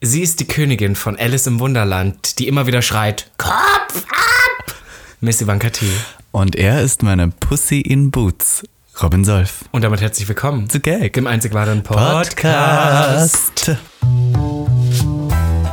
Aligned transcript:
Sie 0.00 0.22
ist 0.22 0.38
die 0.38 0.46
Königin 0.46 0.94
von 0.94 1.18
Alice 1.18 1.48
im 1.48 1.58
Wunderland, 1.58 2.38
die 2.38 2.46
immer 2.46 2.68
wieder 2.68 2.82
schreit: 2.82 3.32
Kopf 3.36 4.04
ab! 4.12 4.74
Miss 5.20 5.40
Ivanka 5.40 5.70
T. 5.70 5.86
Und 6.30 6.54
er 6.54 6.82
ist 6.82 7.02
meine 7.02 7.26
Pussy 7.26 7.80
in 7.80 8.12
Boots, 8.12 8.62
Robin 9.02 9.24
Solf. 9.24 9.64
Und 9.72 9.82
damit 9.82 10.00
herzlich 10.00 10.28
willkommen 10.28 10.70
zu 10.70 10.78
Gag, 10.78 11.14
dem 11.14 11.26
einzig 11.26 11.52
wahren 11.52 11.82
Podcast. 11.82 13.72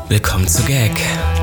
Willkommen 0.09 0.47
zu 0.47 0.63
Gag, 0.63 0.99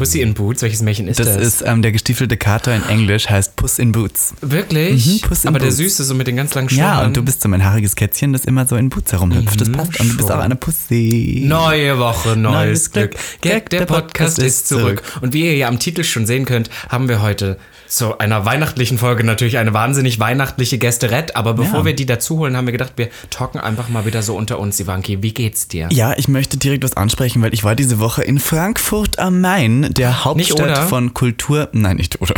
Pussy 0.00 0.22
in 0.22 0.32
Boots, 0.32 0.62
welches 0.62 0.80
Märchen 0.80 1.08
ist 1.08 1.20
das? 1.20 1.26
Das 1.34 1.36
ist 1.46 1.62
ähm, 1.66 1.82
der 1.82 1.92
gestiefelte 1.92 2.38
Kater 2.38 2.74
in 2.74 2.82
Englisch, 2.88 3.28
heißt 3.28 3.54
Puss 3.56 3.78
in 3.78 3.92
Boots. 3.92 4.32
Wirklich? 4.40 5.04
Mhm, 5.06 5.20
Puss 5.28 5.44
in 5.44 5.48
Aber 5.48 5.58
Boots. 5.58 5.76
der 5.76 5.84
Süße, 5.84 6.04
so 6.04 6.14
mit 6.14 6.26
den 6.26 6.36
ganz 6.36 6.54
langen 6.54 6.70
Schuhen. 6.70 6.78
Ja, 6.78 7.04
und 7.04 7.14
du 7.18 7.22
bist 7.22 7.42
so 7.42 7.50
mein 7.50 7.62
haariges 7.62 7.94
Kätzchen, 7.96 8.32
das 8.32 8.46
immer 8.46 8.66
so 8.66 8.76
in 8.76 8.88
Boots 8.88 9.12
herumhüpft. 9.12 9.60
Das 9.60 9.70
passt. 9.70 10.00
Und 10.00 10.12
du 10.12 10.16
bist 10.16 10.32
auch 10.32 10.38
eine 10.38 10.56
Pussy. 10.56 11.42
Neue 11.46 11.98
Woche, 11.98 12.34
neues 12.34 12.54
Neues 12.54 12.90
Glück. 12.92 13.10
Glück. 13.10 13.20
Gag, 13.42 13.68
der 13.68 13.84
Podcast 13.84 14.38
ist 14.38 14.68
zurück. 14.68 15.02
Und 15.20 15.34
wie 15.34 15.44
ihr 15.44 15.56
ja 15.58 15.68
am 15.68 15.78
Titel 15.78 16.02
schon 16.02 16.24
sehen 16.24 16.46
könnt, 16.46 16.70
haben 16.88 17.10
wir 17.10 17.20
heute 17.20 17.58
zu 17.86 18.18
einer 18.18 18.44
weihnachtlichen 18.44 18.98
Folge 18.98 19.24
natürlich 19.24 19.58
eine 19.58 19.74
wahnsinnig 19.74 20.18
weihnachtliche 20.20 20.78
Gästerette. 20.78 21.34
Aber 21.36 21.54
bevor 21.54 21.80
Ja. 21.80 21.84
wir 21.86 21.92
die 21.92 22.06
dazu 22.06 22.38
holen, 22.38 22.56
haben 22.56 22.66
wir 22.66 22.72
gedacht, 22.72 22.92
wir 22.96 23.08
talken 23.30 23.58
einfach 23.60 23.88
mal 23.90 24.06
wieder 24.06 24.22
so 24.22 24.34
unter 24.36 24.60
uns. 24.60 24.78
Ivanki, 24.80 25.22
wie 25.22 25.34
geht's 25.34 25.66
dir? 25.68 25.88
Ja, 25.90 26.14
ich 26.16 26.28
möchte 26.28 26.56
direkt 26.56 26.84
was 26.84 26.96
ansprechen, 26.96 27.42
weil 27.42 27.52
ich 27.52 27.64
war 27.64 27.74
diese 27.74 27.98
Woche 27.98 28.22
in 28.22 28.38
Frankfurt 28.38 29.18
am 29.18 29.40
Main, 29.40 29.89
der 29.92 30.24
Hauptstadt 30.24 30.78
von 30.88 31.14
Kultur, 31.14 31.68
nein, 31.72 31.96
nicht 31.96 32.20
oder, 32.20 32.34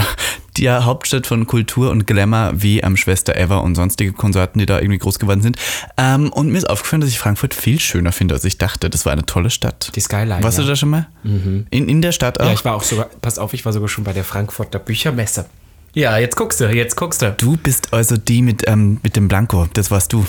der 0.58 0.84
Hauptstadt 0.84 1.27
von 1.27 1.47
Kultur 1.47 1.91
und 1.91 2.06
Glamour 2.06 2.53
wie 2.55 2.84
am 2.84 2.97
Schwester 2.97 3.36
Eva 3.36 3.58
und 3.58 3.75
sonstige 3.75 4.12
Konsorten, 4.12 4.58
die 4.58 4.67
da 4.67 4.78
irgendwie 4.78 4.98
groß 4.98 5.19
geworden 5.19 5.42
sind. 5.42 5.56
Ähm, 5.97 6.33
und 6.33 6.48
mir 6.48 6.58
ist 6.58 6.69
aufgefallen, 6.69 7.00
dass 7.00 7.11
ich 7.11 7.19
Frankfurt 7.19 7.55
viel 7.55 7.80
schöner 7.80 8.12
finde, 8.12 8.34
als 8.34 8.45
ich 8.45 8.58
dachte. 8.58 8.91
Das 8.91 9.06
war 9.06 9.12
eine 9.12 9.27
tolle 9.27 9.50
Stadt. 9.50 9.92
Die 9.95 10.00
Skyline. 10.00 10.42
Warst 10.42 10.58
ja. 10.58 10.64
du 10.64 10.70
da 10.70 10.77
schon 10.77 10.91
mal? 10.91 11.08
In, 11.25 11.67
in 11.70 12.03
der 12.03 12.12
Stadt 12.12 12.41
auch? 12.41 12.47
Ja, 12.47 12.53
ich 12.53 12.64
war 12.64 12.75
auch 12.75 12.83
sogar, 12.83 13.06
pass 13.20 13.39
auf, 13.39 13.55
ich 13.55 13.64
war 13.64 13.73
sogar 13.73 13.89
schon 13.89 14.05
bei 14.05 14.12
der 14.12 14.25
Frankfurter 14.25 14.78
Büchermesse. 14.78 15.47
Ja, 15.95 16.17
jetzt 16.17 16.37
guckst 16.37 16.59
du, 16.59 16.71
jetzt 16.71 16.97
guckst 16.97 17.21
du. 17.21 17.33
Du 17.33 17.59
bist 17.59 17.93
also 17.93 18.17
die 18.17 18.41
mit, 18.41 18.67
ähm, 18.67 18.98
mit 19.03 19.15
dem 19.15 19.29
Blanco, 19.29 19.69
das 19.75 19.91
warst 19.91 20.15
du, 20.15 20.25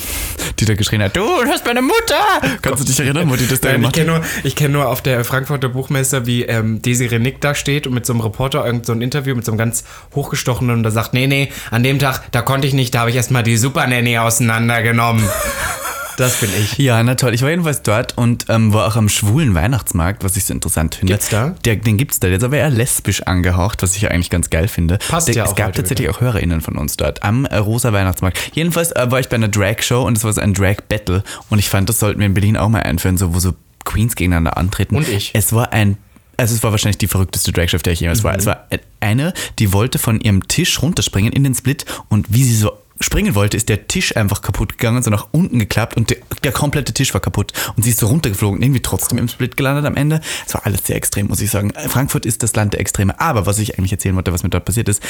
die 0.59 0.66
da 0.66 0.73
geschrien 0.73 1.02
hat, 1.02 1.16
du 1.16 1.25
hast 1.47 1.66
meine 1.66 1.81
Mutter! 1.81 2.19
Kannst 2.61 2.81
du 2.81 2.86
dich 2.86 3.00
erinnern, 3.00 3.30
wo 3.30 3.38
die 3.38 3.47
das 3.47 3.61
da 3.61 3.69
Nein, 3.69 3.75
ich 3.81 3.94
gemacht 3.94 3.97
hat? 3.97 4.06
kenne 4.06 4.17
nur, 4.19 4.25
ich 4.44 4.56
kenn 4.58 4.73
nur 4.73 4.89
auf 4.89 5.02
der 5.02 5.23
Frankfurter 5.23 5.69
Buchmesse, 5.69 6.25
wie 6.25 6.44
ähm, 6.44 6.81
Desiree 6.81 7.19
Nick 7.19 7.39
da 7.39 7.56
steht 7.56 7.88
und 7.88 7.94
mit 7.94 8.06
so 8.06 8.11
einem 8.11 8.22
Reporter 8.22 8.66
irgend 8.66 8.86
so 8.86 8.91
ein 8.91 9.02
Interview 9.02 9.36
mit 9.36 9.45
so 9.45 9.53
einem 9.53 9.58
ganz 9.58 9.86
hochgestochenen 10.14 10.75
und 10.75 10.84
da 10.84 10.91
sagt, 10.91 11.14
nee, 11.14 11.28
nee, 11.28 11.50
an 11.72 11.81
dem 11.81 11.97
Tag, 11.97 12.23
da 12.31 12.41
konnte 12.41 12.67
ich 12.67 12.73
nicht, 12.73 12.94
da 12.94 13.00
habe 13.00 13.11
ich 13.11 13.16
erstmal 13.16 13.44
die 13.44 13.56
Super 13.56 13.88
Nanny 13.88 14.17
auseinandergenommen. 14.17 15.23
das 16.17 16.39
bin 16.39 16.50
ich. 16.59 16.78
Ja, 16.78 17.02
na 17.03 17.16
toll. 17.16 17.33
Ich 17.33 17.42
war 17.42 17.50
jedenfalls 17.50 17.81
dort 17.81 18.17
und 18.17 18.45
ähm, 18.50 18.73
war 18.73 18.88
auch 18.88 18.95
am 18.95 19.09
schwulen 19.09 19.53
Weihnachtsmarkt, 19.53 20.23
was 20.23 20.36
ich 20.38 20.45
so 20.45 20.53
interessant 20.53 20.95
finde. 20.95 21.14
Gibt's 21.14 21.30
da? 21.30 21.56
Der, 21.66 21.75
den 21.75 21.97
gibt's 21.97 22.19
da. 22.19 22.28
Der 22.28 22.38
ist 22.38 22.44
aber 22.44 22.58
eher 22.58 22.69
lesbisch 22.69 23.23
angehaucht, 23.23 23.83
was 23.83 23.95
ich 23.95 24.03
ja 24.03 24.09
eigentlich 24.09 24.30
ganz 24.30 24.50
geil 24.50 24.67
finde. 24.67 25.00
Passt 25.09 25.28
der, 25.28 25.36
ja 25.36 25.44
Es 25.45 25.52
auch 25.52 25.56
gab 25.56 25.67
heute 25.67 25.81
tatsächlich 25.81 26.09
auch 26.09 26.22
HörerInnen 26.22 26.61
von 26.61 26.78
uns 26.78 26.97
dort 26.97 27.23
am 27.23 27.45
äh, 27.45 27.58
rosa 27.58 27.94
Weihnachtsmarkt. 27.94 28.39
Jedenfalls 28.53 28.91
äh, 28.91 29.11
war 29.11 29.19
ich 29.19 29.30
bei 29.30 29.36
einer 29.36 29.47
Drag-Show 29.47 30.03
und 30.06 30.17
es 30.17 30.23
war 30.23 30.34
so 30.34 30.41
ein 30.41 30.53
Drag-Battle 30.53 31.24
und 31.50 31.59
ich 31.59 31.69
fand, 31.69 31.90
das 31.90 32.00
sollten 32.00 32.19
wir 32.19 32.25
in 32.25 32.34
Berlin 32.34 32.57
auch 32.57 32.69
mal 32.69 32.84
einführen, 32.84 33.18
so, 33.18 33.34
wo 33.34 33.40
so 33.40 33.53
Queens 33.85 34.16
gegeneinander 34.16 34.57
antreten. 34.57 34.95
Und 34.95 35.07
ich. 35.07 35.31
Es 35.34 35.53
war 35.53 35.74
ein 35.74 35.97
also 36.35 36.56
es 36.56 36.63
war 36.63 36.72
wahrscheinlich 36.72 36.97
die 36.97 37.07
verrückteste 37.07 37.51
Drag-Show, 37.51 37.78
der 37.78 37.94
ich 37.94 38.00
jemals 38.00 38.24
war. 38.24 38.35
Es 38.35 38.45
war 38.45 38.68
eine, 39.00 39.34
die 39.59 39.72
wollte 39.72 40.00
von 40.00 40.19
ihrem 40.19 40.47
Tisch 40.47 40.81
runterspringen 40.81 41.31
in 41.31 41.44
den 41.44 41.53
Split 41.53 41.85
und 42.09 42.34
wie 42.34 42.44
sie 42.44 42.56
so 42.56 42.74
springen 43.00 43.36
wollte, 43.36 43.58
ist 43.58 43.70
der 43.70 43.88
Tisch 43.88 44.16
einfach 44.16 44.42
kaputt 44.42 44.78
gegangen, 44.78 45.04
so 45.04 45.09
nach 45.09 45.28
unten 45.31 45.59
geklappt 45.59 45.98
und 45.98 46.09
der, 46.09 46.18
der 46.44 46.52
komplette 46.52 46.94
Tisch 46.94 47.14
war 47.14 47.22
kaputt 47.22 47.54
und 47.76 47.84
sie 47.84 47.90
ist 47.90 48.00
so 48.00 48.08
runtergeflogen, 48.08 48.62
irgendwie 48.62 48.81
trotzdem 48.81 49.18
im 49.18 49.28
Split 49.28 49.58
gelandet 49.58 49.86
am 49.86 49.96
Ende. 49.96 50.22
Es 50.46 50.54
war 50.54 50.66
alles 50.66 50.86
sehr 50.86 50.96
extrem, 50.96 51.28
muss 51.28 51.42
ich 51.42 51.50
sagen. 51.50 51.74
Frankfurt 51.88 52.26
ist 52.26 52.44
das 52.44 52.56
Land 52.56 52.74
der 52.74 52.80
Extreme. 52.80 53.20
Aber 53.20 53.46
was 53.46 53.59
ich 53.59 53.78
eigentlich 53.78 53.92
erzählen 53.92 54.16
wollte, 54.16 54.34
was 54.34 54.44
mir 54.44 54.50
dort 54.50 54.66
passiert 54.66 54.90
ist, 54.90 55.02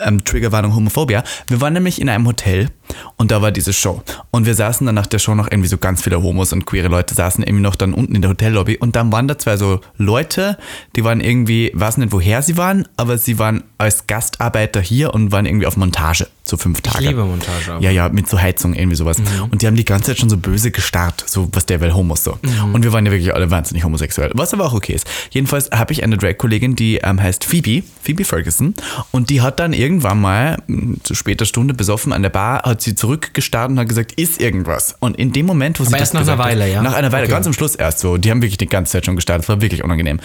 ähm, 0.00 0.24
Triggerwarnung 0.24 0.74
Homophobia. 0.74 1.22
Wir 1.48 1.60
waren 1.60 1.72
nämlich 1.72 2.00
in 2.00 2.08
einem 2.08 2.26
Hotel 2.26 2.68
und 3.16 3.30
da 3.30 3.42
war 3.42 3.52
diese 3.52 3.72
Show. 3.72 4.02
Und 4.30 4.46
wir 4.46 4.54
saßen 4.54 4.86
dann 4.86 4.94
nach 4.94 5.06
der 5.06 5.18
Show 5.18 5.34
noch 5.34 5.50
irgendwie 5.50 5.68
so 5.68 5.78
ganz 5.78 6.02
viele 6.02 6.22
Homos 6.22 6.52
und 6.52 6.64
queere 6.66 6.88
Leute 6.88 7.14
saßen 7.14 7.44
irgendwie 7.44 7.62
noch 7.62 7.76
dann 7.76 7.94
unten 7.94 8.14
in 8.14 8.22
der 8.22 8.30
Hotellobby 8.30 8.78
und 8.78 8.96
dann 8.96 9.12
waren 9.12 9.28
da 9.28 9.38
zwei 9.38 9.56
so 9.56 9.80
Leute, 9.96 10.58
die 10.96 11.04
waren 11.04 11.20
irgendwie, 11.20 11.70
weiß 11.74 11.98
nicht 11.98 12.12
woher 12.12 12.42
sie 12.42 12.56
waren, 12.56 12.88
aber 12.96 13.18
sie 13.18 13.38
waren 13.38 13.64
als 13.78 14.06
Gastarbeiter 14.06 14.80
hier 14.80 15.14
und 15.14 15.32
waren 15.32 15.46
irgendwie 15.46 15.66
auf 15.66 15.76
Montage, 15.76 16.28
so 16.44 16.56
fünf 16.56 16.80
Tage. 16.80 17.08
liebe 17.08 17.24
Montage 17.24 17.72
aber. 17.72 17.82
Ja, 17.82 17.90
ja, 17.90 18.08
mit 18.08 18.28
so 18.28 18.40
Heizung, 18.40 18.74
irgendwie 18.74 18.96
sowas. 18.96 19.18
Und 19.50 19.62
die 19.62 19.66
haben 19.66 19.76
die 19.76 19.84
ganze 19.84 20.06
Zeit 20.06 20.18
schon 20.18 20.30
so 20.30 20.36
böse 20.36 20.70
gestarrt, 20.70 21.24
so 21.26 21.48
was 21.52 21.66
der 21.66 21.80
will, 21.80 21.94
Homos 21.94 22.24
so. 22.24 22.38
Und 22.72 22.82
wir 22.84 22.92
waren 22.92 23.04
ja 23.06 23.12
wirklich 23.12 23.34
alle 23.34 23.50
wahnsinnig 23.50 23.84
homosexuell, 23.84 24.30
was 24.34 24.52
aber 24.54 24.64
auch 24.64 24.74
okay 24.74 24.94
ist. 24.94 25.06
Jedenfalls 25.30 25.70
habe 25.70 25.92
ich 25.92 26.02
eine 26.02 26.16
Drag-Kollegin, 26.16 26.76
die 26.76 26.98
ähm, 26.98 27.20
heißt 27.20 27.44
Phoebe, 27.44 27.82
Phoebe 28.02 28.24
Ferguson, 28.24 28.74
und 29.10 29.30
die 29.30 29.40
hat 29.40 29.60
dann 29.60 29.72
irgendwann 29.92 30.20
mal 30.20 30.56
zu 31.02 31.14
später 31.14 31.44
Stunde 31.44 31.74
besoffen 31.74 32.12
an 32.12 32.22
der 32.22 32.30
Bar, 32.30 32.62
hat 32.62 32.80
sie 32.82 32.94
zurückgestarrt 32.94 33.70
und 33.70 33.78
hat 33.78 33.88
gesagt, 33.88 34.12
ist 34.12 34.40
irgendwas. 34.40 34.96
Und 35.00 35.16
in 35.18 35.32
dem 35.32 35.46
Moment, 35.46 35.78
wo 35.78 35.84
sie 35.84 35.88
Aber 35.88 35.98
das 35.98 36.08
erst 36.08 36.14
nach 36.14 36.20
einer 36.22 36.32
hat- 36.32 36.38
Weile, 36.38 36.70
ja? 36.72 36.82
Nach 36.82 36.94
einer 36.94 37.12
Weile, 37.12 37.24
Okay. 37.24 37.32
ganz 37.32 37.46
am 37.46 37.52
Schluss 37.52 37.74
erst 37.74 37.98
so. 38.00 38.16
Die 38.16 38.30
haben 38.30 38.42
wirklich 38.42 38.58
die 38.58 38.66
ganze 38.66 38.92
Zeit 38.92 39.06
schon 39.06 39.16
gestartet, 39.16 39.44
es 39.44 39.48
war 39.48 39.60
wirklich 39.60 39.84
unangenehm. 39.84 40.20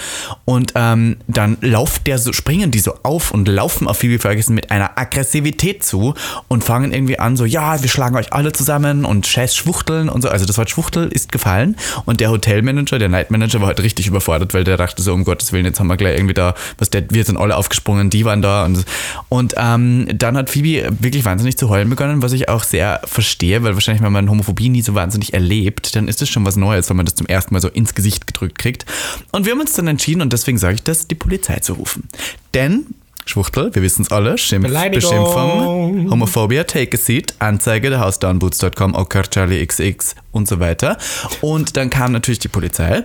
Und 0.45 0.71
ähm, 0.75 1.17
dann 1.27 1.57
lauft 1.61 2.07
der 2.07 2.17
so, 2.17 2.33
springen 2.33 2.71
die 2.71 2.79
so 2.79 2.93
auf 3.03 3.31
und 3.31 3.47
laufen 3.47 3.87
auf 3.87 3.97
Phoebe 3.99 4.19
Ferguson 4.19 4.55
mit 4.55 4.71
einer 4.71 4.97
Aggressivität 4.97 5.83
zu 5.83 6.13
und 6.47 6.63
fangen 6.63 6.93
irgendwie 6.93 7.19
an, 7.19 7.35
so, 7.37 7.45
ja, 7.45 7.81
wir 7.81 7.89
schlagen 7.89 8.15
euch 8.15 8.33
alle 8.33 8.51
zusammen 8.53 9.05
und 9.05 9.27
scheiß 9.27 9.55
Schwuchteln 9.55 10.09
und 10.09 10.21
so. 10.21 10.29
Also 10.29 10.45
das 10.45 10.57
Wort 10.57 10.69
Schwuchtel 10.69 11.07
ist 11.07 11.31
gefallen 11.31 11.75
und 12.05 12.19
der 12.19 12.29
Hotelmanager, 12.31 12.99
der 12.99 13.09
Nightmanager 13.09 13.59
war 13.59 13.67
halt 13.67 13.81
richtig 13.81 14.07
überfordert, 14.07 14.53
weil 14.53 14.63
der 14.63 14.77
dachte 14.77 15.01
so, 15.01 15.13
um 15.13 15.23
Gottes 15.23 15.51
Willen, 15.51 15.65
jetzt 15.65 15.79
haben 15.79 15.87
wir 15.87 15.97
gleich 15.97 16.15
irgendwie 16.15 16.33
da, 16.33 16.53
was 16.77 16.89
der, 16.89 17.03
wir 17.09 17.23
sind 17.23 17.37
alle 17.37 17.55
aufgesprungen, 17.57 18.09
die 18.09 18.25
waren 18.25 18.41
da 18.41 18.65
und, 18.65 18.85
und 19.29 19.46
ähm, 19.57 20.07
dann 20.13 20.35
hat 20.35 20.49
Phoebe 20.49 20.89
wirklich 20.99 21.25
wahnsinnig 21.25 21.57
zu 21.57 21.69
heulen 21.69 21.89
begonnen, 21.89 22.21
was 22.21 22.33
ich 22.33 22.49
auch 22.49 22.63
sehr 22.63 23.01
verstehe, 23.05 23.63
weil 23.63 23.73
wahrscheinlich, 23.73 24.03
wenn 24.03 24.11
man 24.11 24.29
Homophobie 24.29 24.69
nie 24.69 24.81
so 24.81 24.95
wahnsinnig 24.95 25.33
erlebt, 25.33 25.95
dann 25.95 26.07
ist 26.07 26.21
das 26.21 26.29
schon 26.29 26.45
was 26.45 26.55
Neues, 26.55 26.89
wenn 26.89 26.97
man 26.97 27.05
das 27.05 27.15
zum 27.15 27.27
ersten 27.27 27.53
Mal 27.53 27.61
so 27.61 27.69
ins 27.69 27.95
Gesicht 27.95 28.27
gedrückt 28.27 28.57
kriegt. 28.57 28.85
Und 29.31 29.45
wir 29.45 29.53
haben 29.53 29.61
uns 29.61 29.73
dann 29.73 29.87
entschieden, 29.87 30.21
und 30.21 30.33
deswegen 30.33 30.57
sage 30.57 30.75
ich 30.75 30.83
das, 30.83 31.07
die 31.07 31.15
Polizei 31.15 31.59
zu 31.59 31.73
rufen. 31.73 32.09
Denn 32.53 32.85
Schwuchtel, 33.25 33.73
wir 33.75 33.81
wissen 33.81 34.03
es 34.03 34.11
alle, 34.11 34.37
Schimpf. 34.37 34.67
Beschimpfung, 34.67 36.09
Homophobia, 36.09 36.63
Take 36.63 36.97
a 36.97 36.99
Seat, 36.99 37.35
Anzeige 37.39 37.89
der 37.89 37.99
Hausdownboots.com, 37.99 38.95
OK 38.95 39.29
Charlie 39.29 39.65
XX 39.65 40.15
und 40.31 40.47
so 40.47 40.59
weiter. 40.59 40.97
Und 41.41 41.75
dann 41.75 41.89
kam 41.89 42.13
natürlich 42.13 42.39
die 42.39 42.47
Polizei 42.47 43.03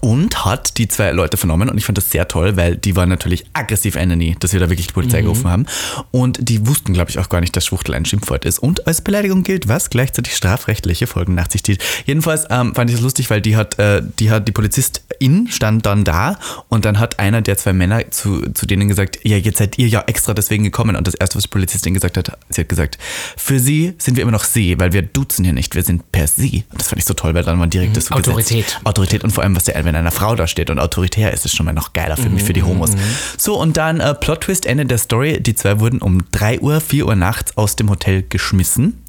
und 0.00 0.44
hat 0.44 0.78
die 0.78 0.88
zwei 0.88 1.10
Leute 1.12 1.36
vernommen 1.36 1.68
und 1.68 1.78
ich 1.78 1.84
fand 1.84 1.98
das 1.98 2.10
sehr 2.10 2.28
toll, 2.28 2.56
weil 2.56 2.76
die 2.76 2.96
waren 2.96 3.08
natürlich 3.08 3.44
aggressiv 3.52 3.96
enemy, 3.96 4.36
dass 4.40 4.52
wir 4.52 4.60
da 4.60 4.68
wirklich 4.68 4.88
die 4.88 4.92
Polizei 4.92 5.22
gerufen 5.22 5.48
haben 5.48 5.66
und 6.10 6.38
die 6.48 6.66
wussten, 6.66 6.92
glaube 6.92 7.10
ich, 7.10 7.18
auch 7.18 7.28
gar 7.28 7.40
nicht, 7.40 7.54
dass 7.56 7.66
Schwuchtel 7.66 7.94
ein 7.94 8.04
Schimpfwort 8.04 8.44
ist 8.44 8.58
und 8.58 8.86
als 8.86 9.00
Beleidigung 9.00 9.42
gilt, 9.42 9.68
was 9.68 9.90
gleichzeitig 9.90 10.36
strafrechtliche 10.36 11.06
Folgen 11.06 11.34
nach 11.34 11.50
sich 11.50 11.62
zieht. 11.62 11.82
Jedenfalls 12.06 12.46
ähm, 12.50 12.74
fand 12.74 12.90
ich 12.90 12.96
das 12.96 13.02
lustig, 13.02 13.30
weil 13.30 13.40
die 13.40 13.56
hat, 13.56 13.78
äh, 13.78 14.02
die 14.18 14.30
hat, 14.30 14.48
die 14.48 14.52
Polizistin 14.52 15.48
stand 15.48 15.86
dann 15.86 16.04
da 16.04 16.38
und 16.68 16.84
dann 16.84 16.98
hat 16.98 17.18
einer 17.18 17.42
der 17.42 17.56
zwei 17.56 17.72
Männer 17.72 18.10
zu, 18.10 18.42
zu 18.52 18.66
denen 18.66 18.88
gesagt, 18.88 19.20
ja, 19.22 19.36
jetzt 19.36 19.58
seid 19.58 19.78
ihr 19.78 19.88
ja 19.88 20.02
extra 20.06 20.34
deswegen 20.34 20.64
gekommen 20.64 20.96
und 20.96 21.06
das 21.06 21.14
erste, 21.14 21.36
was 21.36 21.44
die 21.44 21.48
Polizistin 21.48 21.94
gesagt 21.94 22.16
hat, 22.16 22.38
sie 22.48 22.62
hat 22.62 22.68
gesagt, 22.68 22.98
für 23.36 23.58
sie 23.58 23.94
sind 23.98 24.16
wir 24.16 24.22
immer 24.22 24.32
noch 24.32 24.44
sie, 24.44 24.78
weil 24.78 24.92
wir 24.92 25.02
duzen 25.02 25.44
hier 25.44 25.54
nicht, 25.54 25.74
wir 25.74 25.82
sind 25.82 26.10
per 26.12 26.26
sie. 26.26 26.64
Und 26.70 26.80
das 26.80 26.88
fand 26.88 26.98
ich 27.00 27.04
so 27.04 27.14
toll, 27.14 27.34
weil 27.34 27.44
dann 27.44 27.58
war 27.58 27.66
direkt 27.66 27.96
das 27.96 28.06
so 28.06 28.14
Autorität. 28.14 28.66
Gesetz. 28.66 28.80
Autorität 28.84 29.24
und 29.24 29.30
vor 29.30 29.44
allem, 29.44 29.56
was 29.56 29.64
der, 29.64 29.73
wenn 29.84 29.96
einer 29.96 30.10
Frau 30.10 30.34
da 30.36 30.46
steht 30.46 30.70
und 30.70 30.78
autoritär 30.78 31.32
ist, 31.32 31.44
ist 31.44 31.56
schon 31.56 31.66
mal 31.66 31.72
noch 31.72 31.92
geiler 31.92 32.16
für 32.16 32.28
mich, 32.28 32.42
für 32.44 32.52
die 32.52 32.62
Homos. 32.62 32.90
So, 33.36 33.60
und 33.60 33.76
dann 33.76 34.00
äh, 34.00 34.14
Plot-Twist, 34.14 34.66
Ende 34.66 34.86
der 34.86 34.98
Story. 34.98 35.40
Die 35.40 35.54
zwei 35.54 35.80
wurden 35.80 36.00
um 36.00 36.22
3 36.32 36.60
Uhr, 36.60 36.80
4 36.80 37.06
Uhr 37.06 37.16
nachts 37.16 37.56
aus 37.56 37.76
dem 37.76 37.90
Hotel 37.90 38.22
geschmissen, 38.28 39.02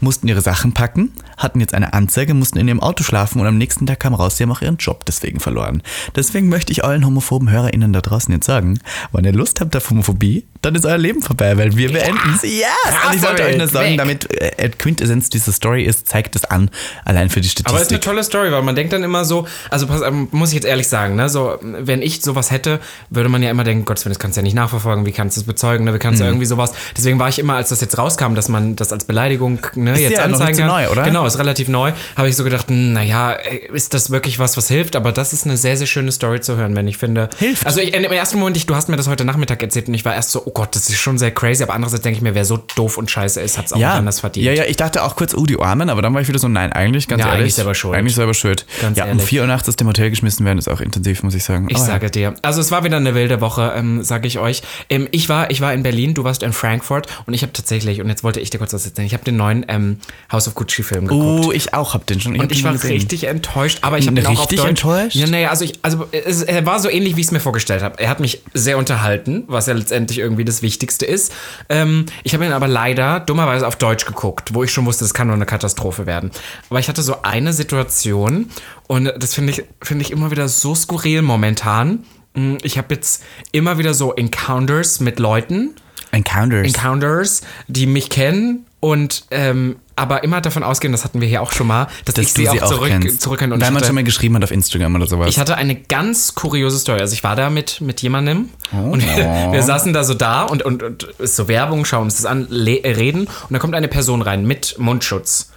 mussten 0.00 0.28
ihre 0.28 0.40
Sachen 0.40 0.72
packen, 0.72 1.12
hatten 1.40 1.58
jetzt 1.60 1.74
eine 1.74 1.92
Anzeige, 1.92 2.34
mussten 2.34 2.58
in 2.58 2.68
ihrem 2.68 2.80
Auto 2.80 3.02
schlafen 3.02 3.40
und 3.40 3.46
am 3.46 3.58
nächsten 3.58 3.86
Tag 3.86 3.98
kam 4.00 4.14
raus, 4.14 4.36
sie 4.36 4.44
haben 4.44 4.52
auch 4.52 4.62
ihren 4.62 4.76
Job 4.76 5.04
deswegen 5.06 5.40
verloren. 5.40 5.82
Deswegen 6.14 6.48
möchte 6.48 6.72
ich 6.72 6.84
allen 6.84 7.04
homophoben 7.04 7.50
HörerInnen 7.50 7.92
da 7.92 8.00
draußen 8.00 8.32
jetzt 8.32 8.46
sagen, 8.46 8.78
wenn 9.12 9.24
ihr 9.24 9.32
Lust 9.32 9.60
habt 9.60 9.74
auf 9.76 9.90
Homophobie, 9.90 10.46
dann 10.62 10.74
ist 10.74 10.84
euer 10.84 10.98
Leben 10.98 11.22
vorbei, 11.22 11.56
weil 11.56 11.76
wir 11.76 11.90
beenden 11.92 12.18
es. 12.36 12.42
Yes! 12.42 12.66
Und 13.08 13.16
ich 13.16 13.22
wollte 13.22 13.42
euch 13.44 13.56
nur 13.56 13.66
sagen, 13.68 13.96
damit 13.96 14.30
äh, 14.30 14.68
Quintessenz 14.68 15.30
dieser 15.30 15.52
Story 15.52 15.84
ist, 15.84 16.06
zeigt 16.08 16.36
es 16.36 16.44
an, 16.44 16.70
allein 17.04 17.30
für 17.30 17.40
die 17.40 17.48
Statistik. 17.48 17.68
Aber 17.72 17.78
es 17.80 17.86
ist 17.86 17.92
eine 17.92 18.00
tolle 18.00 18.22
Story, 18.22 18.52
weil 18.52 18.62
man 18.62 18.74
denkt 18.76 18.92
dann 18.92 19.02
immer 19.02 19.24
so, 19.24 19.46
also 19.70 19.86
pass, 19.86 20.02
ähm, 20.02 20.28
muss 20.32 20.50
ich 20.50 20.56
jetzt 20.56 20.66
ehrlich 20.66 20.86
sagen, 20.88 21.16
ne, 21.16 21.28
so, 21.30 21.58
wenn 21.62 22.02
ich 22.02 22.20
sowas 22.20 22.50
hätte, 22.50 22.78
würde 23.08 23.30
man 23.30 23.42
ja 23.42 23.50
immer 23.50 23.64
denken, 23.64 23.86
Gott, 23.86 24.04
das 24.04 24.18
kannst 24.18 24.36
du 24.36 24.40
ja 24.40 24.42
nicht 24.42 24.54
nachverfolgen, 24.54 25.06
wie 25.06 25.12
kannst 25.12 25.36
du 25.38 25.40
es 25.40 25.46
bezeugen, 25.46 25.84
ne, 25.86 25.94
wie 25.94 25.98
kannst 25.98 26.20
du 26.20 26.24
Mhm. 26.24 26.30
irgendwie 26.30 26.46
sowas. 26.46 26.72
Deswegen 26.96 27.18
war 27.18 27.28
ich 27.30 27.38
immer, 27.38 27.54
als 27.54 27.70
das 27.70 27.80
jetzt 27.80 27.96
rauskam, 27.96 28.34
dass 28.34 28.48
man 28.50 28.76
das 28.76 28.92
als 28.92 29.04
Beleidigung 29.04 29.60
ne, 29.76 29.98
jetzt 29.98 30.12
ja 30.12 30.28
noch 30.28 30.34
anzeigen 30.40 30.46
nicht 30.48 30.56
so 30.56 30.62
kann. 30.62 30.68
neu, 30.84 30.88
oder? 30.90 31.04
Genau, 31.04 31.24
ist 31.34 31.38
relativ 31.38 31.68
neu. 31.68 31.92
Habe 32.16 32.28
ich 32.28 32.36
so 32.36 32.44
gedacht, 32.44 32.66
naja, 32.68 33.32
ist 33.72 33.94
das 33.94 34.10
wirklich 34.10 34.38
was, 34.38 34.56
was 34.56 34.68
hilft? 34.68 34.96
Aber 34.96 35.12
das 35.12 35.32
ist 35.32 35.44
eine 35.46 35.56
sehr, 35.56 35.76
sehr 35.76 35.86
schöne 35.86 36.12
Story 36.12 36.40
zu 36.40 36.56
hören, 36.56 36.76
wenn 36.76 36.88
ich 36.88 36.96
finde. 36.96 37.30
Hilft. 37.38 37.66
Also 37.66 37.80
ich, 37.80 37.94
im 37.94 38.04
ersten 38.04 38.38
Moment, 38.38 38.56
ich, 38.56 38.66
du 38.66 38.74
hast 38.74 38.88
mir 38.88 38.96
das 38.96 39.08
heute 39.08 39.24
Nachmittag 39.24 39.62
erzählt 39.62 39.88
und 39.88 39.94
ich 39.94 40.04
war 40.04 40.14
erst 40.14 40.30
so, 40.30 40.42
oh 40.44 40.50
Gott, 40.50 40.74
das 40.76 40.88
ist 40.88 40.98
schon 40.98 41.18
sehr 41.18 41.30
crazy, 41.30 41.62
aber 41.62 41.74
andererseits 41.74 42.02
denke 42.02 42.16
ich 42.16 42.22
mir, 42.22 42.34
wer 42.34 42.44
so 42.44 42.58
doof 42.76 42.98
und 42.98 43.10
scheiße 43.10 43.40
ist, 43.40 43.58
hat 43.58 43.66
es 43.66 43.72
auch 43.72 43.78
ja, 43.78 43.94
anders 43.94 44.20
verdient. 44.20 44.46
ja, 44.46 44.52
ja, 44.52 44.64
ich 44.64 44.76
dachte 44.76 45.02
auch 45.02 45.16
kurz, 45.16 45.34
oh, 45.34 45.46
die 45.46 45.58
Armen, 45.58 45.90
aber 45.90 46.02
dann 46.02 46.14
war 46.14 46.20
ich 46.20 46.28
wieder 46.28 46.38
so, 46.38 46.48
nein, 46.48 46.72
eigentlich, 46.72 47.08
ganz 47.08 47.20
Ja, 47.20 47.28
ehrlich. 47.28 47.40
eigentlich 47.40 47.54
selber 47.54 47.74
schuld. 47.74 47.96
Eigentlich 47.96 48.14
selber 48.14 48.34
schuld. 48.34 48.66
Ganz 48.80 48.98
ja, 48.98 49.04
um 49.04 49.10
ehrlich. 49.10 49.24
vier 49.24 49.42
Uhr 49.42 49.46
nachts 49.46 49.68
aus 49.68 49.76
dem 49.76 49.88
Hotel 49.88 50.10
geschmissen 50.10 50.44
werden, 50.44 50.58
ist 50.58 50.68
auch 50.68 50.80
intensiv, 50.80 51.22
muss 51.22 51.34
ich 51.34 51.44
sagen. 51.44 51.66
Ich 51.68 51.78
ja. 51.78 51.84
sage 51.84 52.10
dir. 52.10 52.34
Also 52.42 52.60
es 52.60 52.70
war 52.70 52.84
wieder 52.84 52.96
eine 52.96 53.14
wilde 53.14 53.40
Woche, 53.40 53.72
ähm, 53.76 54.02
sage 54.02 54.26
ich 54.26 54.38
euch. 54.38 54.62
Ähm, 54.88 55.08
ich, 55.10 55.28
war, 55.28 55.50
ich 55.50 55.60
war 55.60 55.72
in 55.72 55.82
Berlin, 55.82 56.14
du 56.14 56.24
warst 56.24 56.42
in 56.42 56.52
Frankfurt 56.52 57.06
und 57.26 57.34
ich 57.34 57.42
habe 57.42 57.52
tatsächlich, 57.52 58.00
und 58.00 58.08
jetzt 58.08 58.24
wollte 58.24 58.40
ich 58.40 58.50
dir 58.50 58.58
kurz 58.58 58.72
was 58.72 58.84
erzählen, 58.84 59.06
ich 59.06 59.14
habe 59.14 59.24
den 59.24 59.36
neuen 59.36 59.64
ähm, 59.68 59.98
House 60.32 60.48
of 60.48 60.54
Gucci 60.54 60.82
Film 60.82 61.06
geguckt. 61.06 61.19
Oh, 61.22 61.52
ich 61.52 61.74
auch 61.74 61.94
hab 61.94 62.06
den 62.06 62.20
schon. 62.20 62.34
hab 62.34 62.40
Und 62.42 62.52
ich 62.52 62.64
war 62.64 62.72
gesehen. 62.72 62.92
richtig 62.92 63.24
enttäuscht, 63.24 63.78
aber 63.82 63.98
ich 63.98 64.06
habe 64.06 64.18
ihn 64.20 64.26
auch 64.26 64.30
auf 64.32 64.40
Richtig 64.40 64.58
Deutsch. 64.60 64.68
enttäuscht? 64.68 65.16
Ja, 65.16 65.26
naja, 65.26 65.50
also 65.50 65.64
ich, 65.64 65.74
also 65.82 66.06
es, 66.12 66.42
er 66.42 66.64
war 66.66 66.80
so 66.80 66.88
ähnlich, 66.88 67.16
wie 67.16 67.20
ich 67.20 67.26
es 67.26 67.32
mir 67.32 67.40
vorgestellt 67.40 67.82
habe. 67.82 67.98
Er 67.98 68.08
hat 68.08 68.20
mich 68.20 68.42
sehr 68.54 68.78
unterhalten, 68.78 69.44
was 69.46 69.66
ja 69.66 69.74
letztendlich 69.74 70.18
irgendwie 70.18 70.44
das 70.44 70.62
Wichtigste 70.62 71.06
ist. 71.06 71.32
Ähm, 71.68 72.06
ich 72.24 72.34
habe 72.34 72.44
ihn 72.44 72.52
aber 72.52 72.68
leider 72.68 73.20
dummerweise 73.20 73.66
auf 73.66 73.76
Deutsch 73.76 74.04
geguckt, 74.06 74.54
wo 74.54 74.62
ich 74.64 74.72
schon 74.72 74.86
wusste, 74.86 75.04
das 75.04 75.14
kann 75.14 75.26
nur 75.26 75.36
eine 75.36 75.46
Katastrophe 75.46 76.06
werden. 76.06 76.30
Aber 76.70 76.78
ich 76.80 76.88
hatte 76.88 77.02
so 77.02 77.22
eine 77.22 77.52
Situation 77.52 78.50
und 78.88 79.12
das 79.18 79.34
finde 79.34 79.52
ich, 79.52 79.64
finde 79.82 80.04
ich 80.04 80.10
immer 80.10 80.30
wieder 80.30 80.48
so 80.48 80.74
skurril 80.74 81.22
momentan. 81.22 82.04
Mm, 82.34 82.56
Ich 82.62 82.78
habe 82.78 82.94
jetzt 82.94 83.22
immer 83.52 83.78
wieder 83.78 83.94
so 83.94 84.14
Encounters 84.14 85.00
mit 85.00 85.18
Leuten, 85.18 85.74
Encounters. 86.12 86.66
Encounters, 86.66 87.42
die 87.68 87.86
mich 87.86 88.10
kennen 88.10 88.66
und 88.80 89.24
ähm, 89.30 89.76
aber 89.96 90.24
immer 90.24 90.40
davon 90.40 90.62
ausgehen, 90.62 90.92
das 90.92 91.04
hatten 91.04 91.20
wir 91.20 91.28
hier 91.28 91.42
auch 91.42 91.52
schon 91.52 91.66
mal, 91.66 91.86
dass, 92.06 92.14
dass 92.14 92.24
ich 92.24 92.32
sie 92.32 92.46
sie 92.46 92.62
auch 92.62 92.68
zurück, 92.70 92.88
kennst. 92.88 93.20
zurückkenne. 93.20 93.52
Und 93.52 93.60
Weil 93.60 93.66
ich 93.68 93.72
man 93.72 93.76
hatte, 93.82 93.86
schon 93.88 93.94
mal 93.96 94.04
geschrieben 94.04 94.34
hat 94.36 94.44
auf 94.44 94.50
Instagram 94.50 94.94
oder 94.94 95.06
sowas. 95.06 95.28
ich 95.28 95.38
hatte 95.38 95.56
eine 95.56 95.74
ganz 95.74 96.34
kuriose 96.34 96.78
Story. 96.78 97.00
Also 97.00 97.12
ich 97.12 97.22
war 97.22 97.36
da 97.36 97.50
mit, 97.50 97.82
mit 97.82 98.00
jemandem 98.00 98.48
Oh. 98.72 98.92
und 98.92 99.02
wir, 99.04 99.24
wir 99.52 99.62
saßen 99.62 99.92
da 99.92 100.02
so 100.02 100.14
da 100.14 100.42
und, 100.44 100.62
und, 100.62 100.82
und 100.82 101.02
es 101.18 101.30
ist 101.30 101.36
so 101.36 101.48
Werbung, 101.48 101.84
schauen 101.84 102.04
uns 102.04 102.16
das 102.16 102.24
an, 102.24 102.46
reden 102.50 103.26
und 103.26 103.50
da 103.52 103.58
kommt 103.58 103.74
eine 103.74 103.88
Person 103.88 104.22
rein 104.22 104.46
mit 104.46 104.76
Mundschutz. 104.78 105.49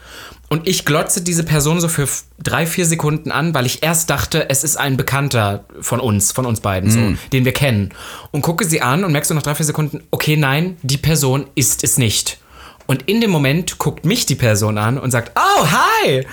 Und 0.54 0.68
ich 0.68 0.86
glotze 0.86 1.22
diese 1.24 1.44
Person 1.44 1.82
so 1.82 1.88
für 1.88 2.08
drei, 2.38 2.68
vier 2.68 2.86
Sekunden 2.86 3.32
an, 3.32 3.56
weil 3.56 3.66
ich 3.66 3.82
erst 3.82 4.12
dachte, 4.12 4.52
es 4.52 4.64
ist 4.64 4.78
ein 4.78 4.98
Bekannter 4.98 5.66
von 5.82 6.00
uns, 6.00 6.32
von 6.32 6.46
uns 6.46 6.60
beiden, 6.60 6.92
so, 6.92 7.00
den 7.32 7.44
wir 7.44 7.54
kennen. 7.54 7.90
Und 8.30 8.44
gucke 8.44 8.64
sie 8.64 8.80
an 8.80 9.04
und 9.04 9.12
merkst 9.14 9.32
du 9.32 9.34
nach 9.34 9.42
drei, 9.42 9.56
vier 9.56 9.66
Sekunden, 9.66 10.04
okay, 10.12 10.38
nein, 10.38 10.78
die 10.84 10.98
Person 10.98 11.48
ist 11.56 11.84
es 11.84 11.98
nicht. 11.98 12.38
Und 12.86 13.02
in 13.10 13.20
dem 13.20 13.32
Moment 13.32 13.80
guckt 13.80 14.06
mich 14.06 14.28
die 14.28 14.36
Person 14.36 14.78
an 14.78 15.00
und 15.00 15.10
sagt, 15.10 15.32
oh, 15.36 15.66
hi! 15.66 16.24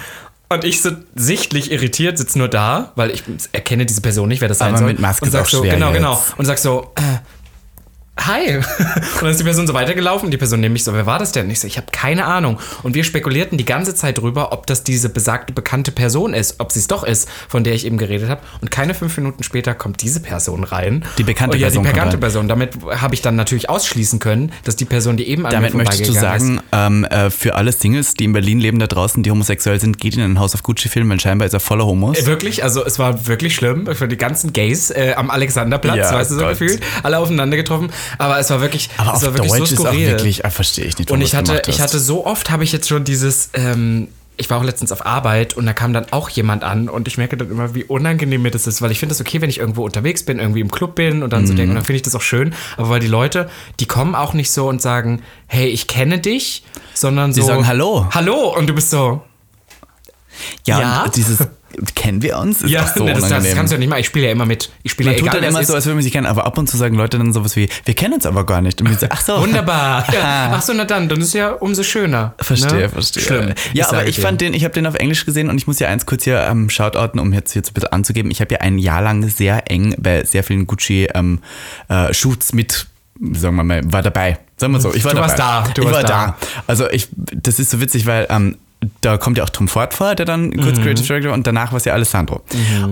Und 0.51 0.65
ich 0.65 0.83
so 0.83 0.91
sichtlich 1.15 1.73
irritiert 1.73 2.19
sitze 2.19 2.37
nur 2.39 2.49
da, 2.49 2.93
weil 2.97 3.13
ich 3.13 3.23
erkenne 3.53 3.87
diese 3.87 4.03
Person 4.03 4.29
nicht, 4.29 4.43
wer 4.43 4.49
das 4.49 4.59
sein 4.59 4.71
Aber 4.71 4.79
soll. 4.81 4.89
mit 4.89 4.99
Maske 4.99 5.23
und 5.25 5.29
ist 5.29 5.33
sag 5.33 5.47
so, 5.47 5.63
Genau, 5.63 5.87
jetzt. 5.89 5.97
genau. 5.97 6.23
Und 6.37 6.45
sag 6.45 6.59
so, 6.59 6.93
äh, 6.97 7.01
hi. 8.27 8.57
und 8.57 8.65
dann 9.21 9.31
ist 9.31 9.41
die 9.41 9.45
Person 9.45 9.67
so 9.67 9.75
weitergelaufen 9.75 10.27
und 10.27 10.31
die 10.31 10.37
Person 10.37 10.61
nämlich 10.61 10.85
so, 10.85 10.93
wer 10.93 11.07
war 11.07 11.19
das 11.19 11.33
denn? 11.33 11.47
Und 11.47 11.51
ich 11.51 11.61
so, 11.61 11.67
ich 11.67 11.77
habe 11.77 11.89
keine 11.93 12.25
Ahnung. 12.25 12.59
Und 12.83 12.95
wir 12.95 13.05
spekulierten 13.05 13.59
die 13.59 13.65
ganze 13.65 13.95
Zeit 13.95 14.19
drüber, 14.19 14.53
ob 14.53 14.67
das 14.67 14.85
diese 14.85 15.09
besagte 15.09 15.53
bekannte 15.53 15.93
Person 15.93 16.35
ist, 16.35 16.57
ob 16.59 16.73
sie 16.73 16.81
es 16.81 16.87
doch 16.87 17.05
ist, 17.05 17.29
von 17.49 17.65
der 17.65 17.75
ich 17.75 17.87
eben 17.87 17.99
geredet 17.99 18.29
habe. 18.29 18.43
Und 18.61 18.71
keine 18.71 18.95
fünf 18.95 19.17
Minuten 19.17 19.43
später 19.43 19.75
kommt 19.75 20.03
diese 20.03 20.21
Person 20.21 20.65
rein. 20.65 21.05
Die 21.19 21.23
bekannte 21.23 21.57
oh, 21.57 21.61
ja, 21.61 21.67
Person 21.67 21.83
die 21.83 21.89
kommt 21.89 21.95
bekannte. 21.95 22.19
Person. 22.19 22.49
Damit 22.49 22.75
habe 22.97 23.15
ich 23.15 23.23
dann 23.23 23.37
natürlich 23.37 23.69
ausschließen 23.69 24.19
können, 24.19 24.53
dass 24.65 24.77
die 24.77 24.85
Person, 24.85 25.17
die 25.17 25.29
eben 25.29 25.47
an 25.47 25.53
Damit 25.53 25.75
möchtest 25.75 26.09
du 26.09 26.13
sagen, 26.13 26.61
ähm, 26.73 27.05
äh, 27.05 27.31
für 27.31 27.55
alle 27.55 27.73
Singles, 27.73 28.15
die 28.15 28.25
in 28.25 28.33
Berlin 28.33 28.61
leben 28.61 28.79
da 28.79 28.87
draußen, 28.87 29.23
die 29.23 29.31
homosexuell 29.31 29.81
sind, 29.81 29.99
geht 29.99 30.17
in 30.17 30.23
einen 30.23 30.39
House 30.39 30.55
of 30.55 30.63
Gucci-Film, 30.63 31.09
weil 31.11 31.21
scheinbar 31.21 31.47
ist 31.47 31.55
er 31.55 31.61
voller 31.61 31.87
Homos. 31.87 32.19
ist. 32.19 32.27
Wirklich, 32.27 32.63
also 32.63 32.85
es 32.85 32.99
war 32.99 33.27
wirklich 33.27 33.55
schlimm 33.55 33.87
für 33.95 34.09
die 34.09 34.17
ganzen 34.17 34.53
Gays 34.53 34.91
äh, 34.91 35.15
am 35.17 35.31
Alexanderplatz, 35.31 35.97
Ja, 35.97 36.13
weißt 36.13 36.31
du 36.31 36.35
so 36.37 36.41
Gott. 36.41 36.51
gefühlt, 36.51 36.81
alle 37.03 37.19
aufeinander 37.19 37.57
getroffen. 37.57 37.91
Aber 38.19 38.39
es 38.39 38.51
war 38.51 38.61
wirklich, 38.61 38.91
Aber 38.99 39.15
es 39.15 39.23
war 39.23 39.35
wirklich 39.35 39.53
Deutsch 39.53 39.69
so 39.71 39.75
ist 39.75 39.81
auch 39.81 39.85
skurril. 39.87 40.09
wirklich, 40.09 40.45
äh, 40.45 40.51
verstehe 40.51 40.85
ich 40.85 40.99
nicht, 40.99 41.11
Und 41.11 41.21
ich 41.21 41.35
hatte, 41.35 41.63
ich 41.69 41.81
hatte 41.81 41.99
so 41.99 42.27
oft, 42.27 42.51
habe 42.51 42.65
ich 42.65 42.73
jetzt 42.73 42.89
schon 42.89 43.05
dieses, 43.05 43.51
ähm, 43.55 44.09
ich 44.37 44.49
war 44.49 44.57
auch 44.59 44.65
letztens 44.65 44.91
auf 44.91 45.05
Arbeit 45.05 45.55
und 45.55 45.67
da 45.67 45.75
kam 45.75 45.93
dann 45.93 46.07
auch 46.13 46.31
jemand 46.31 46.65
an 46.65 46.89
und 46.89 47.07
ich 47.09 47.19
merke 47.19 47.37
dann 47.37 47.51
immer, 47.51 47.75
wie 47.75 47.85
unangenehm 47.85 48.41
mir 48.41 48.51
das 48.51 48.67
ist, 48.67 48.81
weil 48.81 48.91
ich 48.91 48.99
finde 48.99 49.15
es 49.15 49.21
okay, 49.21 49.43
wenn 49.43 49.51
ich 49.51 49.59
irgendwo 49.59 49.85
unterwegs 49.85 50.23
bin, 50.25 50.39
irgendwie 50.39 50.61
im 50.61 50.71
Club 50.71 50.95
bin 50.95 51.23
und 51.23 51.33
dann 51.35 51.43
Mhm. 51.43 51.47
so 51.47 51.53
denke, 51.55 51.75
dann 51.75 51.85
finde 51.85 51.97
ich 51.97 52.03
das 52.03 52.15
auch 52.15 52.23
schön, 52.23 52.55
aber 52.79 52.89
weil 52.89 53.01
die 53.01 53.07
Leute, 53.07 53.51
die 53.81 53.87
kommen 53.87 54.15
auch 54.15 54.33
nicht 54.33 54.51
so 54.51 54.67
und 54.67 54.81
sagen, 54.81 55.21
hey, 55.47 55.69
ich 55.69 55.89
kenne 55.89 56.21
dich, 56.21 56.65
sondern 56.95 57.35
so. 57.35 57.43
sagen 57.43 57.67
Hallo. 57.67 58.07
Hallo 58.13 58.57
und 58.57 58.67
du 58.67 58.75
bist 58.75 58.89
so, 58.89 59.21
ja, 60.65 60.81
Ja? 60.81 61.09
dieses, 61.15 61.39
kennen 61.95 62.23
wir 62.23 62.39
uns? 62.39 62.63
Ist 62.63 62.71
ja, 62.71 62.87
so 62.87 63.05
ne, 63.05 63.13
das, 63.13 63.21
das 63.21 63.31
unangenehm. 63.31 63.57
kannst 63.57 63.71
du 63.73 63.75
ja 63.77 63.79
nicht 63.79 63.89
mal, 63.89 64.01
ich 64.01 64.07
spiele 64.07 64.27
ja 64.27 64.33
immer 64.33 64.47
mit. 64.47 64.71
Ich 64.83 64.93
spiele 64.93 65.11
man 65.11 65.15
ja 65.15 65.21
tut 65.21 65.29
egal, 65.29 65.41
dann 65.41 65.51
immer 65.51 65.65
so, 65.65 65.75
als 65.75 65.85
würde 65.87 65.95
man 65.95 66.03
sich 66.03 66.13
kennen, 66.13 66.27
aber 66.27 66.45
ab 66.47 66.59
und 66.59 66.69
zu 66.69 66.77
sagen 66.77 66.97
Leute 66.97 67.19
dann 67.19 67.33
sowas 67.33 67.57
wie, 67.57 67.69
wir 67.85 67.95
kennen 67.95 68.15
uns 68.15 68.27
aber 68.27 68.45
gar 68.45 68.61
nicht. 68.61 68.81
Und 68.81 68.91
wir 68.91 68.97
so, 68.97 69.07
ach 69.09 69.21
so. 69.21 69.41
Wunderbar. 69.41 70.07
Ja. 70.13 70.51
Ach 70.55 70.63
so, 70.63 70.73
na 70.75 70.85
dann, 70.85 71.09
dann 71.09 71.21
ist 71.21 71.35
ja 71.35 71.51
umso 71.53 71.83
schöner. 71.83 72.35
Verstehe, 72.41 72.73
ne? 72.81 72.89
verstehe. 72.89 73.23
Schlimm. 73.23 73.53
Ja, 73.73 73.87
aber 73.87 73.99
sage 73.99 74.11
ich 74.11 74.17
dir. 74.17 74.23
fand 74.23 74.41
den, 74.41 74.55
ich 74.55 74.65
habe 74.65 74.75
den 74.75 74.87
auf 74.87 74.95
Englisch 74.97 75.25
gesehen 75.25 75.49
und 75.49 75.57
ich 75.57 75.67
muss 75.67 75.79
ja 75.79 75.89
eins 75.89 76.05
kurz 76.07 76.25
hier 76.25 76.41
ähm, 76.41 76.69
shoutouten, 76.69 77.21
um 77.21 77.33
jetzt 77.33 77.53
hier 77.53 77.63
so 77.65 77.71
ein 77.71 77.75
bisschen 77.75 77.93
anzugeben. 77.93 78.31
Ich 78.31 78.41
habe 78.41 78.53
ja 78.55 78.61
ein 78.61 78.79
Jahr 78.79 79.03
lang 79.03 79.29
sehr 79.29 79.71
eng 79.71 79.95
bei 79.99 80.25
sehr 80.25 80.43
vielen 80.43 80.67
Gucci-Shoots 80.67 81.09
ähm, 81.15 81.39
äh, 81.89 82.57
mit, 82.57 82.87
sagen 83.33 83.57
wir 83.57 83.65
mal, 83.65 83.81
war 83.85 84.03
dabei. 84.03 84.39
Sagen 84.57 84.73
wir 84.73 84.81
so, 84.81 84.93
ich 84.93 85.05
war 85.05 85.13
Du 85.13 85.17
dabei. 85.17 85.29
warst 85.29 85.39
da, 85.39 85.65
du 85.75 85.83
ich 85.83 85.87
warst 85.87 86.03
war 86.03 86.03
da. 86.03 86.37
da. 86.39 86.47
Also 86.67 86.91
ich, 86.91 87.09
das 87.17 87.59
ist 87.59 87.71
so 87.71 87.81
witzig, 87.81 88.07
weil 88.07 88.27
ähm, 88.31 88.57
da 89.03 89.19
kommt 89.19 89.37
ja 89.39 89.45
auch 89.45 89.51
Tom 89.51 89.69
Ford 89.69 89.93
vor, 89.95 90.15
der 90.15 90.27
dann 90.27 90.57
kurz 90.57 90.79
Mhm. 90.79 90.83
Creative 90.83 91.07
Director 91.07 91.33
und 91.33 91.47
danach 91.47 91.73
war 91.73 91.77
es 91.77 91.85
ja 91.85 91.93
Alessandro. 91.93 92.43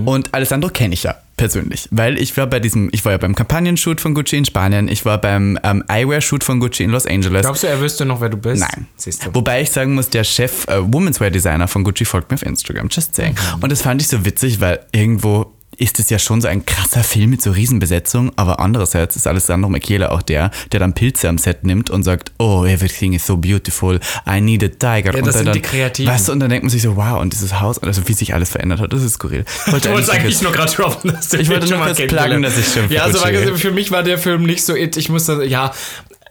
Und 0.05 0.35
Alessandro 0.35 0.69
kenne 0.71 0.93
ich 0.95 1.05
ja 1.05 1.15
persönlich, 1.37 1.89
weil 1.91 2.19
ich 2.19 2.37
war 2.37 2.47
bei 2.47 2.61
diesem, 2.61 2.89
ich 2.93 3.05
war 3.05 3.13
ja 3.13 3.19
beim 3.19 3.35
Kampagnenshoot 3.35 4.01
von 4.01 4.13
Gucci 4.13 4.37
in 4.37 4.45
Spanien, 4.45 4.89
ich 4.89 5.05
war 5.05 5.19
beim 5.19 5.59
ähm, 5.63 5.85
Eyewear-Shoot 5.89 6.43
von 6.45 6.59
Gucci 6.61 6.83
in 6.83 6.91
Los 6.91 7.07
Angeles. 7.07 7.43
Glaubst 7.43 7.63
du, 7.63 7.69
er 7.69 7.81
wüsste 7.81 8.05
noch, 8.05 8.21
wer 8.21 8.29
du 8.29 8.37
bist? 8.37 8.61
Nein. 8.61 8.87
Siehst 8.97 9.25
du. 9.25 9.35
Wobei 9.35 9.63
ich 9.63 9.71
sagen 9.71 9.95
muss, 9.95 10.11
der 10.11 10.25
Chef, 10.25 10.67
äh, 10.69 10.81
Women's 10.93 11.21
Wear 11.21 11.31
Designer 11.31 11.69
von 11.69 11.85
Gucci 11.85 12.05
folgt 12.05 12.31
mir 12.31 12.35
auf 12.35 12.43
Instagram, 12.45 12.89
just 12.91 13.15
saying. 13.15 13.35
Mhm. 13.57 13.63
Und 13.63 13.71
das 13.73 13.83
fand 13.83 14.03
ich 14.03 14.09
so 14.09 14.25
witzig, 14.25 14.61
weil 14.61 14.81
irgendwo 14.93 15.55
ist 15.79 16.01
es 16.01 16.11
ja 16.11 16.19
schon 16.19 16.41
so 16.41 16.49
ein 16.49 16.67
krasser 16.67 17.05
Film 17.05 17.31
mit 17.31 17.41
so 17.41 17.53
Riesenbesetzung, 17.53 18.33
aber 18.37 18.59
andererseits 18.59 19.15
ist 19.15 19.27
Alessandro 19.27 19.71
Michele 19.71 20.11
auch 20.11 20.23
der, 20.23 20.51
der 20.73 20.81
dann 20.81 20.93
Pilze 20.93 21.29
am 21.29 21.39
Set 21.39 21.65
nimmt 21.65 21.89
und 21.89 22.03
sagt, 22.03 22.33
oh, 22.39 22.65
everything 22.65 23.13
is 23.13 23.25
so 23.25 23.37
beautiful, 23.37 24.01
I 24.29 24.41
need 24.41 24.63
a 24.65 24.69
tiger. 24.69 25.13
Ja, 25.13 25.21
und 25.21 25.27
das 25.27 25.37
sind 25.37 25.47
dann, 25.47 25.55
die 25.55 25.63
Kreativen. 25.63 26.13
Weißt 26.13 26.29
du, 26.29 26.33
und 26.33 26.41
dann 26.41 26.51
denkt 26.51 26.65
man 26.65 26.71
sich 26.71 26.83
so, 26.83 26.97
wow, 26.97 27.21
und 27.21 27.33
dieses 27.33 27.61
Haus, 27.61 27.79
also 27.79 28.07
wie 28.09 28.13
sich 28.13 28.35
alles 28.35 28.51
verändert 28.51 28.81
hat, 28.81 28.93
das 28.93 29.03
ist 29.03 29.15
skurril. 29.15 29.45
Ich 29.67 29.73
wollte 29.73 29.89
Du 29.89 29.95
wolltest 29.95 30.13
eigentlich 30.13 30.43
nur 30.43 30.53
gerade 30.53 30.73
droppen, 30.73 31.13
dass 31.15 31.29
du 31.29 31.39
Ich 31.39 31.49
wollte 31.49 31.69
nur 31.69 31.79
kurz 31.79 31.99
pluggen, 31.99 32.43
dass 32.43 32.59
ich 32.59 32.67
schon 32.67 32.91
Ja, 32.91 33.05
also 33.05 33.21
war, 33.21 33.57
für 33.57 33.71
mich 33.71 33.91
war 33.93 34.03
der 34.03 34.19
Film 34.19 34.43
nicht 34.43 34.65
so 34.65 34.75
it. 34.75 34.97
Ich 34.97 35.09
muss 35.09 35.27
da, 35.27 35.43
ja, 35.43 35.73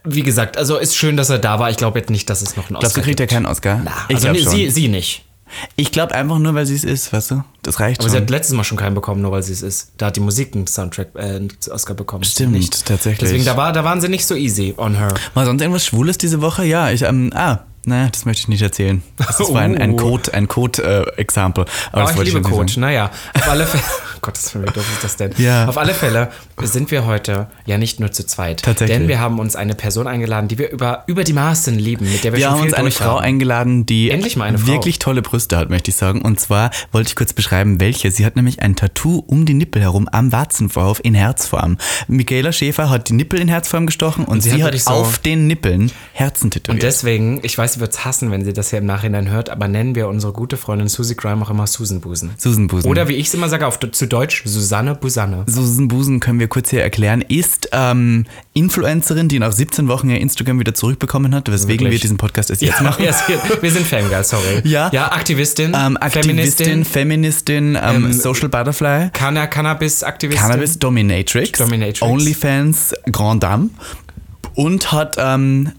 wie 0.04 0.22
gesagt, 0.22 0.58
also 0.58 0.76
ist 0.76 0.96
schön, 0.96 1.16
dass 1.16 1.30
er 1.30 1.38
da 1.38 1.58
war. 1.58 1.70
Ich 1.70 1.76
glaube 1.78 1.98
jetzt 1.98 2.10
nicht, 2.10 2.28
dass 2.28 2.42
es 2.42 2.56
noch 2.56 2.64
einen 2.64 2.78
Glaubst 2.78 2.96
du, 2.96 3.00
Oscar 3.00 3.02
kriegt 3.02 3.20
er 3.20 3.26
keinen 3.26 3.46
Oscar? 3.46 3.80
Na, 3.82 3.92
ich 4.08 4.16
also 4.16 4.30
nee, 4.30 4.40
sie, 4.40 4.70
sie 4.70 4.88
nicht. 4.88 5.24
Ich 5.76 5.92
glaube 5.92 6.14
einfach 6.14 6.38
nur, 6.38 6.54
weil 6.54 6.66
sie 6.66 6.74
es 6.74 6.84
ist, 6.84 7.12
weißt 7.12 7.30
du? 7.32 7.44
Das 7.62 7.80
reicht 7.80 8.00
Aber 8.00 8.08
schon. 8.08 8.16
sie 8.16 8.22
hat 8.22 8.30
letztes 8.30 8.54
Mal 8.56 8.64
schon 8.64 8.78
keinen 8.78 8.94
bekommen, 8.94 9.20
nur 9.22 9.32
weil 9.32 9.42
sie 9.42 9.52
es 9.52 9.62
ist. 9.62 9.92
Da 9.98 10.06
hat 10.06 10.16
die 10.16 10.20
Musik 10.20 10.54
einen 10.54 10.66
Soundtrack, 10.66 11.08
äh, 11.14 11.20
einen 11.20 11.48
Oscar 11.70 11.94
bekommen. 11.94 12.24
Stimmt, 12.24 12.52
nicht. 12.52 12.86
tatsächlich. 12.86 13.18
Deswegen, 13.30 13.44
da, 13.44 13.56
war, 13.56 13.72
da 13.72 13.84
waren 13.84 14.00
sie 14.00 14.08
nicht 14.08 14.26
so 14.26 14.34
easy 14.34 14.74
on 14.76 14.96
her. 14.96 15.12
War 15.34 15.44
sonst 15.44 15.60
irgendwas 15.60 15.84
Schwules 15.86 16.18
diese 16.18 16.40
Woche? 16.40 16.64
Ja, 16.64 16.90
ich, 16.90 17.02
ähm, 17.02 17.30
ah, 17.34 17.60
naja, 17.84 18.08
das 18.12 18.24
möchte 18.26 18.40
ich 18.42 18.48
nicht 18.48 18.62
erzählen. 18.62 19.02
Das 19.16 19.40
war 19.40 19.62
ein, 19.62 19.78
ein 19.78 19.92
Oh. 19.92 19.96
Code, 19.96 20.34
ein 20.34 20.46
Code-Example. 20.48 21.64
Oh, 21.92 22.00
ich 22.10 22.16
liebe 22.24 22.40
nicht 22.40 22.50
Coach. 22.50 22.72
sagen. 22.74 22.80
Naja, 22.82 23.10
auf 23.34 23.48
alle 23.48 23.64
Fälle. 23.66 23.82
Gottes 24.28 24.54
Willen, 24.54 24.66
wie 24.68 24.72
doof 24.72 24.84
ist 24.94 25.02
das 25.04 25.16
denn? 25.16 25.30
Ja. 25.38 25.66
Auf 25.66 25.78
alle 25.78 25.94
Fälle 25.94 26.28
sind 26.62 26.90
wir 26.90 27.06
heute 27.06 27.46
ja 27.64 27.78
nicht 27.78 27.98
nur 27.98 28.12
zu 28.12 28.26
zweit. 28.26 28.62
Tatsächlich. 28.62 28.98
Denn 28.98 29.08
wir 29.08 29.20
haben 29.20 29.38
uns 29.38 29.56
eine 29.56 29.74
Person 29.74 30.06
eingeladen, 30.06 30.48
die 30.48 30.58
wir 30.58 30.70
über, 30.70 31.04
über 31.06 31.24
die 31.24 31.32
Maßen 31.32 31.78
lieben, 31.78 32.04
mit 32.12 32.24
der 32.24 32.32
wir, 32.32 32.38
Wir 32.38 32.44
schon 32.44 32.52
haben 32.52 32.58
viel 32.60 32.68
uns 32.68 32.74
eine 32.74 32.90
Frau 32.90 33.16
haben. 33.16 33.24
eingeladen, 33.24 33.86
die 33.86 34.10
Endlich 34.10 34.36
mal 34.36 34.44
eine 34.44 34.58
Frau. 34.58 34.66
wirklich 34.68 34.98
tolle 34.98 35.22
Brüste 35.22 35.56
hat, 35.56 35.70
möchte 35.70 35.90
ich 35.90 35.96
sagen. 35.96 36.20
Und 36.20 36.38
zwar 36.40 36.70
wollte 36.92 37.08
ich 37.08 37.16
kurz 37.16 37.32
beschreiben, 37.32 37.80
welche. 37.80 38.10
Sie 38.10 38.26
hat 38.26 38.36
nämlich 38.36 38.60
ein 38.60 38.76
Tattoo 38.76 39.22
um 39.26 39.46
die 39.46 39.54
Nippel 39.54 39.80
herum 39.80 40.08
am 40.12 40.30
Warzenvorhof 40.30 41.00
in 41.02 41.14
Herzform. 41.14 41.78
Michaela 42.06 42.52
Schäfer 42.52 42.90
hat 42.90 43.08
die 43.08 43.14
Nippel 43.14 43.40
in 43.40 43.48
Herzform 43.48 43.86
gestochen 43.86 44.24
und, 44.26 44.42
sie 44.42 44.50
sie, 44.50 44.62
hat 44.62 44.72
hat, 44.74 44.80
so- 44.80 44.90
auf 44.90 45.18
den 45.20 45.46
Nippeln 45.46 45.90
Herzen 46.12 46.50
tätowiert. 46.50 46.74
Und 46.74 46.82
deswegen, 46.82 47.40
ich 47.42 47.56
weiß, 47.56 47.74
sie 47.74 47.80
wird 47.80 47.92
es 47.92 48.04
hassen, 48.04 48.30
wenn 48.30 48.44
sie 48.44 48.52
das 48.52 48.70
hier 48.70 48.80
im 48.80 48.86
Nachhinein 48.86 49.30
hört, 49.30 49.48
aber 49.48 49.68
nennen 49.68 49.94
wir 49.94 50.08
unsere 50.08 50.32
gute 50.34 50.56
Freundin 50.58 50.88
Susie 50.88 51.14
Grime 51.16 51.42
auch 51.44 51.50
immer 51.50 51.66
Susan 51.66 52.00
Busen. 52.00 52.32
Susan 52.36 52.66
Busen. 52.66 52.90
Oder 52.90 53.08
wie 53.08 53.14
ich 53.14 53.28
es 53.28 53.34
immer 53.34 53.48
sage, 53.48 53.66
auf, 53.66 53.78
zu 53.78 54.06
Deutsch 54.06 54.17
Deutsch 54.18 54.42
Susanne 54.44 54.96
Busanne. 54.96 55.44
Susan 55.46 55.86
Busen 55.86 56.18
können 56.18 56.40
wir 56.40 56.48
kurz 56.48 56.70
hier 56.70 56.82
erklären, 56.82 57.22
ist 57.22 57.68
ähm, 57.70 58.24
Influencerin, 58.52 59.28
die 59.28 59.38
nach 59.38 59.52
17 59.52 59.86
Wochen 59.86 60.10
ihr 60.10 60.20
Instagram 60.20 60.58
wieder 60.58 60.74
zurückbekommen 60.74 61.32
hat, 61.36 61.48
weswegen 61.48 61.84
Wirklich? 61.84 61.92
wir 61.92 62.00
diesen 62.00 62.16
Podcast 62.16 62.50
erst 62.50 62.62
jetzt 62.62 62.82
machen. 62.82 63.04
Ja, 63.04 63.14
wir 63.60 63.70
sind 63.70 63.86
Fangirl, 63.86 64.24
sorry. 64.24 64.42
Ja. 64.64 64.90
Ja, 64.92 65.12
Aktivistin, 65.12 65.72
Ähm, 65.72 65.96
Aktivistin, 65.98 66.84
Feministin, 66.84 67.78
ähm, 67.80 68.06
Ähm, 68.06 68.12
Social 68.12 68.48
Butterfly, 68.48 69.10
Canna 69.12 69.46
Cannabis-Aktivistin. 69.46 70.48
Cannabis 70.48 70.80
Dominatrix, 70.80 71.56
Dominatrix. 71.56 72.02
OnlyFans 72.02 72.94
Grand 73.12 73.44
Dame 73.44 73.70
und 74.56 74.90
hat 74.90 75.14
ähm, 75.16 75.70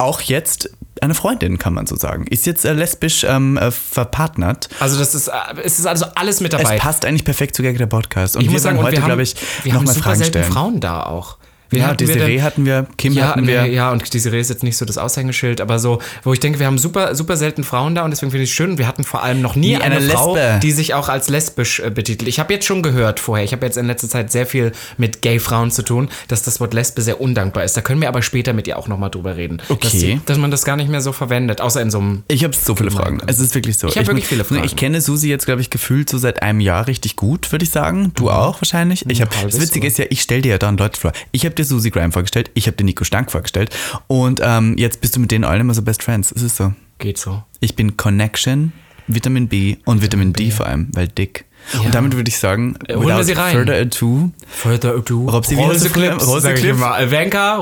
auch 0.00 0.20
jetzt 0.20 0.70
eine 1.00 1.14
Freundin, 1.14 1.58
kann 1.58 1.72
man 1.74 1.86
so 1.86 1.96
sagen. 1.96 2.26
Ist 2.26 2.46
jetzt 2.46 2.64
äh, 2.64 2.72
lesbisch 2.72 3.24
ähm, 3.24 3.56
äh, 3.56 3.70
verpartnert. 3.70 4.68
Also 4.80 4.98
das 4.98 5.14
ist, 5.14 5.28
äh, 5.28 5.32
es 5.62 5.78
ist 5.78 5.86
also 5.86 6.06
alles 6.14 6.40
mit 6.40 6.52
dabei. 6.52 6.76
Es 6.76 6.82
passt 6.82 7.04
eigentlich 7.04 7.24
perfekt 7.24 7.56
zu 7.56 7.62
Gag 7.62 7.78
der 7.78 7.86
Podcast. 7.86 8.36
Und 8.36 8.42
ich 8.42 8.48
wir 8.48 8.52
muss 8.52 8.62
sagen, 8.62 8.82
heute, 8.82 9.00
glaube 9.00 9.22
ich, 9.22 9.34
wir 9.62 9.72
haben 9.72 9.80
nochmal 9.80 9.94
super 9.94 10.04
Fragen 10.04 10.18
selten 10.18 10.38
stellen. 10.38 10.52
Frauen 10.52 10.80
da 10.80 11.04
auch. 11.04 11.38
Wen 11.70 11.80
Ja, 11.80 11.86
hatten 11.88 12.00
wir 12.00 12.06
Desiree 12.14 12.34
denn? 12.36 12.42
hatten 12.42 12.64
wir, 12.66 12.86
Kim 12.98 13.12
Ja, 13.12 13.28
hatten 13.28 13.46
wir. 13.46 13.62
nee, 13.62 13.74
ja, 13.74 13.90
und 13.92 14.12
Desiree 14.12 14.40
ist 14.40 14.50
jetzt 14.50 14.62
nicht 14.62 14.76
so 14.76 14.84
das 14.84 14.98
Aushängeschild, 14.98 15.60
aber 15.60 15.78
so, 15.78 16.00
wo 16.24 16.32
ich 16.32 16.40
denke, 16.40 16.58
wir 16.58 16.66
haben 16.66 16.78
super, 16.78 17.14
super 17.14 17.36
selten 17.36 17.64
Frauen 17.64 17.94
da 17.94 18.04
und 18.04 18.10
deswegen 18.10 18.30
finde 18.30 18.44
ich 18.44 18.50
es 18.50 18.56
schön. 18.56 18.78
Wir 18.78 18.86
hatten 18.88 19.04
vor 19.04 19.22
allem 19.22 19.40
noch 19.40 19.54
nie 19.56 19.60
Nie 19.70 19.76
eine, 19.76 19.96
eine 19.96 20.08
Frau, 20.10 20.36
die 20.62 20.72
sich 20.72 20.94
auch 20.94 21.08
als 21.08 21.28
lesbisch 21.28 21.80
äh, 21.80 21.90
betitelt. 21.90 22.28
Ich 22.28 22.38
habe 22.40 22.52
jetzt 22.52 22.66
schon 22.66 22.82
gehört 22.82 23.20
vorher, 23.20 23.44
ich 23.44 23.52
habe 23.52 23.64
jetzt 23.66 23.76
in 23.76 23.86
letzter 23.86 24.08
Zeit 24.08 24.32
sehr 24.32 24.46
viel 24.46 24.72
mit 24.96 25.22
Gay-Frauen 25.22 25.70
zu 25.70 25.82
tun, 25.82 26.08
dass 26.28 26.42
das 26.42 26.60
Wort 26.60 26.74
Lesbe 26.74 27.02
sehr 27.02 27.20
undankbar 27.20 27.64
ist. 27.64 27.76
Da 27.76 27.80
können 27.82 28.00
wir 28.00 28.08
aber 28.08 28.22
später 28.22 28.52
mit 28.52 28.66
ihr 28.66 28.78
auch 28.78 28.88
nochmal 28.88 29.10
drüber 29.10 29.36
reden. 29.36 29.58
Dass, 29.58 29.70
Okay. 29.70 29.88
die, 29.98 30.20
dass 30.26 30.38
man 30.38 30.50
das 30.50 30.64
gar 30.64 30.76
nicht 30.76 30.88
mehr 30.90 31.00
so 31.00 31.12
verwendet, 31.12 31.60
außer 31.60 31.80
in 31.80 31.90
so 31.90 31.98
einem 31.98 32.22
Ich 32.28 32.42
habe 32.44 32.54
so 32.56 32.74
viele 32.74 32.90
Fragen. 32.90 33.20
Es 33.26 33.38
ist 33.38 33.54
wirklich 33.54 33.78
so. 33.78 33.86
Ich 33.88 33.96
hab 33.96 34.06
wirklich 34.06 34.26
viele 34.26 34.44
Fragen. 34.44 34.64
Ich 34.64 34.76
kenne 34.76 35.00
Susi 35.00 35.28
jetzt, 35.28 35.46
glaube 35.46 35.60
ich, 35.60 35.70
gefühlt 35.70 36.08
so 36.10 36.18
seit 36.18 36.42
einem 36.42 36.60
Jahr 36.60 36.86
richtig 36.86 37.16
gut, 37.16 37.50
würde 37.52 37.64
ich 37.64 37.70
sagen. 37.70 38.12
Du 38.14 38.30
auch 38.30 38.60
wahrscheinlich. 38.60 39.04
Ich 39.08 39.20
hab, 39.22 39.34
halbes 39.36 39.54
das 39.54 39.62
Witzige 39.62 39.86
so. 39.86 39.92
ist 39.92 39.98
ja, 39.98 40.04
ich 40.10 40.20
stelle 40.22 40.42
dir 40.42 40.50
ja 40.52 40.58
dann 40.58 40.76
Leute 40.76 41.00
vor. 41.00 41.12
Ich 41.32 41.44
habe 41.44 41.54
dir 41.60 41.64
Susi 41.64 41.90
Grime 41.90 42.12
vorgestellt, 42.12 42.50
ich 42.54 42.66
habe 42.66 42.76
dir 42.76 42.84
Nico 42.84 43.04
Stank 43.04 43.30
vorgestellt 43.30 43.70
und 44.06 44.40
ähm, 44.42 44.76
jetzt 44.76 45.00
bist 45.00 45.16
du 45.16 45.20
mit 45.20 45.30
denen 45.30 45.44
allen 45.44 45.60
immer 45.60 45.74
so 45.74 45.82
Best 45.82 46.02
Friends. 46.02 46.32
Es 46.32 46.42
ist 46.42 46.56
so. 46.56 46.72
geht 46.98 47.18
so. 47.18 47.42
Ich 47.60 47.76
bin 47.76 47.96
Connection, 47.96 48.72
Vitamin 49.06 49.48
B 49.48 49.76
und 49.84 50.02
Vitamin 50.02 50.32
D 50.32 50.50
vor 50.50 50.66
allem, 50.66 50.88
weil 50.92 51.08
dick. 51.08 51.44
Ja. 51.74 51.80
Und 51.80 51.94
damit 51.94 52.16
würde 52.16 52.28
ich 52.28 52.38
sagen, 52.38 52.76
holen 52.90 53.06
wir 53.06 53.24
sie 53.24 53.32
rein. 53.32 53.54
further 53.54 53.74
ado, 53.74 54.30
Further 54.48 54.94
ado. 54.94 55.26
Roll 55.26 55.42
the 55.42 55.88
clips. 55.88 56.26
roll 56.26 56.40
the 56.40 56.54
clips? 56.54 56.90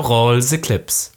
roll 0.09 0.41
the 0.41 0.57
clips. 0.57 1.11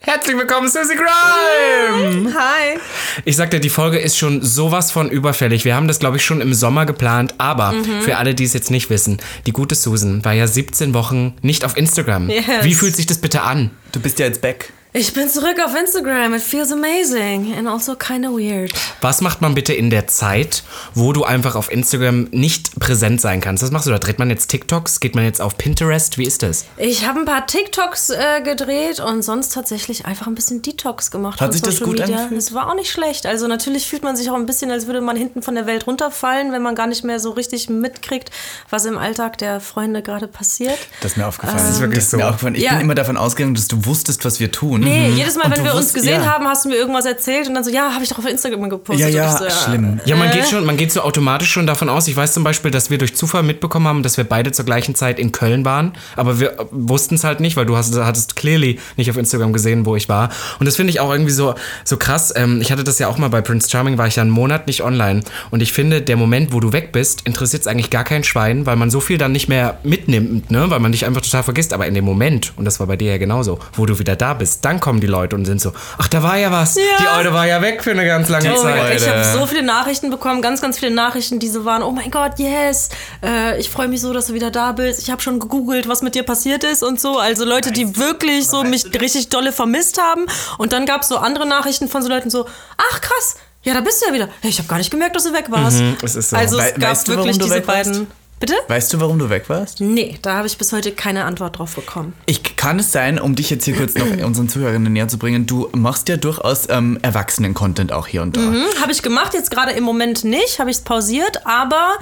Herzlich 0.00 0.36
willkommen, 0.36 0.68
Susie 0.68 0.94
Grime! 0.94 2.32
Hi. 2.34 2.78
Ich 3.24 3.34
sag 3.36 3.50
dir, 3.50 3.60
die 3.60 3.70
Folge 3.70 3.98
ist 3.98 4.16
schon 4.18 4.42
sowas 4.42 4.92
von 4.92 5.10
überfällig. 5.10 5.64
Wir 5.64 5.74
haben 5.74 5.88
das, 5.88 5.98
glaube 5.98 6.18
ich, 6.18 6.24
schon 6.24 6.40
im 6.42 6.52
Sommer 6.54 6.84
geplant. 6.86 7.34
Aber 7.38 7.72
Mhm. 7.72 8.02
für 8.02 8.16
alle, 8.18 8.34
die 8.34 8.44
es 8.44 8.52
jetzt 8.52 8.70
nicht 8.70 8.90
wissen, 8.90 9.18
die 9.46 9.52
gute 9.52 9.74
Susan 9.74 10.24
war 10.24 10.32
ja 10.34 10.46
17 10.46 10.92
Wochen 10.94 11.34
nicht 11.40 11.64
auf 11.64 11.76
Instagram. 11.76 12.28
Yes. 12.28 12.44
Wie 12.62 12.74
fühlt 12.74 12.94
sich 12.94 13.06
das 13.06 13.18
bitte 13.18 13.42
an? 13.42 13.70
du 13.92 14.00
bist 14.00 14.18
ja 14.18 14.26
jetzt 14.26 14.42
back. 14.42 14.72
Ich 14.98 15.12
bin 15.12 15.28
zurück 15.28 15.56
auf 15.62 15.74
Instagram. 15.78 16.32
It 16.32 16.40
feels 16.40 16.72
amazing 16.72 17.54
and 17.54 17.68
also 17.68 17.96
kinda 17.96 18.30
weird. 18.30 18.72
Was 19.02 19.20
macht 19.20 19.42
man 19.42 19.54
bitte 19.54 19.74
in 19.74 19.90
der 19.90 20.06
Zeit, 20.06 20.62
wo 20.94 21.12
du 21.12 21.22
einfach 21.22 21.54
auf 21.54 21.70
Instagram 21.70 22.28
nicht 22.30 22.80
präsent 22.80 23.20
sein 23.20 23.42
kannst? 23.42 23.62
Was 23.62 23.70
machst 23.70 23.86
du 23.86 23.90
da? 23.90 23.98
Dreht 23.98 24.18
man 24.18 24.30
jetzt 24.30 24.46
TikToks? 24.46 25.00
Geht 25.00 25.14
man 25.14 25.24
jetzt 25.24 25.42
auf 25.42 25.58
Pinterest? 25.58 26.16
Wie 26.16 26.24
ist 26.24 26.42
das? 26.42 26.64
Ich 26.78 27.06
habe 27.06 27.18
ein 27.20 27.26
paar 27.26 27.46
TikToks 27.46 28.08
äh, 28.08 28.40
gedreht 28.42 29.00
und 29.00 29.20
sonst 29.20 29.52
tatsächlich 29.52 30.06
einfach 30.06 30.28
ein 30.28 30.34
bisschen 30.34 30.62
Detox 30.62 31.10
gemacht. 31.10 31.42
Hat 31.42 31.48
von 31.48 31.52
sich 31.52 31.60
das 31.60 31.74
Social 31.74 31.86
gut 31.90 31.98
Media. 32.00 32.16
angefühlt? 32.16 32.40
Es 32.40 32.54
war 32.54 32.70
auch 32.70 32.74
nicht 32.74 32.90
schlecht. 32.90 33.26
Also 33.26 33.48
natürlich 33.48 33.86
fühlt 33.86 34.02
man 34.02 34.16
sich 34.16 34.30
auch 34.30 34.34
ein 34.36 34.46
bisschen, 34.46 34.70
als 34.70 34.86
würde 34.86 35.02
man 35.02 35.14
hinten 35.16 35.42
von 35.42 35.54
der 35.56 35.66
Welt 35.66 35.86
runterfallen, 35.86 36.52
wenn 36.52 36.62
man 36.62 36.74
gar 36.74 36.86
nicht 36.86 37.04
mehr 37.04 37.20
so 37.20 37.32
richtig 37.32 37.68
mitkriegt, 37.68 38.30
was 38.70 38.86
im 38.86 38.96
Alltag 38.96 39.36
der 39.36 39.60
Freunde 39.60 40.00
gerade 40.00 40.26
passiert. 40.26 40.78
Das 41.02 41.12
ist 41.12 41.16
mir 41.18 41.26
aufgefallen. 41.26 41.58
Das 41.58 41.68
ist 41.68 41.80
wirklich 41.80 41.98
ist 41.98 42.14
mir 42.14 42.20
so. 42.22 42.28
aufgefallen. 42.28 42.54
Ich 42.54 42.62
Ja. 42.62 42.70
bin 42.72 42.80
immer 42.80 42.94
davon 42.94 43.18
ausgegangen, 43.18 43.54
dass 43.54 43.68
du 43.68 43.84
wusstest, 43.84 44.24
was 44.24 44.40
wir 44.40 44.50
tun. 44.50 44.85
Nee, 44.86 45.08
jedes 45.10 45.36
Mal, 45.36 45.44
Und 45.46 45.56
wenn 45.56 45.64
wir 45.64 45.74
uns 45.74 45.86
wusst- 45.86 45.94
gesehen 45.94 46.22
ja. 46.22 46.32
haben, 46.32 46.46
hast 46.46 46.64
du 46.64 46.68
mir 46.68 46.76
irgendwas 46.76 47.04
erzählt 47.06 47.48
und 47.48 47.54
dann 47.54 47.64
so, 47.64 47.70
ja, 47.70 47.92
habe 47.92 48.02
ich 48.04 48.10
doch 48.10 48.18
auf 48.18 48.26
Instagram 48.26 48.68
gepostet. 48.70 49.08
Ja, 49.12 49.24
ja, 49.24 49.36
so, 49.36 49.44
schlimm. 49.50 50.00
Ja, 50.04 50.16
man 50.16 50.28
Äh. 50.30 50.32
geht 50.34 50.48
schon, 50.48 50.64
man 50.64 50.76
geht 50.76 50.92
so 50.92 51.00
automatisch 51.02 51.50
schon 51.50 51.66
davon 51.66 51.88
aus. 51.88 52.08
Ich 52.08 52.16
weiß 52.16 52.32
zum 52.32 52.44
Beispiel, 52.44 52.70
dass 52.70 52.90
wir 52.90 52.98
durch 52.98 53.14
Zufall 53.16 53.42
mitbekommen 53.42 53.86
haben, 53.88 54.02
dass 54.02 54.16
wir 54.16 54.24
beide 54.24 54.52
zur 54.52 54.64
gleichen 54.64 54.94
Zeit 54.94 55.18
in 55.18 55.32
Köln 55.32 55.64
waren, 55.64 55.92
aber 56.16 56.40
wir 56.40 56.56
wussten 56.70 57.14
es 57.16 57.24
halt 57.24 57.40
nicht, 57.40 57.56
weil 57.56 57.66
du 57.66 57.76
hast, 57.76 57.94
hattest 57.96 58.36
clearly 58.36 58.78
nicht 58.96 59.10
auf 59.10 59.16
Instagram 59.16 59.52
gesehen, 59.52 59.86
wo 59.86 59.96
ich 59.96 60.08
war. 60.08 60.30
Und 60.58 60.66
das 60.66 60.76
finde 60.76 60.90
ich 60.90 61.00
auch 61.00 61.10
irgendwie 61.10 61.32
so, 61.32 61.54
so 61.84 61.96
krass. 61.96 62.32
Ähm, 62.36 62.60
ich 62.60 62.70
hatte 62.72 62.84
das 62.84 62.98
ja 62.98 63.08
auch 63.08 63.18
mal 63.18 63.28
bei 63.28 63.40
Prince 63.40 63.68
Charming, 63.70 63.98
war 63.98 64.06
ich 64.06 64.16
ja 64.16 64.22
einen 64.22 64.30
Monat 64.30 64.66
nicht 64.66 64.82
online. 64.82 65.20
Und 65.50 65.62
ich 65.62 65.72
finde, 65.72 66.02
der 66.02 66.16
Moment, 66.16 66.52
wo 66.52 66.60
du 66.60 66.72
weg 66.72 66.92
bist, 66.92 67.22
interessiert 67.26 67.62
es 67.62 67.66
eigentlich 67.68 67.90
gar 67.90 68.04
kein 68.04 68.24
Schwein, 68.24 68.66
weil 68.66 68.76
man 68.76 68.90
so 68.90 69.00
viel 69.00 69.18
dann 69.18 69.32
nicht 69.32 69.48
mehr 69.48 69.78
mitnimmt, 69.82 70.50
ne? 70.50 70.70
weil 70.70 70.80
man 70.80 70.92
dich 70.92 71.06
einfach 71.06 71.20
total 71.22 71.42
vergisst. 71.42 71.72
Aber 71.72 71.86
in 71.86 71.94
dem 71.94 72.04
Moment, 72.04 72.52
und 72.56 72.64
das 72.64 72.80
war 72.80 72.86
bei 72.86 72.96
dir 72.96 73.10
ja 73.12 73.18
genauso, 73.18 73.58
wo 73.74 73.86
du 73.86 73.98
wieder 73.98 74.16
da 74.16 74.34
bist, 74.34 74.64
dann 74.66 74.80
kommen 74.80 75.00
die 75.00 75.06
Leute 75.06 75.36
und 75.36 75.44
sind 75.44 75.60
so, 75.60 75.72
ach, 75.96 76.08
da 76.08 76.22
war 76.22 76.36
ja 76.36 76.50
was. 76.50 76.74
Ja. 76.74 76.82
Die 77.00 77.06
Eule 77.20 77.32
war 77.32 77.46
ja 77.46 77.62
weg 77.62 77.82
für 77.84 77.92
eine 77.92 78.04
ganz 78.04 78.28
lange 78.28 78.52
Oh 78.52 78.62
Zeit. 78.62 79.00
Ich 79.00 79.08
habe 79.08 79.24
so 79.24 79.46
viele 79.46 79.62
Nachrichten 79.62 80.10
bekommen, 80.10 80.42
ganz, 80.42 80.60
ganz 80.60 80.78
viele 80.78 80.90
Nachrichten, 80.90 81.38
die 81.38 81.48
so 81.48 81.64
waren, 81.64 81.82
oh 81.82 81.92
mein 81.92 82.10
Gott, 82.10 82.32
yes, 82.38 82.88
äh, 83.22 83.58
ich 83.60 83.70
freue 83.70 83.86
mich 83.86 84.00
so, 84.00 84.12
dass 84.12 84.26
du 84.26 84.34
wieder 84.34 84.50
da 84.50 84.72
bist. 84.72 85.00
Ich 85.00 85.10
habe 85.10 85.22
schon 85.22 85.38
gegoogelt, 85.38 85.88
was 85.88 86.02
mit 86.02 86.16
dir 86.16 86.24
passiert 86.24 86.64
ist 86.64 86.82
und 86.82 87.00
so. 87.00 87.18
Also 87.18 87.44
Leute, 87.44 87.70
die 87.70 87.96
wirklich 87.96 88.48
so 88.48 88.64
mich 88.64 88.84
richtig 89.00 89.28
dolle 89.28 89.52
vermisst 89.52 90.00
haben. 90.02 90.26
Und 90.58 90.72
dann 90.72 90.84
gab 90.84 91.02
es 91.02 91.08
so 91.08 91.16
andere 91.18 91.46
Nachrichten 91.46 91.88
von 91.88 92.02
so 92.02 92.08
Leuten 92.08 92.28
so, 92.30 92.46
ach 92.76 93.00
krass, 93.00 93.36
ja, 93.62 93.72
da 93.74 93.80
bist 93.80 94.02
du 94.02 94.08
ja 94.08 94.14
wieder. 94.14 94.28
Hey, 94.42 94.50
ich 94.50 94.58
habe 94.58 94.68
gar 94.68 94.78
nicht 94.78 94.90
gemerkt, 94.90 95.14
dass 95.16 95.24
du 95.24 95.32
weg 95.32 95.46
warst. 95.48 95.80
es 96.02 96.16
ist 96.16 96.30
so. 96.30 96.36
Also 96.36 96.58
es 96.58 96.64
Wei- 96.64 96.70
gab 96.72 96.90
weißt 96.90 97.08
du, 97.08 97.16
wirklich 97.16 97.38
diese 97.38 97.54
weg 97.54 97.68
warst? 97.68 98.02
Bitte? 98.38 98.54
Weißt 98.68 98.92
du, 98.92 99.00
warum 99.00 99.18
du 99.18 99.30
weg 99.30 99.48
warst? 99.48 99.80
Nee, 99.80 100.18
da 100.20 100.34
habe 100.34 100.46
ich 100.46 100.58
bis 100.58 100.70
heute 100.70 100.92
keine 100.92 101.24
Antwort 101.24 101.58
drauf 101.58 101.74
bekommen. 101.74 102.12
Ich 102.26 102.56
kann 102.56 102.78
es 102.78 102.92
sein, 102.92 103.18
um 103.18 103.34
dich 103.34 103.48
jetzt 103.48 103.64
hier 103.64 103.74
kurz 103.74 103.94
noch 103.94 104.06
unseren 104.24 104.50
Zuhörerinnen 104.50 104.92
näher 104.92 105.08
zu 105.08 105.16
bringen, 105.16 105.46
du 105.46 105.70
machst 105.72 106.10
ja 106.10 106.18
durchaus 106.18 106.68
ähm, 106.68 106.98
Erwachsenen-Content 107.00 107.92
auch 107.92 108.06
hier 108.06 108.20
und 108.20 108.36
da. 108.36 108.42
Hm, 108.42 108.64
habe 108.82 108.92
ich 108.92 109.02
gemacht, 109.02 109.32
jetzt 109.32 109.50
gerade 109.50 109.72
im 109.72 109.84
Moment 109.84 110.24
nicht, 110.24 110.58
habe 110.58 110.68
ich 110.68 110.76
es 110.76 110.82
pausiert, 110.82 111.46
aber 111.46 111.94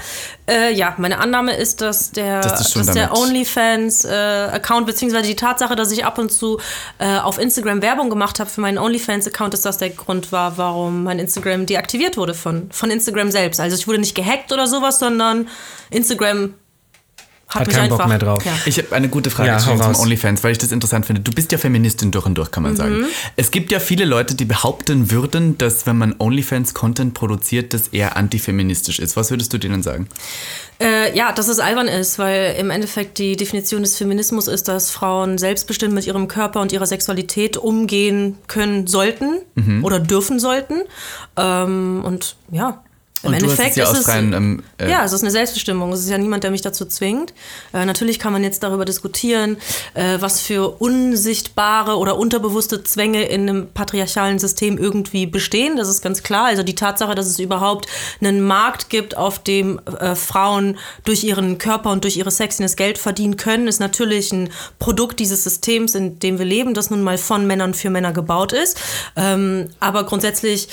äh, 0.51 0.75
ja, 0.75 0.95
meine 0.99 1.21
Annahme 1.21 1.55
ist, 1.57 1.81
dass 1.81 2.11
der, 2.11 2.41
das 2.41 2.73
dass 2.73 2.91
der 2.91 3.17
OnlyFans-Account, 3.17 4.87
beziehungsweise 4.87 5.29
die 5.29 5.37
Tatsache, 5.37 5.77
dass 5.77 5.93
ich 5.93 6.05
ab 6.05 6.19
und 6.19 6.33
zu 6.33 6.59
äh, 6.99 7.17
auf 7.19 7.39
Instagram 7.39 7.81
Werbung 7.81 8.11
gemacht 8.11 8.41
habe 8.41 8.51
für 8.51 8.61
meinen 8.61 8.79
OnlyFans-Account, 8.79 9.55
dass 9.55 9.63
das 9.63 9.79
der 9.79 9.91
Grund 9.91 10.33
war, 10.33 10.59
warum 10.59 11.05
mein 11.05 11.21
Instagram 11.21 11.67
deaktiviert 11.67 12.17
wurde 12.17 12.35
von, 12.35 12.69
von 12.73 12.91
Instagram 12.91 13.31
selbst. 13.31 13.61
Also 13.61 13.77
ich 13.77 13.87
wurde 13.87 13.99
nicht 14.01 14.17
gehackt 14.17 14.53
oder 14.53 14.67
sowas, 14.67 14.99
sondern 14.99 15.47
Instagram 15.91 16.24
hat, 17.47 17.61
Hat 17.61 17.67
mich 17.69 17.77
keinen 17.77 17.89
Bock 17.91 18.01
einfach. 18.01 18.09
mehr 18.09 18.19
drauf. 18.19 18.45
Ja. 18.45 18.53
Ich 18.65 18.79
habe 18.79 18.93
eine 18.97 19.09
gute 19.09 19.31
Frage 19.31 19.51
Ja, 19.51 19.59
zum 19.59 19.81
raus. 19.81 20.01
OnlyFans, 20.01 20.43
weil 20.43 20.53
ich 20.53 20.59
das 20.59 20.73
interessant 20.73 21.07
finde. 21.07 21.21
Du 21.23 21.31
bist 21.31 21.53
ja 21.53 21.59
Feministin 21.59 22.11
durch 22.11 22.27
und 22.27 22.35
durch, 22.37 22.51
kann 22.51 22.63
man 22.65 22.75
sagen. 22.75 23.05
Es 23.37 23.51
gibt 23.53 23.71
ja 23.71 23.79
viele 23.79 24.07
Leute, 24.07 24.35
die 24.35 24.45
behaupten 24.45 25.11
würden, 25.13 25.57
dass 25.59 25.87
wenn 25.87 25.97
man 25.97 26.17
OnlyFans-Content 26.19 27.15
produziert, 27.15 27.73
das 27.73 27.89
eher 27.89 28.17
antifeministisch 28.17 28.99
ist. 28.99 29.17
Was 29.17 29.31
würdest 29.31 29.53
du 29.53 29.59
denen 29.59 29.83
sagen? 29.85 30.09
Äh, 30.81 31.17
ja, 31.17 31.31
dass 31.33 31.47
es 31.47 31.61
albern 31.61 31.87
ist, 31.87 32.19
weil 32.19 32.57
im 32.59 32.71
Endeffekt 32.71 33.19
die 33.19 33.37
Definition 33.37 33.83
des 33.83 33.97
Feminismus 33.99 34.49
ist, 34.49 34.67
dass 34.67 34.91
Frauen 34.91 35.39
selbstbestimmt 35.39 35.95
mit 35.95 36.07
ihrem 36.07 36.27
Körper 36.27 36.61
und 36.61 36.73
ihrer 36.73 36.87
Sexualität 36.87 37.57
umgehen 37.57 38.37
können 38.49 38.89
sollten 38.89 39.39
Mhm. 39.55 39.85
oder 39.85 40.01
dürfen 40.01 40.41
sollten. 40.41 40.81
Ähm, 41.37 42.03
und 42.05 42.35
ja. 42.51 42.83
Im 43.25 43.29
Und 43.29 43.35
Endeffekt 43.35 43.77
ja 43.77 43.85
ist 43.85 43.99
es, 43.99 44.05
freien, 44.05 44.33
ähm, 44.33 44.63
äh, 44.79 44.91
ja, 44.91 45.05
es 45.05 45.13
ist 45.13 45.23
eine 45.23 45.31
Selbstbestimmung. 45.31 45.93
Es 45.93 46.01
ist 46.01 46.11
ja 46.11 46.19
niemand, 46.19 46.45
der 46.45 46.51
mich 46.51 46.61
dazu 46.61 46.85
zwingt. 46.85 47.33
Äh, 47.73 47.87
natürlich 47.87 48.19
kann 48.19 48.33
man 48.33 48.45
jetzt 48.45 48.63
darüber 48.63 48.85
diskutieren, 48.85 49.57
äh, 49.95 50.19
was 50.21 50.41
für 50.41 50.81
unsichtbare 50.81 51.97
oder 51.97 52.19
unterbewusste 52.19 52.85
Zwänge 52.85 53.25
in 53.25 53.49
einem 53.49 53.69
patriarchalen 53.73 54.39
System 54.39 54.77
irgendwie 54.77 55.27
bestehen. 55.27 55.77
Das 55.77 55.89
ist 55.89 56.03
ganz 56.03 56.23
klar. 56.23 56.47
Also 56.47 56.63
die 56.63 56.75
Tatsache, 56.75 57.15
dass 57.15 57.27
es 57.27 57.39
überhaupt 57.39 57.87
einen 58.21 58.43
Markt 58.43 58.91
gibt, 58.91 59.17
auf 59.17 59.43
dem 59.43 59.81
äh, 60.01 60.15
Frauen 60.15 60.79
durch 61.05 61.25
ihren 61.25 61.57
Körper 61.59 61.91
und 61.91 62.05
durch 62.05 62.19
ihre 62.19 62.31
Sexiness 62.31 62.77
Geld 62.77 62.99
verdienen 62.99 63.37
können, 63.37 63.69
ist 63.69 63.81
natürlich 63.81 64.33
ein 64.33 64.51
Produkt 64.79 65.19
dieses 65.19 65.45
Systems, 65.45 65.95
in 65.95 66.19
dem 66.19 66.39
wir 66.39 66.45
leben, 66.45 66.75
das 66.75 66.91
nun 66.91 67.03
mal 67.03 67.17
von 67.17 67.47
Männern 67.47 67.73
für 67.73 67.89
Männer 67.89 68.13
gebaut 68.13 68.53
ist. 68.53 68.79
Ähm, 69.17 69.71
aber 69.81 70.05
grundsätzlich 70.05 70.69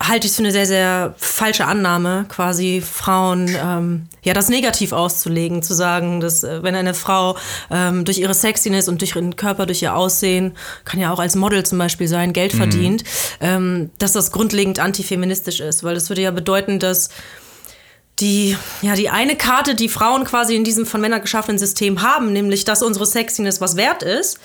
halte 0.00 0.26
ich 0.26 0.32
es 0.32 0.36
für 0.36 0.42
eine 0.42 0.52
sehr, 0.52 0.66
sehr 0.66 1.14
falsche 1.16 1.64
Annahme, 1.64 2.26
quasi 2.28 2.82
Frauen 2.82 3.48
ähm, 3.48 4.08
ja 4.22 4.34
das 4.34 4.48
negativ 4.48 4.92
auszulegen, 4.92 5.62
zu 5.62 5.74
sagen, 5.74 6.20
dass 6.20 6.44
äh, 6.44 6.62
wenn 6.62 6.74
eine 6.74 6.94
Frau 6.94 7.36
ähm, 7.70 8.04
durch 8.04 8.18
ihre 8.18 8.34
Sexiness 8.34 8.88
und 8.88 9.00
durch 9.00 9.16
ihren 9.16 9.36
Körper, 9.36 9.66
durch 9.66 9.82
ihr 9.82 9.94
Aussehen, 9.94 10.52
kann 10.84 11.00
ja 11.00 11.12
auch 11.12 11.18
als 11.18 11.34
Model 11.34 11.64
zum 11.64 11.78
Beispiel 11.78 12.08
sein, 12.08 12.32
Geld 12.32 12.52
verdient, 12.52 13.04
ähm, 13.40 13.90
dass 13.98 14.12
das 14.12 14.32
grundlegend 14.32 14.78
antifeministisch 14.78 15.60
ist, 15.60 15.82
weil 15.82 15.94
das 15.94 16.08
würde 16.10 16.22
ja 16.22 16.30
bedeuten, 16.30 16.78
dass 16.78 17.08
die, 18.18 18.56
ja, 18.80 18.94
die 18.94 19.10
eine 19.10 19.36
Karte, 19.36 19.74
die 19.74 19.88
Frauen 19.88 20.24
quasi 20.24 20.56
in 20.56 20.64
diesem 20.64 20.86
von 20.86 21.00
Männern 21.00 21.20
geschaffenen 21.20 21.58
System 21.58 22.00
haben, 22.00 22.32
nämlich, 22.32 22.64
dass 22.64 22.82
unsere 22.82 23.04
Sexiness 23.04 23.60
was 23.60 23.76
wert 23.76 24.02
ist, 24.02 24.38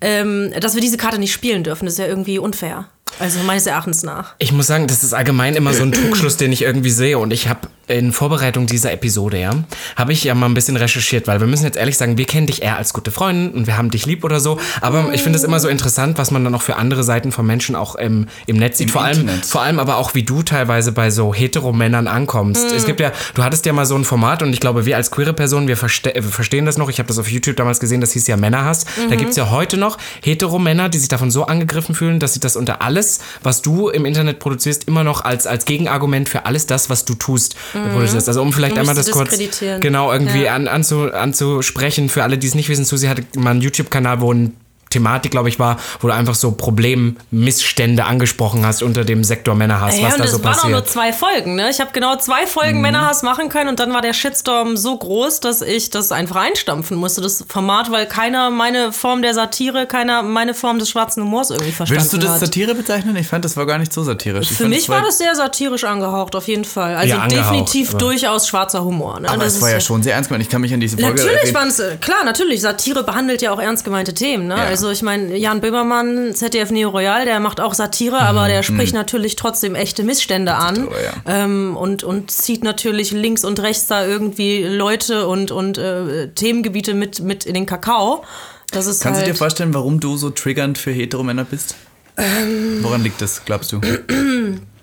ähm, 0.00 0.52
dass 0.60 0.74
wir 0.74 0.82
diese 0.82 0.98
Karte 0.98 1.18
nicht 1.18 1.32
spielen 1.32 1.64
dürfen. 1.64 1.86
Das 1.86 1.94
ist 1.94 1.98
ja 1.98 2.06
irgendwie 2.06 2.38
unfair. 2.38 2.88
Also 3.18 3.40
meines 3.40 3.66
Erachtens 3.66 4.02
nach. 4.02 4.34
Ich 4.38 4.52
muss 4.52 4.66
sagen, 4.66 4.86
das 4.86 5.04
ist 5.04 5.14
allgemein 5.14 5.54
immer 5.54 5.72
so 5.72 5.82
ein 5.82 5.92
Trugschluss, 5.92 6.36
den 6.36 6.52
ich 6.52 6.62
irgendwie 6.62 6.90
sehe. 6.90 7.18
Und 7.18 7.32
ich 7.32 7.48
habe 7.48 7.68
in 7.86 8.12
Vorbereitung 8.12 8.66
dieser 8.66 8.92
Episode, 8.92 9.38
ja, 9.38 9.50
habe 9.96 10.12
ich 10.12 10.24
ja 10.24 10.34
mal 10.34 10.46
ein 10.46 10.54
bisschen 10.54 10.76
recherchiert, 10.76 11.26
weil 11.26 11.40
wir 11.40 11.46
müssen 11.46 11.64
jetzt 11.64 11.76
ehrlich 11.76 11.98
sagen, 11.98 12.16
wir 12.16 12.24
kennen 12.24 12.46
dich 12.46 12.62
eher 12.62 12.76
als 12.76 12.92
gute 12.92 13.10
Freundin 13.10 13.50
und 13.52 13.66
wir 13.66 13.76
haben 13.76 13.90
dich 13.90 14.06
lieb 14.06 14.24
oder 14.24 14.40
so. 14.40 14.58
Aber 14.80 15.12
ich 15.12 15.22
finde 15.22 15.38
es 15.38 15.44
immer 15.44 15.60
so 15.60 15.68
interessant, 15.68 16.16
was 16.18 16.30
man 16.30 16.44
dann 16.44 16.54
auch 16.54 16.62
für 16.62 16.76
andere 16.76 17.04
Seiten 17.04 17.30
von 17.30 17.46
Menschen 17.46 17.76
auch 17.76 17.94
im, 17.94 18.26
im 18.46 18.56
Netz 18.56 18.78
sieht. 18.78 18.88
Im 18.88 18.92
vor 18.92 19.02
allem, 19.02 19.28
vor 19.42 19.62
allem 19.62 19.78
aber 19.78 19.96
auch, 19.96 20.14
wie 20.14 20.22
du 20.22 20.42
teilweise 20.42 20.92
bei 20.92 21.10
so 21.10 21.34
Heteromännern 21.34 22.06
ankommst. 22.06 22.72
Es 22.72 22.86
gibt 22.86 23.00
ja, 23.00 23.12
du 23.34 23.44
hattest 23.44 23.66
ja 23.66 23.72
mal 23.72 23.86
so 23.86 23.96
ein 23.96 24.04
Format 24.04 24.42
und 24.42 24.52
ich 24.52 24.60
glaube, 24.60 24.86
wir 24.86 24.96
als 24.96 25.10
queere 25.10 25.34
Personen, 25.34 25.68
wir, 25.68 25.76
verste 25.76 26.12
wir 26.14 26.22
verstehen 26.22 26.64
das 26.64 26.78
noch. 26.78 26.88
Ich 26.88 26.98
habe 26.98 27.08
das 27.08 27.18
auf 27.18 27.30
YouTube 27.30 27.56
damals 27.56 27.80
gesehen, 27.80 28.00
das 28.00 28.12
hieß 28.12 28.26
ja 28.26 28.36
Männerhass. 28.36 28.86
Da 29.08 29.16
gibt 29.16 29.30
es 29.30 29.36
ja 29.36 29.50
heute 29.50 29.76
noch 29.76 29.98
Heteromänner, 30.22 30.88
die 30.88 30.98
sich 30.98 31.08
davon 31.08 31.30
so 31.30 31.44
angegriffen 31.46 31.94
fühlen, 31.94 32.18
dass 32.18 32.34
sie 32.34 32.40
das 32.40 32.56
unter 32.56 32.80
alles, 32.80 33.03
was 33.42 33.62
du 33.62 33.88
im 33.88 34.04
Internet 34.04 34.38
produzierst, 34.38 34.84
immer 34.84 35.04
noch 35.04 35.24
als, 35.24 35.46
als 35.46 35.64
Gegenargument 35.64 36.28
für 36.28 36.46
alles 36.46 36.66
das, 36.66 36.90
was 36.90 37.04
du 37.04 37.14
tust, 37.14 37.56
produzierst. 37.72 38.28
Also 38.28 38.42
um 38.42 38.52
vielleicht 38.52 38.78
einmal 38.78 38.94
das 38.94 39.10
kurz 39.10 39.38
genau 39.80 40.12
irgendwie 40.12 40.44
Ja. 40.44 40.54
an, 40.54 40.68
anzu, 40.68 41.12
anzusprechen. 41.12 42.08
Für 42.08 42.22
alle, 42.22 42.38
die 42.38 42.46
es 42.46 42.54
nicht 42.54 42.68
wissen, 42.68 42.84
Susi 42.84 43.06
hatte 43.06 43.24
mal 43.36 43.50
einen 43.50 43.60
YouTube-Kanal, 43.60 44.20
wo 44.20 44.32
ein 44.32 44.54
Thematik, 44.94 45.32
glaube 45.32 45.48
ich, 45.48 45.58
war, 45.58 45.76
wo 46.00 46.06
du 46.08 46.14
einfach 46.14 46.34
so 46.34 46.52
Problemmissstände 46.52 48.04
angesprochen 48.04 48.64
hast 48.64 48.82
unter 48.82 49.04
dem 49.04 49.24
Sektor 49.24 49.54
Männerhass, 49.54 49.98
Ja, 49.98 50.06
was 50.06 50.12
und 50.14 50.18
da 50.20 50.24
es 50.24 50.30
so 50.32 50.38
waren 50.44 50.52
auch 50.52 50.56
passiert. 50.56 50.72
nur 50.72 50.84
zwei 50.84 51.12
Folgen, 51.12 51.54
ne? 51.56 51.70
Ich 51.70 51.80
habe 51.80 51.90
genau 51.92 52.16
zwei 52.16 52.46
Folgen 52.46 52.80
Männerhass 52.80 53.22
machen 53.22 53.48
können 53.48 53.68
und 53.68 53.80
dann 53.80 53.92
war 53.92 54.00
der 54.02 54.12
Shitstorm 54.12 54.76
so 54.76 54.96
groß, 54.96 55.40
dass 55.40 55.62
ich 55.62 55.90
das 55.90 56.12
einfach 56.12 56.36
einstampfen 56.36 56.96
musste, 56.96 57.20
das 57.20 57.44
Format, 57.48 57.90
weil 57.90 58.06
keiner 58.06 58.50
meine 58.50 58.92
Form 58.92 59.22
der 59.22 59.34
Satire, 59.34 59.86
keiner 59.86 60.22
meine 60.22 60.54
Form 60.54 60.78
des 60.78 60.90
schwarzen 60.90 61.22
Humors 61.22 61.50
irgendwie 61.50 61.72
verstanden 61.72 62.00
Würdest 62.00 62.12
du 62.14 62.18
das 62.18 62.30
hat. 62.32 62.40
Satire 62.40 62.74
bezeichnen? 62.74 63.16
Ich 63.16 63.26
fand, 63.26 63.44
das 63.44 63.56
war 63.56 63.66
gar 63.66 63.78
nicht 63.78 63.92
so 63.92 64.02
satirisch. 64.04 64.50
Ich 64.50 64.56
Für 64.56 64.68
mich 64.68 64.88
war 64.88 65.02
das 65.02 65.18
sehr 65.18 65.34
satirisch 65.34 65.84
angehaucht, 65.84 66.34
auf 66.36 66.46
jeden 66.48 66.64
Fall. 66.64 66.94
Also 66.96 67.14
Ja, 67.14 67.26
definitiv 67.26 67.90
aber- 67.90 67.98
durchaus 67.98 68.48
schwarzer 68.48 68.84
Humor. 68.84 69.20
Ne? 69.20 69.28
Aber 69.28 69.44
Das 69.44 69.56
es 69.56 69.60
war 69.62 69.70
ja 69.70 69.80
schon 69.80 70.02
sehr 70.02 70.14
ernst 70.14 70.28
gemeint. 70.28 70.44
Ich 70.44 70.50
kann 70.50 70.60
mich 70.60 70.72
an 70.72 70.80
diese 70.80 70.96
Folge 70.96 71.20
Natürlich 71.22 71.54
waren 71.54 71.68
es, 71.68 71.78
äh, 71.78 71.96
klar, 72.00 72.24
natürlich, 72.24 72.60
Satire 72.60 73.02
behandelt 73.02 73.42
ja 73.42 73.52
auch 73.52 73.60
ernst 73.60 73.84
gemeinte 73.84 74.14
Themen. 74.14 74.46
Ne? 74.48 74.56
Ja. 74.56 74.64
Also 74.64 74.83
ich 74.90 75.02
meine, 75.02 75.36
Jan 75.36 75.60
Böhmermann, 75.60 76.34
ZDF 76.34 76.70
Neo 76.70 76.90
Royal, 76.90 77.24
der 77.24 77.40
macht 77.40 77.60
auch 77.60 77.74
Satire, 77.74 78.20
aber 78.20 78.48
der 78.48 78.62
spricht 78.62 78.94
natürlich 78.94 79.36
trotzdem 79.36 79.74
echte 79.74 80.02
Missstände 80.02 80.54
an 80.54 80.86
aber 80.86 81.02
ja. 81.02 81.12
ähm, 81.26 81.76
und, 81.76 82.04
und 82.04 82.30
zieht 82.30 82.64
natürlich 82.64 83.10
links 83.10 83.44
und 83.44 83.60
rechts 83.60 83.86
da 83.86 84.06
irgendwie 84.06 84.64
Leute 84.64 85.26
und, 85.26 85.50
und 85.50 85.78
äh, 85.78 86.28
Themengebiete 86.28 86.94
mit, 86.94 87.20
mit 87.20 87.44
in 87.44 87.54
den 87.54 87.66
Kakao. 87.66 88.24
Das 88.70 88.86
ist 88.86 89.02
Kannst 89.02 89.18
halt, 89.18 89.28
du 89.28 89.32
dir 89.32 89.38
vorstellen, 89.38 89.74
warum 89.74 90.00
du 90.00 90.16
so 90.16 90.30
triggernd 90.30 90.78
für 90.78 90.90
Heteromänner 90.90 91.44
bist? 91.44 91.76
Ähm. 92.16 92.78
Woran 92.82 93.02
liegt 93.02 93.20
das, 93.20 93.44
glaubst 93.44 93.72
du? 93.72 93.80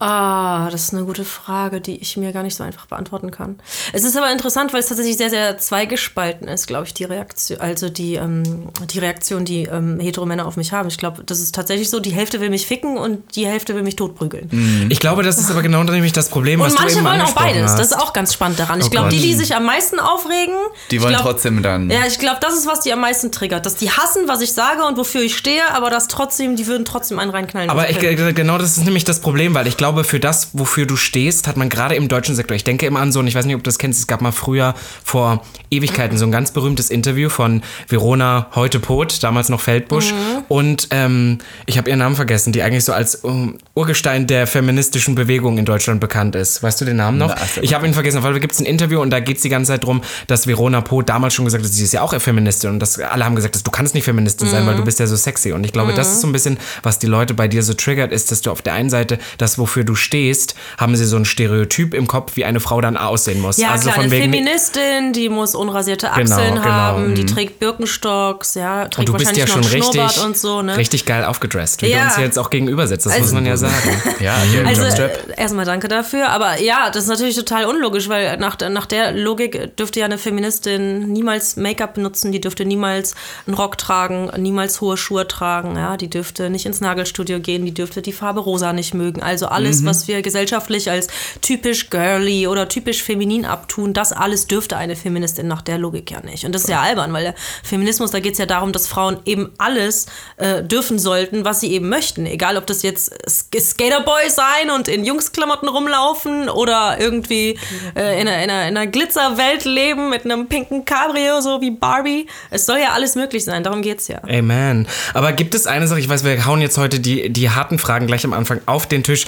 Ah, 0.00 0.70
das 0.70 0.84
ist 0.84 0.94
eine 0.94 1.04
gute 1.04 1.24
Frage, 1.24 1.80
die 1.80 1.96
ich 1.96 2.16
mir 2.16 2.30
gar 2.32 2.44
nicht 2.44 2.54
so 2.54 2.62
einfach 2.62 2.86
beantworten 2.86 3.32
kann. 3.32 3.58
Es 3.92 4.04
ist 4.04 4.16
aber 4.16 4.30
interessant, 4.30 4.72
weil 4.72 4.78
es 4.78 4.86
tatsächlich 4.86 5.16
sehr, 5.16 5.28
sehr 5.28 5.58
zweigespalten 5.58 6.46
ist, 6.46 6.68
glaube 6.68 6.86
ich, 6.86 6.94
die 6.94 7.02
Reaktion, 7.02 7.58
also 7.60 7.88
die, 7.88 8.14
ähm, 8.14 8.68
die 8.92 9.00
Reaktion, 9.00 9.44
die 9.44 9.64
ähm, 9.64 9.98
Heteromänner 9.98 10.46
auf 10.46 10.56
mich 10.56 10.70
haben. 10.72 10.86
Ich 10.88 10.98
glaube, 10.98 11.24
das 11.24 11.40
ist 11.40 11.52
tatsächlich 11.52 11.90
so, 11.90 11.98
die 11.98 12.10
Hälfte 12.12 12.40
will 12.40 12.48
mich 12.48 12.64
ficken 12.64 12.96
und 12.96 13.34
die 13.34 13.44
Hälfte 13.48 13.74
will 13.74 13.82
mich 13.82 13.96
totprügeln. 13.96 14.86
Ich 14.88 15.00
glaube, 15.00 15.24
das 15.24 15.36
ist 15.38 15.50
aber 15.50 15.62
genau 15.62 15.82
nämlich 15.82 16.12
das 16.12 16.28
Problem, 16.28 16.60
was 16.60 16.74
Und 16.74 16.78
manche 16.80 16.94
du 16.94 17.00
eben 17.00 17.08
wollen 17.08 17.20
auch 17.22 17.32
beides. 17.32 17.62
hast. 17.64 17.78
Das 17.80 17.86
ist 17.88 17.98
auch 17.98 18.12
ganz 18.12 18.32
spannend 18.32 18.60
daran. 18.60 18.78
Ich 18.78 18.86
Oh 18.86 18.90
glaube, 18.90 19.08
die, 19.08 19.18
die 19.20 19.34
sich 19.34 19.56
am 19.56 19.64
meisten 19.64 19.98
aufregen, 19.98 20.54
Die 20.92 20.96
ich 20.96 21.02
wollen 21.02 21.14
glaub, 21.14 21.24
trotzdem 21.24 21.60
dann. 21.64 21.90
Ja, 21.90 22.06
ich 22.06 22.20
glaube, 22.20 22.38
das 22.40 22.54
ist, 22.56 22.68
was 22.68 22.80
die 22.80 22.92
am 22.92 23.00
meisten 23.00 23.32
triggert. 23.32 23.66
Dass 23.66 23.74
die 23.74 23.90
hassen, 23.90 24.22
was 24.28 24.42
ich 24.42 24.52
sage 24.52 24.84
und 24.84 24.96
wofür 24.96 25.22
ich 25.22 25.36
stehe, 25.36 25.62
aber 25.74 25.90
das 25.90 26.06
trotzdem, 26.06 26.54
die 26.54 26.68
würden 26.68 26.84
trotzdem 26.84 27.18
einen 27.18 27.32
reinknallen. 27.32 27.68
Aber 27.68 27.90
ich, 27.90 27.98
genau 27.98 28.58
das 28.58 28.76
ist 28.78 28.84
nämlich 28.84 29.02
das 29.02 29.18
Problem, 29.20 29.54
weil 29.54 29.66
ich 29.66 29.76
glaube, 29.76 29.87
für 30.04 30.20
das, 30.20 30.50
wofür 30.52 30.86
du 30.86 30.96
stehst, 30.96 31.48
hat 31.48 31.56
man 31.56 31.68
gerade 31.68 31.94
im 31.94 32.08
deutschen 32.08 32.34
Sektor, 32.34 32.54
ich 32.54 32.64
denke 32.64 32.86
immer 32.86 33.00
an 33.00 33.12
so, 33.12 33.20
und 33.20 33.26
ich 33.26 33.34
weiß 33.34 33.46
nicht, 33.46 33.54
ob 33.54 33.62
du 33.62 33.68
das 33.68 33.78
kennst, 33.78 34.00
es 34.00 34.06
gab 34.06 34.20
mal 34.20 34.32
früher 34.32 34.74
vor 35.04 35.42
Ewigkeiten 35.70 36.16
so 36.18 36.24
ein 36.24 36.32
ganz 36.32 36.50
berühmtes 36.50 36.90
Interview 36.90 37.28
von 37.28 37.62
Verona 37.88 38.48
heute 38.54 38.80
Pot, 38.80 39.22
damals 39.22 39.48
noch 39.48 39.60
Feldbusch. 39.60 40.14
Und 40.48 40.88
ähm, 40.90 41.38
ich 41.66 41.78
habe 41.78 41.88
ihren 41.90 41.98
Namen 41.98 42.16
vergessen, 42.16 42.52
die 42.52 42.62
eigentlich 42.62 42.84
so 42.84 42.92
als 42.92 43.16
um, 43.16 43.58
Urgestein 43.74 44.26
der 44.26 44.46
feministischen 44.46 45.14
Bewegung 45.14 45.58
in 45.58 45.64
Deutschland 45.64 46.00
bekannt 46.00 46.34
ist. 46.34 46.62
Weißt 46.62 46.80
du 46.80 46.84
den 46.84 46.96
Namen 46.96 47.18
noch? 47.18 47.28
Na, 47.28 47.36
sag 47.36 47.64
ich 47.64 47.74
habe 47.74 47.86
ihn 47.86 47.94
vergessen, 47.94 48.22
weil 48.22 48.32
da 48.32 48.38
gibt 48.38 48.54
es 48.54 48.60
ein 48.60 48.66
Interview 48.66 49.00
und 49.00 49.10
da 49.10 49.20
geht 49.20 49.36
es 49.36 49.42
die 49.42 49.48
ganze 49.48 49.72
Zeit 49.72 49.84
drum, 49.84 50.02
dass 50.26 50.46
Verona 50.46 50.80
Pot 50.80 51.08
damals 51.08 51.34
schon 51.34 51.44
gesagt 51.44 51.64
hat, 51.64 51.70
sie 51.70 51.84
ist 51.84 51.92
ja 51.92 52.02
auch 52.02 52.18
Feministin 52.18 52.70
und 52.70 52.80
dass 52.80 52.98
alle 52.98 53.24
haben 53.24 53.36
gesagt, 53.36 53.54
dass 53.54 53.62
du 53.62 53.70
kannst 53.70 53.94
nicht 53.94 54.04
Feministin 54.04 54.48
sein, 54.48 54.66
weil 54.66 54.76
du 54.76 54.84
bist 54.84 54.98
ja 54.98 55.06
so 55.06 55.16
sexy. 55.16 55.52
Und 55.52 55.64
ich 55.64 55.72
glaube, 55.72 55.94
das 55.94 56.12
ist 56.12 56.20
so 56.20 56.26
ein 56.26 56.32
bisschen, 56.32 56.58
was 56.82 56.98
die 56.98 57.06
Leute 57.06 57.34
bei 57.34 57.48
dir 57.48 57.62
so 57.62 57.74
triggert, 57.74 58.12
ist, 58.12 58.30
dass 58.30 58.40
du 58.40 58.50
auf 58.50 58.62
der 58.62 58.74
einen 58.74 58.90
Seite 58.90 59.18
das, 59.38 59.58
wofür 59.58 59.77
du 59.84 59.94
stehst, 59.94 60.54
haben 60.78 60.96
sie 60.96 61.04
so 61.04 61.16
ein 61.16 61.24
Stereotyp 61.24 61.94
im 61.94 62.06
Kopf, 62.06 62.36
wie 62.36 62.44
eine 62.44 62.60
Frau 62.60 62.80
dann 62.80 62.96
aussehen 62.96 63.40
muss. 63.40 63.56
Ja, 63.56 63.70
also 63.72 63.84
klar, 63.84 63.94
von 63.94 64.04
eine 64.04 64.12
wegen, 64.12 64.32
Feministin, 64.32 65.12
die 65.12 65.28
muss 65.28 65.54
unrasierte 65.54 66.10
Genau, 66.14 66.34
Achseln 66.36 66.54
genau, 66.54 66.66
haben, 66.66 67.14
die 67.14 67.22
mhm. 67.22 67.26
trägt 67.26 67.58
Birkenstocks, 67.58 68.54
ja, 68.54 68.86
trägt 68.88 68.98
und 68.98 69.08
du 69.08 69.24
bist 69.24 69.36
ja 69.36 69.46
schon 69.46 69.64
richtig, 69.64 70.24
und 70.24 70.36
so, 70.36 70.62
ne? 70.62 70.76
richtig 70.76 71.04
geil 71.04 71.24
aufgedresst, 71.24 71.82
wie 71.82 71.86
du 71.86 71.92
Ja. 71.92 72.06
uns 72.06 72.16
jetzt 72.16 72.38
auch 72.38 72.50
gegenüber 72.50 72.86
sitzt. 72.86 73.06
Das 73.06 73.12
Also- 73.14 73.24
muss 73.26 73.32
man 73.34 73.46
ja 73.46 73.56
sagen. 73.56 73.74
Ja, 74.20 74.34
Also 74.66 74.82
äh, 74.82 75.10
erstmal 75.36 75.64
danke 75.64 75.86
dafür, 75.86 76.30
aber 76.30 76.60
ja, 76.60 76.90
das 76.90 77.04
ist 77.04 77.08
natürlich 77.08 77.36
total 77.36 77.66
unlogisch, 77.66 78.08
weil 78.08 78.36
nach, 78.38 78.56
nach 78.70 78.86
der 78.86 79.12
Logik 79.12 79.76
dürfte 79.76 80.00
ja 80.00 80.06
eine 80.06 80.18
Feministin 80.18 81.12
niemals 81.12 81.56
Make-up 81.56 81.94
benutzen, 81.94 82.32
die 82.32 82.40
dürfte 82.40 82.64
niemals 82.64 83.14
einen 83.46 83.54
Rock 83.54 83.78
tragen, 83.78 84.30
niemals 84.36 84.80
hohe 84.80 84.96
Schuhe 84.96 85.28
tragen, 85.28 85.76
ja, 85.76 85.96
die 85.96 86.10
dürfte 86.10 86.50
nicht 86.50 86.66
ins 86.66 86.80
Nagelstudio 86.80 87.38
gehen, 87.40 87.64
die 87.64 87.74
dürfte 87.74 88.02
die 88.02 88.12
Farbe 88.12 88.40
rosa 88.40 88.72
nicht 88.72 88.94
mögen. 88.94 89.22
Also 89.22 89.46
alles, 89.46 89.67
was 89.84 90.08
wir 90.08 90.22
gesellschaftlich 90.22 90.90
als 90.90 91.08
typisch 91.40 91.90
girly 91.90 92.46
oder 92.46 92.68
typisch 92.68 93.02
feminin 93.02 93.44
abtun, 93.44 93.92
das 93.92 94.12
alles 94.12 94.46
dürfte 94.46 94.76
eine 94.76 94.96
Feministin 94.96 95.46
nach 95.46 95.62
der 95.62 95.78
Logik 95.78 96.10
ja 96.10 96.20
nicht. 96.20 96.44
Und 96.44 96.52
das 96.52 96.62
ist 96.62 96.68
ja 96.68 96.80
albern, 96.80 97.12
weil 97.12 97.24
der 97.24 97.34
Feminismus, 97.62 98.10
da 98.10 98.20
geht 98.20 98.32
es 98.32 98.38
ja 98.38 98.46
darum, 98.46 98.72
dass 98.72 98.86
Frauen 98.86 99.18
eben 99.24 99.52
alles 99.58 100.06
äh, 100.36 100.62
dürfen 100.62 100.98
sollten, 100.98 101.44
was 101.44 101.60
sie 101.60 101.72
eben 101.72 101.88
möchten. 101.88 102.26
Egal, 102.26 102.56
ob 102.56 102.66
das 102.66 102.82
jetzt 102.82 103.12
Sk- 103.26 103.60
Skaterboy 103.60 104.28
sein 104.28 104.70
und 104.74 104.88
in 104.88 105.04
Jungsklamotten 105.04 105.68
rumlaufen 105.68 106.48
oder 106.48 106.96
irgendwie 106.98 107.58
äh, 107.94 108.20
in, 108.20 108.28
einer, 108.28 108.42
in, 108.42 108.50
einer, 108.50 108.68
in 108.68 108.76
einer 108.76 108.86
Glitzerwelt 108.86 109.64
leben 109.64 110.10
mit 110.10 110.24
einem 110.24 110.48
pinken 110.48 110.84
Cabrio, 110.84 111.40
so 111.40 111.60
wie 111.60 111.70
Barbie. 111.70 112.26
Es 112.50 112.66
soll 112.66 112.78
ja 112.78 112.92
alles 112.92 113.14
möglich 113.14 113.44
sein, 113.44 113.62
darum 113.62 113.82
geht's 113.82 114.08
ja. 114.08 114.20
Amen. 114.24 114.86
Aber 115.14 115.32
gibt 115.32 115.54
es 115.54 115.66
eine 115.66 115.86
Sache, 115.86 116.00
ich 116.00 116.08
weiß, 116.08 116.24
wir 116.24 116.46
hauen 116.46 116.60
jetzt 116.60 116.78
heute 116.78 117.00
die, 117.00 117.30
die 117.30 117.50
harten 117.50 117.78
Fragen 117.78 118.06
gleich 118.06 118.24
am 118.24 118.32
Anfang 118.32 118.60
auf 118.66 118.86
den 118.86 119.02
Tisch. 119.04 119.26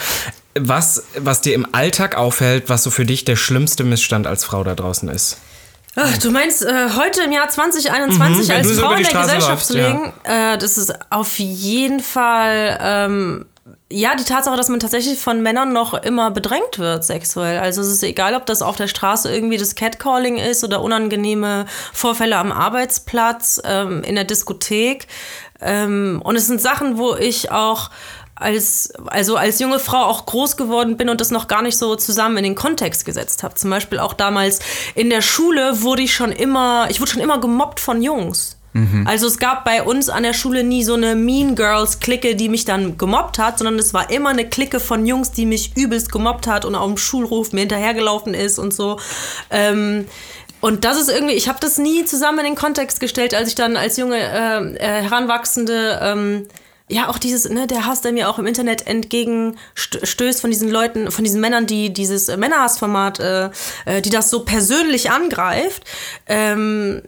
Was, 0.55 1.05
was 1.17 1.41
dir 1.41 1.55
im 1.55 1.67
Alltag 1.75 2.17
auffällt, 2.17 2.69
was 2.69 2.83
so 2.83 2.91
für 2.91 3.05
dich 3.05 3.25
der 3.25 3.37
schlimmste 3.37 3.85
Missstand 3.85 4.27
als 4.27 4.45
Frau 4.45 4.65
da 4.65 4.75
draußen 4.75 5.09
ist? 5.09 5.39
Ach, 5.97 6.19
du 6.19 6.31
meinst, 6.31 6.65
äh, 6.65 6.89
heute 6.97 7.23
im 7.23 7.33
Jahr 7.33 7.49
2021 7.49 8.49
Mhm, 8.49 8.55
als 8.55 8.79
Frau 8.79 8.93
in 8.93 9.03
der 9.03 9.13
Gesellschaft 9.13 9.49
läufst, 9.49 9.67
zu 9.67 9.75
legen, 9.75 10.13
äh, 10.25 10.57
das 10.57 10.79
ist 10.79 10.93
auf 11.11 11.39
jeden 11.39 12.01
Fall, 12.01 12.79
ähm, 12.81 13.47
ja, 13.93 14.15
die 14.15 14.25
Tatsache, 14.25 14.57
dass 14.57 14.69
man 14.69 14.79
tatsächlich 14.79 15.19
von 15.19 15.43
Männern 15.43 15.73
noch 15.73 15.95
immer 15.95 16.31
bedrängt 16.31 16.79
wird 16.79 17.05
sexuell. 17.05 17.59
Also 17.59 17.81
es 17.83 17.89
ist 17.89 18.03
egal, 18.05 18.35
ob 18.35 18.47
das 18.47 18.63
auf 18.63 18.77
der 18.77 18.87
Straße 18.87 19.33
irgendwie 19.33 19.57
das 19.57 19.75
Catcalling 19.75 20.39
ist 20.39 20.63
oder 20.63 20.81
unangenehme 20.81 21.67
Vorfälle 21.93 22.37
am 22.37 22.53
Arbeitsplatz, 22.53 23.61
ähm, 23.65 24.03
in 24.05 24.15
der 24.15 24.25
Diskothek. 24.25 25.09
Ähm, 25.61 26.23
und 26.25 26.37
es 26.37 26.47
sind 26.47 26.61
Sachen, 26.61 26.99
wo 26.99 27.17
ich 27.17 27.51
auch 27.51 27.91
als, 28.41 28.93
also 29.07 29.37
als 29.37 29.61
junge 29.61 29.79
Frau 29.79 30.05
auch 30.05 30.27
groß 30.27 30.57
geworden 30.57 30.97
bin 30.97 31.09
und 31.09 31.21
das 31.21 31.31
noch 31.31 31.47
gar 31.47 31.63
nicht 31.63 31.79
so 31.79 31.95
zusammen 31.97 32.39
in 32.39 32.45
den 32.45 32.55
Kontext 32.55 33.05
gesetzt 33.05 33.43
habe. 33.43 33.55
Zum 33.55 33.71
Beispiel 33.71 33.99
auch 33.99 34.15
damals 34.15 34.61
in 34.95 35.11
der 35.11 35.23
Schule 35.23 35.83
wurde 35.83 36.03
ich 36.03 36.15
schon 36.15 36.33
immer, 36.33 36.89
ich 36.91 37.01
wurde 37.01 37.13
schon 37.13 37.23
immer 37.23 37.41
gemobbt 37.41 37.81
von 37.81 38.03
Jungs. 38.03 38.57
Also 39.05 39.27
es 39.27 39.39
gab 39.39 39.65
bei 39.65 39.83
uns 39.83 40.09
an 40.09 40.23
der 40.23 40.33
Schule 40.33 40.63
nie 40.63 40.85
so 40.85 40.95
eine 40.95 41.17
Mean 41.17 41.57
Girls 41.57 41.99
Clique, 41.99 42.37
die 42.37 42.49
mich 42.49 42.65
dann 42.65 42.97
gemobbt 42.97 43.39
hat, 43.39 43.59
sondern 43.59 43.79
es 43.81 43.93
war 43.93 44.11
immer 44.11 44.31
eine 44.31 44.49
Clique 44.49 44.79
von 44.79 45.07
Jungs, 45.07 45.33
die 45.33 45.45
mich 45.45 45.77
übelst 45.77 46.13
gemobbt 46.13 46.47
hat 46.47 46.65
und 46.65 46.77
auf 46.77 46.87
dem 46.87 46.97
Schulruf 46.97 47.53
mir 47.53 47.61
hinterhergelaufen 47.61 48.33
ist 48.33 48.61
und 48.61 48.73
so. 48.73 49.01
Ähm, 49.51 50.07
und 50.61 50.85
das 50.85 51.01
ist 51.01 51.11
irgendwie, 51.11 51.35
ich 51.35 51.49
habe 51.49 51.59
das 51.61 51.79
nie 51.79 52.05
zusammen 52.05 52.41
in 52.41 52.45
den 52.45 52.55
Kontext 52.55 53.01
gestellt, 53.01 53.35
als 53.35 53.49
ich 53.49 53.55
dann 53.57 53.77
als 53.77 53.97
junge 53.97 54.19
äh, 54.19 54.75
äh, 54.77 55.03
Heranwachsende 55.03 55.99
ähm, 56.03 56.47
ja, 56.91 57.09
auch 57.09 57.19
dieses, 57.19 57.49
ne, 57.49 57.67
der 57.67 57.87
Hass, 57.87 58.01
der 58.01 58.13
mir 58.13 58.29
auch 58.29 58.39
im 58.39 58.47
Internet 58.47 58.87
entgegenstößt 58.87 60.41
von 60.41 60.51
diesen 60.51 60.71
Leuten, 60.71 61.11
von 61.11 61.25
diesen 61.25 61.41
Männern, 61.41 61.67
die 61.67 61.93
dieses 61.93 62.35
Männerhassformat, 62.37 63.21
äh, 63.21 63.51
äh, 63.85 64.03
die 64.03 64.11
das 64.11 64.31
so 64.31 64.45
persönlich 64.45 65.11
angreift. 65.11 65.85
Ähm, 66.27 67.03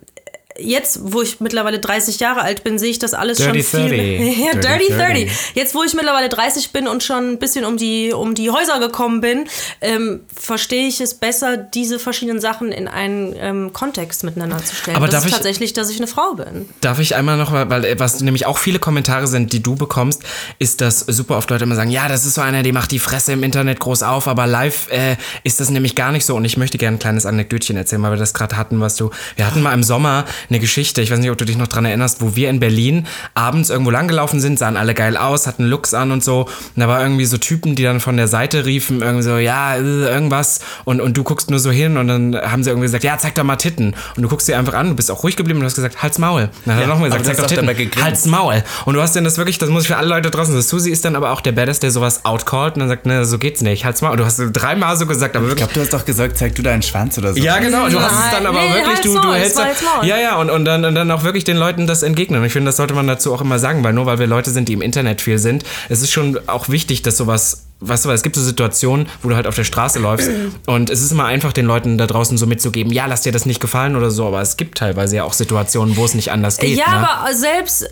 jetzt, 0.59 1.01
wo 1.03 1.23
ich 1.23 1.41
mittlerweile 1.41 1.79
30 1.79 2.21
Jahre 2.21 2.43
alt 2.43 2.65
bin, 2.65 2.79
sehe 2.79 2.91
ich 2.91 2.99
das 2.99 3.15
alles 3.15 3.39
Dirty 3.39 3.63
schon 3.63 3.89
viel. 3.89 4.19
30. 4.19 4.39
ja, 4.45 4.53
Dirty 4.53 4.61
Dirty 4.89 4.93
30. 4.95 4.97
30. 5.27 5.31
Jetzt, 5.55 5.75
wo 5.75 5.83
ich 5.83 5.95
mittlerweile 5.95 6.29
30 6.29 6.71
bin 6.73 6.87
und 6.89 7.03
schon 7.03 7.33
ein 7.33 7.39
bisschen 7.39 7.65
um 7.65 7.77
die, 7.77 8.13
um 8.13 8.35
die 8.35 8.51
Häuser 8.51 8.79
gekommen 8.81 9.21
bin, 9.21 9.45
ähm, 9.81 10.21
verstehe 10.39 10.87
ich 10.87 11.01
es 11.01 11.15
besser, 11.15 11.57
diese 11.57 11.99
verschiedenen 11.99 12.41
Sachen 12.41 12.73
in 12.73 12.89
einen 12.89 13.35
ähm, 13.39 13.73
Kontext 13.73 14.25
miteinander 14.25 14.59
zu 14.65 14.75
stellen. 14.75 14.97
Aber 14.97 15.07
das 15.07 15.15
darf 15.15 15.25
ist 15.25 15.29
ich- 15.31 15.35
tatsächlich, 15.37 15.73
dass 15.73 15.91
ich 15.91 15.97
eine 15.99 16.07
Frau 16.07 16.35
bin. 16.35 16.69
Darf 16.81 16.99
ich 16.99 17.15
einmal 17.15 17.37
noch, 17.37 17.51
mal- 17.51 17.71
weil 17.71 17.85
äh, 17.85 17.99
was 17.99 18.21
nämlich 18.21 18.47
auch 18.47 18.59
viele 18.59 18.79
Kommentare 18.79 19.27
sind, 19.27 19.53
die 19.53 19.63
du 19.63 19.75
bekommst, 19.75 20.23
ist, 20.59 20.81
dass 20.81 21.01
super 21.01 21.37
oft 21.37 21.49
Leute 21.51 21.65
immer 21.65 21.75
sagen, 21.75 21.91
ja, 21.91 22.09
das 22.09 22.27
ist 22.27 22.35
so 22.35 22.41
einer, 22.41 22.63
die 22.63 22.73
macht 22.73 22.91
die 22.91 22.99
Fresse 22.99 23.33
im 23.33 23.43
Internet 23.43 23.81
groß 23.81 24.03
auf, 24.03 24.29
aber 24.29 24.47
live 24.47 24.89
äh, 24.91 25.17
ist 25.45 25.61
das 25.61 25.71
nämlich 25.71 25.95
gar 25.95 26.13
nicht 26.13 26.27
so. 26.27 26.35
Und 26.37 26.45
ich 26.45 26.57
möchte 26.57 26.79
gerne 26.79 26.97
ein 26.97 27.01
kleines 27.01 27.27
Anekdötchen 27.27 27.77
erzählen, 27.77 28.03
weil 28.03 28.13
wir 28.13 28.19
das 28.19 28.35
gerade 28.35 28.57
hatten, 28.57 28.81
was 28.81 28.97
du. 28.97 29.11
Wir 29.37 29.47
hatten 29.47 29.63
mal 29.63 29.73
im 29.73 29.83
Sommer 29.83 30.25
eine 30.49 30.59
Geschichte, 30.61 31.03
ich 31.03 31.11
weiß 31.11 31.19
nicht, 31.19 31.31
ob 31.31 31.39
du 31.39 31.45
dich 31.45 31.57
noch 31.57 31.69
dran 31.69 31.85
erinnerst, 31.85 32.21
wo 32.21 32.37
wir 32.37 32.51
in 32.51 32.61
Berlin 32.61 33.07
abends 33.35 33.71
irgendwo 33.71 33.91
langgelaufen 33.91 34.41
sind, 34.41 34.59
sahen 34.59 34.77
alle 34.77 34.95
geil 34.95 35.17
aus, 35.17 35.47
hatten 35.47 35.65
Looks 35.65 35.95
an 35.95 36.13
und 36.13 36.23
so. 36.23 36.43
Und 36.43 36.51
da 36.77 36.89
war 36.89 37.03
irgendwie 37.03 37.25
so 37.25 37.39
Typen, 37.39 37.75
die 37.75 37.83
dann 37.83 38.01
von 38.01 38.17
der 38.17 38.29
Seite 38.29 38.65
riefen, 38.67 39.03
irgendwie 39.03 39.23
so, 39.23 39.37
ja, 39.37 39.77
äh, 39.77 39.81
irgendwas. 39.81 40.61
Und, 40.85 41.01
und 41.01 41.17
du 41.17 41.23
guckst 41.23 41.51
nur 41.51 41.59
so 41.61 41.71
hin 41.71 41.97
und 41.97 42.09
dann 42.09 42.37
haben 42.37 42.63
sie 42.65 42.71
irgendwie 42.71 42.87
gesagt, 42.87 43.05
ja, 43.05 43.17
zeig 43.19 43.35
doch 43.35 43.45
mal 43.45 43.57
Titten. 43.57 43.95
Und 44.17 44.23
du 44.23 44.29
guckst 44.29 44.47
sie 44.47 44.55
einfach 44.55 44.75
an, 44.75 44.89
du 44.89 44.95
bist 44.95 45.11
auch 45.11 45.23
ruhig 45.23 45.37
geblieben 45.37 45.61
und 45.61 45.67
hast 45.67 45.75
gesagt, 45.75 46.03
halt's 46.03 46.19
Maul. 46.19 46.49
Dann 46.65 46.75
hat 46.75 46.83
er 46.83 46.89
nochmal 46.89 47.09
gesagt, 47.11 47.27
du 47.27 47.29
zeig 47.29 47.37
doch 47.39 47.75
Titten. 47.77 48.03
Halt's 48.03 48.27
Maul. 48.27 48.63
Und 48.85 48.95
du 48.95 49.03
hast 49.03 49.15
dann 49.17 49.25
das 49.25 49.39
wirklich, 49.39 49.59
das 49.59 49.69
muss 49.71 49.83
ich 49.83 49.89
für 49.89 49.97
alle 49.97 50.09
Leute 50.09 50.31
draußen, 50.31 50.55
das 50.55 50.69
Susi 50.69 50.91
ist 50.91 51.05
dann 51.05 51.17
aber 51.17 51.31
auch 51.33 51.41
der 51.41 51.53
Badass, 51.53 51.81
der 51.81 51.91
sowas 51.91 52.25
outcallt 52.25 52.75
und 52.75 52.81
dann 52.81 52.89
sagt, 52.89 53.07
ne, 53.07 53.25
so 53.25 53.39
geht's 53.39 53.61
nicht, 53.61 53.85
halt's 53.85 54.01
Maul. 54.03 54.13
Und 54.13 54.19
du 54.19 54.25
hast 54.25 54.41
dreimal 54.53 54.97
so 54.97 55.07
gesagt, 55.07 55.37
aber 55.37 55.45
Ich 55.47 55.51
wirklich. 55.51 55.69
glaube, 55.69 55.75
du 55.75 55.81
hast 55.81 55.93
doch 55.93 56.05
gesagt, 56.05 56.37
zeig 56.39 56.55
du 56.55 56.63
deinen 56.63 56.83
Schwanz 56.83 57.19
oder 57.19 57.33
so. 57.35 57.41
Ja, 57.41 57.59
genau. 57.59 57.89
Du 57.89 58.01
hast 58.01 58.13
es 58.13 58.31
dann 58.31 58.47
aber 58.47 58.61
nee, 58.61 58.69
wirklich, 58.75 58.87
halt's 58.87 59.03
du, 59.03 59.21
du 59.21 59.33
es 59.33 59.59
hältst 59.59 59.85
Maul. 59.85 60.07
Ja, 60.07 60.17
ja, 60.33 60.41
und, 60.41 60.51
und, 60.51 60.65
dann, 60.65 60.85
und 60.85 60.95
dann 60.95 61.11
auch 61.11 61.25
wirklich 61.25 61.45
den 61.45 61.57
Leuten 61.57 61.87
das 61.87 62.03
entgegnen. 62.03 62.41
Und 62.41 62.47
ich 62.47 62.53
finde, 62.53 62.69
das 62.69 62.77
sollte 62.77 62.95
man 62.95 63.07
dazu 63.07 63.33
auch 63.35 63.41
immer 63.41 63.59
sagen, 63.59 63.85
weil 63.85 63.93
nur 63.93 64.07
weil 64.07 64.19
wir 64.19 64.27
Leute 64.27 64.51
sind, 64.51 64.69
die 64.69 64.73
im 64.73 64.83
Internet 64.83 65.21
viel 65.21 65.39
sind, 65.39 65.65
es 65.89 66.03
ist 66.03 66.11
schon 66.11 66.39
auch 66.47 66.69
wichtig, 66.69 67.03
dass 67.03 67.17
sowas, 67.17 67.67
weißt 67.81 68.05
du, 68.05 68.09
weil 68.09 68.17
es 68.17 68.23
gibt 68.23 68.37
so 68.37 68.43
Situationen, 68.43 69.09
wo 69.23 69.29
du 69.29 69.37
halt 69.37 69.47
auf 69.47 69.55
der 69.55 69.65
Straße 69.65 69.99
läufst 69.99 70.31
und 70.67 70.91
es 70.91 71.03
ist 71.03 71.13
immer 71.13 71.27
einfach, 71.27 71.53
den 71.53 71.67
Leuten 71.67 71.99
da 71.99 72.07
draußen 72.07 72.39
so 72.39 72.47
mitzugeben, 72.47 72.93
ja, 72.93 73.07
lass 73.07 73.23
dir 73.23 73.33
das 73.33 73.47
nicht 73.47 73.61
gefallen 73.61 73.97
oder 73.97 74.11
so, 74.11 74.27
aber 74.27 74.41
es 74.41 74.57
gibt 74.57 74.79
teilweise 74.79 75.17
ja 75.17 75.25
auch 75.25 75.33
Situationen, 75.33 75.97
wo 75.97 76.05
es 76.05 76.15
nicht 76.15 76.31
anders 76.33 76.59
geht. 76.59 76.79
ja, 76.79 77.01
ne? 77.01 77.11
aber 77.11 77.35
selbst 77.35 77.89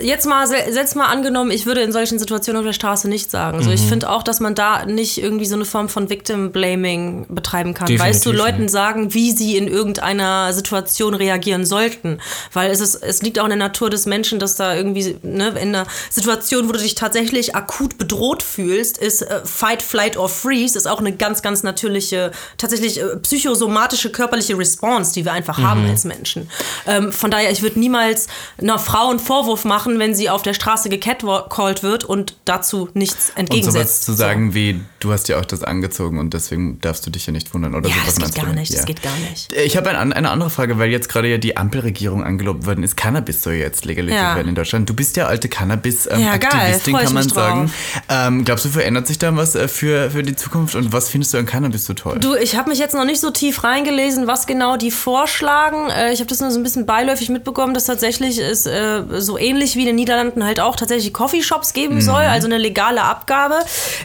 jetzt 0.00 0.26
mal, 0.26 0.46
se- 0.46 0.70
selbst 0.70 0.96
mal 0.96 1.06
angenommen, 1.06 1.50
ich 1.50 1.64
würde 1.64 1.80
in 1.80 1.92
solchen 1.92 2.18
Situationen 2.18 2.60
auf 2.60 2.66
der 2.66 2.74
Straße 2.74 3.08
nicht 3.08 3.30
sagen. 3.30 3.62
So, 3.62 3.68
Mhm. 3.70 3.74
ich 3.74 3.80
finde 3.80 4.10
auch, 4.10 4.22
dass 4.22 4.38
man 4.38 4.54
da 4.54 4.84
nicht 4.84 5.16
irgendwie 5.22 5.46
so 5.46 5.54
eine 5.54 5.64
Form 5.64 5.88
von 5.88 6.10
Victim 6.10 6.52
Blaming 6.52 7.26
betreiben 7.30 7.72
kann. 7.72 7.88
weißt 7.88 8.24
du, 8.26 8.30
Definitiv 8.32 8.38
Leuten 8.56 8.68
sagen, 8.68 9.14
wie 9.14 9.30
sie 9.32 9.56
in 9.56 9.68
irgendeiner 9.68 10.52
Situation 10.52 11.14
reagieren 11.14 11.64
sollten. 11.64 12.18
Weil 12.52 12.70
es 12.70 12.80
ist, 12.80 12.96
es 12.96 13.22
liegt 13.22 13.38
auch 13.38 13.44
in 13.44 13.50
der 13.50 13.58
Natur 13.58 13.88
des 13.88 14.04
Menschen, 14.06 14.38
dass 14.38 14.56
da 14.56 14.74
irgendwie, 14.74 15.16
ne, 15.22 15.48
in 15.60 15.74
einer 15.74 15.86
Situation, 16.10 16.68
wo 16.68 16.72
du 16.72 16.78
dich 16.78 16.94
tatsächlich 16.94 17.54
akut 17.56 17.96
bedroht 17.96 18.42
fühlst, 18.42 18.98
ist 18.98 19.22
äh, 19.22 19.40
Fight, 19.44 19.80
Flight 19.82 20.16
or 20.18 20.28
Freeze, 20.28 20.76
ist 20.76 20.86
auch 20.86 21.00
eine 21.00 21.12
ganz, 21.16 21.40
ganz 21.42 21.62
natürliche, 21.62 22.30
tatsächlich 22.58 23.00
äh, 23.00 23.16
psychosomatische 23.22 24.10
körperliche 24.12 24.56
Response, 24.58 25.14
die 25.14 25.24
wir 25.24 25.32
einfach 25.32 25.56
Mhm. 25.58 25.66
haben 25.66 25.86
als 25.88 26.04
Menschen. 26.04 26.50
Ähm, 26.86 27.10
von 27.10 27.30
daher, 27.30 27.50
ich 27.50 27.62
würde 27.62 27.78
niemals 27.80 28.26
einer 28.60 28.78
Frau 28.78 29.08
einen 29.08 29.18
Vorwurf 29.18 29.61
machen, 29.64 29.98
wenn 29.98 30.14
sie 30.14 30.30
auf 30.30 30.42
der 30.42 30.54
Straße 30.54 30.88
gecatcalled 30.88 31.82
wird 31.82 32.04
und 32.04 32.36
dazu 32.44 32.88
nichts 32.94 33.30
Und 33.30 33.38
entgegensetzt. 33.40 33.74
sowas 33.74 34.00
zu 34.02 34.12
sagen 34.12 34.54
wie, 34.54 34.80
du 35.04 35.12
hast 35.12 35.28
ja 35.28 35.38
auch 35.40 35.44
das 35.44 35.62
angezogen 35.62 36.18
und 36.18 36.34
deswegen 36.34 36.80
darfst 36.80 37.04
du 37.06 37.10
dich 37.10 37.26
ja 37.26 37.32
nicht 37.32 37.52
wundern 37.54 37.74
oder 37.74 37.88
Ja, 37.88 37.94
sowas. 37.96 38.14
das 38.14 38.32
geht 38.34 38.44
gar 38.44 38.52
nicht, 38.52 38.72
das 38.72 38.78
Ja. 38.80 38.84
geht 38.84 39.02
gar 39.02 39.16
nicht. 39.30 39.52
Ich 39.52 39.76
habe 39.76 39.90
ein, 39.90 40.12
eine 40.12 40.30
andere 40.30 40.50
Frage, 40.50 40.78
weil 40.78 40.90
jetzt 40.90 41.08
gerade 41.08 41.28
ja 41.28 41.38
die 41.38 41.56
Ampelregierung 41.56 42.24
angelobt 42.24 42.66
worden 42.66 42.84
ist. 42.84 42.96
Cannabis 42.96 43.42
soll 43.42 43.54
jetzt 43.54 43.84
legalisiert 43.84 44.20
Ja. 44.22 44.36
werden 44.36 44.48
in 44.48 44.54
Deutschland. 44.54 44.88
Du 44.88 44.94
bist 44.94 45.16
ja 45.16 45.26
alte 45.26 45.48
Cannabis-Aktivistin, 45.48 46.94
ich 46.96 47.02
kann 47.04 47.14
man 47.14 47.28
sagen. 47.28 47.72
Ähm, 48.08 48.44
glaubst 48.44 48.64
du, 48.64 48.68
verändert 48.68 49.06
sich 49.06 49.18
da 49.18 49.34
was 49.36 49.54
äh, 49.54 49.68
für, 49.68 50.10
für 50.10 50.22
die 50.22 50.36
Zukunft 50.36 50.74
und 50.74 50.92
was 50.92 51.08
findest 51.08 51.34
du 51.34 51.38
an 51.38 51.46
Cannabis 51.46 51.84
so 51.86 51.94
toll? 51.94 52.18
Du, 52.20 52.34
ich 52.34 52.56
habe 52.56 52.70
mich 52.70 52.78
jetzt 52.78 52.94
noch 52.94 53.04
nicht 53.04 53.20
so 53.20 53.30
tief 53.30 53.64
reingelesen, 53.64 54.26
was 54.26 54.46
genau 54.46 54.76
die 54.76 54.90
vorschlagen. 54.90 55.90
Äh, 55.90 56.12
ich 56.12 56.20
habe 56.20 56.28
das 56.28 56.40
nur 56.40 56.50
so 56.50 56.58
ein 56.58 56.62
bisschen 56.62 56.86
beiläufig 56.86 57.28
mitbekommen, 57.28 57.74
dass 57.74 57.84
tatsächlich 57.84 58.38
es 58.38 58.66
äh, 58.66 59.02
so 59.18 59.38
ähnlich 59.38 59.76
wie 59.76 59.80
in 59.80 59.86
den 59.86 59.96
Niederlanden 59.96 60.44
halt 60.44 60.60
auch 60.60 60.76
tatsächlich 60.76 61.12
Coffeeshops 61.12 61.72
geben 61.72 62.00
soll, 62.00 62.22
also 62.22 62.46
eine 62.46 62.58
legale 62.58 63.02
Abgabe. 63.02 63.56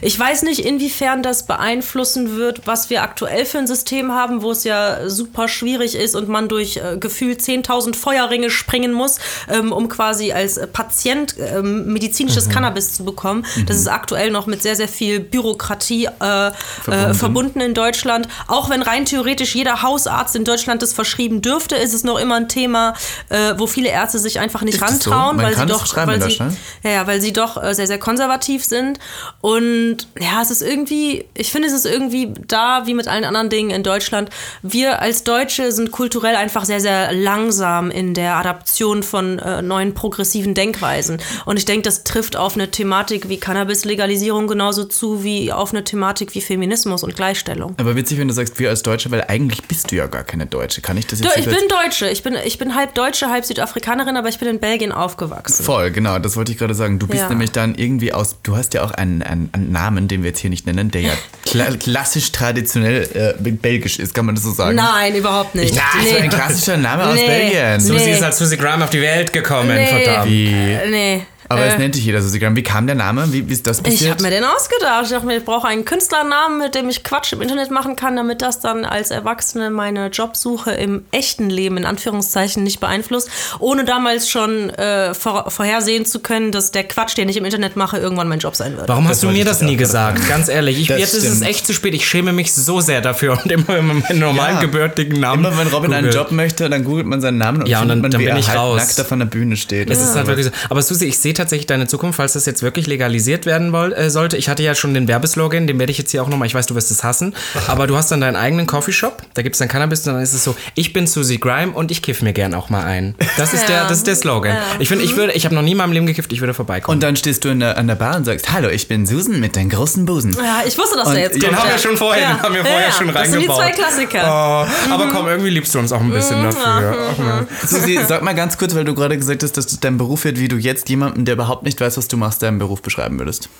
Ich 0.02 0.18
weiß 0.18 0.42
nicht, 0.42 0.60
inwiefern 0.64 0.87
das 1.22 1.46
beeinflussen 1.46 2.36
wird, 2.36 2.66
was 2.66 2.90
wir 2.90 3.02
aktuell 3.02 3.44
für 3.44 3.58
ein 3.58 3.66
System 3.66 4.12
haben, 4.12 4.42
wo 4.42 4.50
es 4.50 4.64
ja 4.64 5.08
super 5.08 5.48
schwierig 5.48 5.94
ist 5.94 6.14
und 6.14 6.28
man 6.28 6.48
durch 6.48 6.76
äh, 6.76 6.96
gefühlt 6.98 7.40
10.000 7.40 7.94
Feuerringe 7.94 8.50
springen 8.50 8.92
muss, 8.92 9.18
ähm, 9.48 9.72
um 9.72 9.88
quasi 9.88 10.32
als 10.32 10.56
äh, 10.56 10.66
Patient 10.66 11.34
ähm, 11.38 11.92
medizinisches 11.92 12.48
Cannabis 12.48 12.94
zu 12.94 13.04
bekommen. 13.04 13.44
Das 13.66 13.76
ist 13.76 13.88
aktuell 13.88 14.30
noch 14.30 14.46
mit 14.46 14.62
sehr, 14.62 14.76
sehr 14.76 14.88
viel 14.88 15.20
Bürokratie 15.20 16.08
äh, 16.20 16.48
äh, 16.48 17.14
verbunden 17.14 17.60
in 17.60 17.74
Deutschland. 17.74 18.28
Auch 18.46 18.70
wenn 18.70 18.82
rein 18.82 19.04
theoretisch 19.04 19.54
jeder 19.54 19.82
Hausarzt 19.82 20.36
in 20.36 20.44
Deutschland 20.44 20.82
das 20.82 20.92
verschrieben 20.92 21.42
dürfte, 21.42 21.76
ist 21.76 21.94
es 21.94 22.04
noch 22.04 22.18
immer 22.18 22.36
ein 22.36 22.48
Thema, 22.48 22.94
äh, 23.28 23.54
wo 23.56 23.66
viele 23.66 23.88
Ärzte 23.88 24.18
sich 24.18 24.40
einfach 24.40 24.62
nicht 24.62 24.74
Ist 24.74 24.80
so? 24.80 25.10
rantrauen, 25.10 25.36
Man 25.36 25.46
weil 25.46 25.56
sie 25.56 25.66
doch, 25.66 25.96
weil 26.06 26.22
sie, 26.22 26.38
ja, 26.82 27.06
weil 27.06 27.20
sie 27.20 27.32
doch 27.32 27.62
äh, 27.62 27.74
sehr, 27.74 27.86
sehr 27.86 27.98
konservativ 27.98 28.64
sind. 28.64 28.98
Und 29.40 30.08
ja, 30.18 30.42
es 30.42 30.50
ist 30.50 30.62
irgendwie, 30.62 30.77
ich 30.86 31.50
finde, 31.52 31.68
es 31.68 31.74
ist 31.74 31.86
irgendwie 31.86 32.32
da, 32.46 32.82
wie 32.86 32.94
mit 32.94 33.08
allen 33.08 33.24
anderen 33.24 33.48
Dingen 33.50 33.70
in 33.70 33.82
Deutschland. 33.82 34.30
Wir 34.62 35.00
als 35.02 35.24
Deutsche 35.24 35.72
sind 35.72 35.90
kulturell 35.90 36.36
einfach 36.36 36.64
sehr, 36.64 36.80
sehr 36.80 37.12
langsam 37.12 37.90
in 37.90 38.14
der 38.14 38.36
Adaption 38.36 39.02
von 39.02 39.38
äh, 39.38 39.62
neuen 39.62 39.94
progressiven 39.94 40.54
Denkweisen. 40.54 41.18
Und 41.44 41.56
ich 41.58 41.64
denke, 41.64 41.82
das 41.82 42.04
trifft 42.04 42.36
auf 42.36 42.54
eine 42.54 42.70
Thematik 42.70 43.28
wie 43.28 43.38
Cannabis-Legalisierung 43.38 44.46
genauso 44.46 44.84
zu 44.84 45.24
wie 45.24 45.52
auf 45.52 45.72
eine 45.72 45.84
Thematik 45.84 46.34
wie 46.34 46.40
Feminismus 46.40 47.02
und 47.02 47.16
Gleichstellung. 47.16 47.74
Aber 47.78 47.96
witzig, 47.96 48.18
wenn 48.18 48.28
du 48.28 48.34
sagst, 48.34 48.58
wir 48.58 48.70
als 48.70 48.82
Deutsche, 48.82 49.10
weil 49.10 49.24
eigentlich 49.28 49.62
bist 49.64 49.90
du 49.90 49.96
ja 49.96 50.06
gar 50.06 50.24
keine 50.24 50.46
Deutsche. 50.46 50.80
Kann 50.80 50.96
ich 50.96 51.06
das 51.06 51.20
jetzt 51.20 51.36
ich 51.36 51.46
nicht 51.46 51.58
bin 51.58 51.68
Deutsche. 51.68 52.08
Ich 52.10 52.22
bin, 52.22 52.36
ich 52.44 52.58
bin 52.58 52.74
halb 52.74 52.94
Deutsche, 52.94 53.30
halb 53.30 53.44
Südafrikanerin, 53.44 54.16
aber 54.16 54.28
ich 54.28 54.38
bin 54.38 54.48
in 54.48 54.58
Belgien 54.58 54.92
aufgewachsen. 54.92 55.64
Voll, 55.64 55.90
genau, 55.90 56.18
das 56.18 56.36
wollte 56.36 56.52
ich 56.52 56.58
gerade 56.58 56.74
sagen. 56.74 56.98
Du 56.98 57.06
bist 57.06 57.22
Ja. 57.22 57.28
nämlich 57.28 57.52
dann 57.52 57.74
irgendwie 57.74 58.12
aus, 58.12 58.36
du 58.42 58.56
hast 58.56 58.74
ja 58.74 58.84
auch 58.84 58.90
einen, 58.92 59.22
einen, 59.22 59.50
einen 59.52 59.72
Namen, 59.72 60.08
den 60.08 60.22
wir 60.22 60.28
jetzt 60.30 60.40
hier 60.40 60.50
nicht 60.50 60.66
nennen, 60.72 60.90
der 60.90 61.00
ja 61.02 61.12
kla 61.44 61.66
klassisch 61.76 62.30
traditionell 62.32 63.34
äh, 63.44 63.50
belgisch 63.50 63.98
ist, 63.98 64.14
kann 64.14 64.26
man 64.26 64.34
das 64.34 64.44
so 64.44 64.52
sagen? 64.52 64.76
Nein, 64.76 65.14
überhaupt 65.14 65.54
nicht. 65.54 65.70
Ich 65.70 65.76
dachte, 65.76 65.98
das 65.98 66.06
ist 66.06 66.20
ein 66.20 66.28
klassischer 66.30 66.76
Name 66.76 67.06
aus 67.06 67.14
Nee. 67.14 67.26
Belgien. 67.26 67.72
Nee. 67.76 67.78
Susi 67.80 68.10
ist 68.10 68.22
als 68.22 68.38
Susi 68.38 68.56
Graham 68.56 68.82
auf 68.82 68.90
die 68.90 69.00
Welt 69.00 69.32
gekommen, 69.32 69.74
Nee. 69.74 69.86
verdammt. 70.04 70.30
Wie, 70.30 70.48
Äh, 70.48 70.90
nee. 70.90 71.22
Aber 71.48 71.62
äh, 71.62 71.68
es 71.68 71.78
nennt 71.78 71.94
dich 71.94 72.04
jeder 72.04 72.20
Susi 72.22 72.38
Graham. 72.38 72.56
Wie 72.56 72.62
kam 72.62 72.86
der 72.86 72.96
Name? 72.96 73.32
Wie, 73.32 73.48
wie 73.48 73.52
ist 73.52 73.66
das 73.66 73.78
ich 73.78 73.84
passiert? 73.84 74.10
habe 74.12 74.22
mir 74.22 74.30
den 74.30 74.44
ausgedacht. 74.44 75.04
Ich 75.04 75.10
dachte 75.10 75.26
mir, 75.26 75.36
ich 75.38 75.44
brauche 75.44 75.66
einen 75.66 75.84
Künstlernamen, 75.84 76.58
mit 76.58 76.74
dem 76.74 76.88
ich 76.88 77.04
Quatsch 77.04 77.32
im 77.32 77.40
Internet 77.42 77.70
machen 77.70 77.96
kann, 77.96 78.16
damit 78.16 78.42
das 78.42 78.60
dann 78.60 78.84
als 78.84 79.10
Erwachsene 79.10 79.70
meine 79.70 80.08
Jobsuche 80.08 80.72
im 80.72 81.04
echten 81.10 81.50
Leben 81.50 81.76
in 81.76 81.84
Anführungszeichen 81.84 82.62
nicht 82.62 82.80
beeinflusst, 82.80 83.30
ohne 83.58 83.84
damals 83.84 84.28
schon 84.30 84.70
äh, 84.70 85.14
vor, 85.14 85.50
vorhersehen 85.50 86.04
zu 86.06 86.20
können, 86.20 86.52
dass 86.52 86.70
der 86.70 86.84
Quatsch, 86.84 87.16
den 87.16 87.28
ich 87.28 87.36
im 87.36 87.44
Internet 87.44 87.76
mache, 87.76 87.98
irgendwann 87.98 88.28
mein 88.28 88.38
Job 88.40 88.54
sein 88.56 88.76
wird. 88.76 88.88
Warum 88.88 89.04
Das 89.04 89.14
hast 89.14 89.22
du 89.22 89.28
mir 89.28 89.38
ich 89.38 89.44
das 89.44 89.62
nie 89.62 89.76
gesagt? 89.76 90.28
Ganz 90.28 90.48
ehrlich, 90.48 90.78
ich, 90.78 90.88
jetzt 90.88 91.14
ist 91.14 91.24
es 91.24 91.36
stimmt. 91.36 91.46
echt 91.50 91.66
zu 91.66 91.72
spät. 91.72 91.94
Ich 91.94 92.06
schäme 92.08 92.32
mich 92.32 92.52
so 92.54 92.80
sehr 92.80 93.00
dafür 93.00 93.38
und 93.42 93.50
immer 93.50 93.76
immer 93.78 93.94
meinen 93.94 94.18
normalen 94.18 94.56
Ja. 94.56 94.60
gebürtigen 94.60 95.20
Namen. 95.20 95.44
Immer 95.44 95.56
wenn 95.58 95.68
Robin 95.68 95.92
einen 95.92 96.06
googelt. 96.06 96.14
Job 96.14 96.32
möchte, 96.32 96.68
dann 96.68 96.84
googelt 96.84 97.06
man 97.06 97.20
seinen 97.20 97.38
Namen 97.38 97.62
und 97.62 97.68
Ja, 97.68 97.80
und 97.82 97.88
dann- 97.88 98.00
man, 98.00 98.10
dann 98.10 98.20
wie 98.20 98.26
bin 98.26 98.34
er 98.34 98.40
ich 98.40 98.54
raus. 98.54 98.76
nackt 98.80 99.00
auf 99.00 99.12
einer 99.12 99.26
Bühne 99.26 99.56
steht. 99.56 99.90
Es 99.90 100.00
ist 100.00 100.14
halt 100.14 100.26
wirklich 100.26 100.46
so. 100.46 100.52
Aber 100.68 100.82
Susi, 100.82 101.06
ich 101.06 101.18
sehe 101.18 101.34
tatsächlich 101.38 101.66
deine 101.66 101.86
Zukunft, 101.86 102.16
falls 102.18 102.34
das 102.34 102.44
jetzt 102.46 102.62
wirklich 102.62 102.86
legalisiert 102.86 103.46
werden 103.46 103.72
woll, 103.72 103.92
äh, 103.92 104.10
sollte. 104.10 104.36
Ich 104.36 104.48
hatte 104.48 104.62
ja 104.62 104.74
schon 104.74 104.94
den 104.94 105.08
Werbeslogan, 105.08 105.66
den 105.66 105.78
werde 105.78 105.90
ich 105.90 105.98
jetzt 105.98 106.10
hier 106.10 106.22
auch 106.22 106.28
nochmal, 106.28 106.46
ich 106.46 106.54
weiß, 106.54 106.66
du 106.66 106.74
wirst 106.74 106.90
es 106.90 107.02
hassen, 107.02 107.34
aber 107.66 107.86
du 107.86 107.96
hast 107.96 108.10
dann 108.10 108.20
deinen 108.20 108.36
eigenen 108.36 108.66
Coffeeshop, 108.66 109.22
da 109.34 109.42
gibt 109.42 109.54
es 109.54 109.58
dann 109.58 109.68
Cannabis 109.68 110.06
und 110.06 110.14
dann 110.14 110.22
ist 110.22 110.34
es 110.34 110.44
so, 110.44 110.54
ich 110.74 110.92
bin 110.92 111.06
Susi 111.06 111.38
Grime 111.38 111.72
und 111.72 111.90
ich 111.90 112.02
kiff 112.02 112.22
mir 112.22 112.32
gern 112.32 112.54
auch 112.54 112.68
mal 112.70 112.84
ein. 112.84 113.14
Das 113.36 113.54
ist, 113.54 113.68
der, 113.68 113.84
das 113.88 113.98
ist 113.98 114.06
der 114.06 114.16
Slogan. 114.16 114.56
Ich 114.78 114.88
finde, 114.88 115.04
ich 115.04 115.16
würde, 115.16 115.32
ich 115.32 115.44
habe 115.44 115.54
noch 115.54 115.62
nie 115.62 115.72
in 115.72 115.78
meinem 115.78 115.92
Leben 115.92 116.06
gekifft, 116.06 116.32
ich 116.32 116.40
würde 116.40 116.54
vorbeikommen. 116.54 116.96
Und 116.96 117.02
dann 117.02 117.16
stehst 117.16 117.44
du 117.44 117.48
in 117.48 117.60
der, 117.60 117.78
an 117.78 117.86
der 117.86 117.94
Bar 117.94 118.16
und 118.16 118.24
sagst, 118.24 118.52
hallo, 118.52 118.68
ich 118.68 118.88
bin 118.88 119.06
Susan 119.06 119.40
mit 119.40 119.56
den 119.56 119.68
großen 119.70 120.04
Busen. 120.04 120.32
ja, 120.32 120.62
ich 120.66 120.76
wusste, 120.76 120.96
dass 120.96 121.08
Und 121.08 121.14
der 121.14 121.22
jetzt 121.22 121.34
den 121.34 121.42
kommt. 121.42 121.52
den 121.52 121.58
haben 121.58 121.68
ja. 121.68 121.74
wir 121.74 121.78
schon 121.78 121.96
vorher, 121.96 122.22
ja. 122.22 122.34
den 122.34 122.42
haben 122.42 122.54
wir 122.54 122.64
vorher 122.64 122.88
ja, 122.88 122.92
schon 122.92 123.06
Das 123.08 123.16
reingebaut. 123.16 123.62
sind 123.62 123.68
die 123.68 123.76
zwei 123.76 123.82
Klassiker. 123.82 124.68
Oh, 124.88 124.92
aber 124.92 125.08
komm, 125.12 125.28
irgendwie 125.28 125.50
liebst 125.50 125.74
du 125.74 125.78
uns 125.78 125.92
auch 125.92 126.00
ein 126.00 126.10
bisschen 126.10 126.42
dafür. 126.42 126.96
Ach, 127.12 127.18
man. 127.18 127.46
Susi, 127.66 127.98
sag 128.06 128.22
mal 128.22 128.34
ganz 128.34 128.58
kurz, 128.58 128.74
weil 128.74 128.84
du 128.84 128.94
gerade 128.94 129.16
gesagt 129.16 129.42
hast, 129.42 129.56
dass 129.56 129.66
das 129.66 129.80
dein 129.80 129.98
Beruf 129.98 130.24
wird, 130.24 130.38
wie 130.38 130.48
du 130.48 130.56
jetzt 130.56 130.88
jemanden, 130.88 131.24
der 131.28 131.34
überhaupt 131.34 131.62
nicht 131.62 131.78
weiß, 131.78 131.98
was 131.98 132.08
du 132.08 132.16
machst, 132.16 132.42
deinen 132.42 132.58
Beruf 132.58 132.80
beschreiben 132.80 133.18
würdest. 133.18 133.50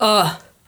Oh, 0.00 0.24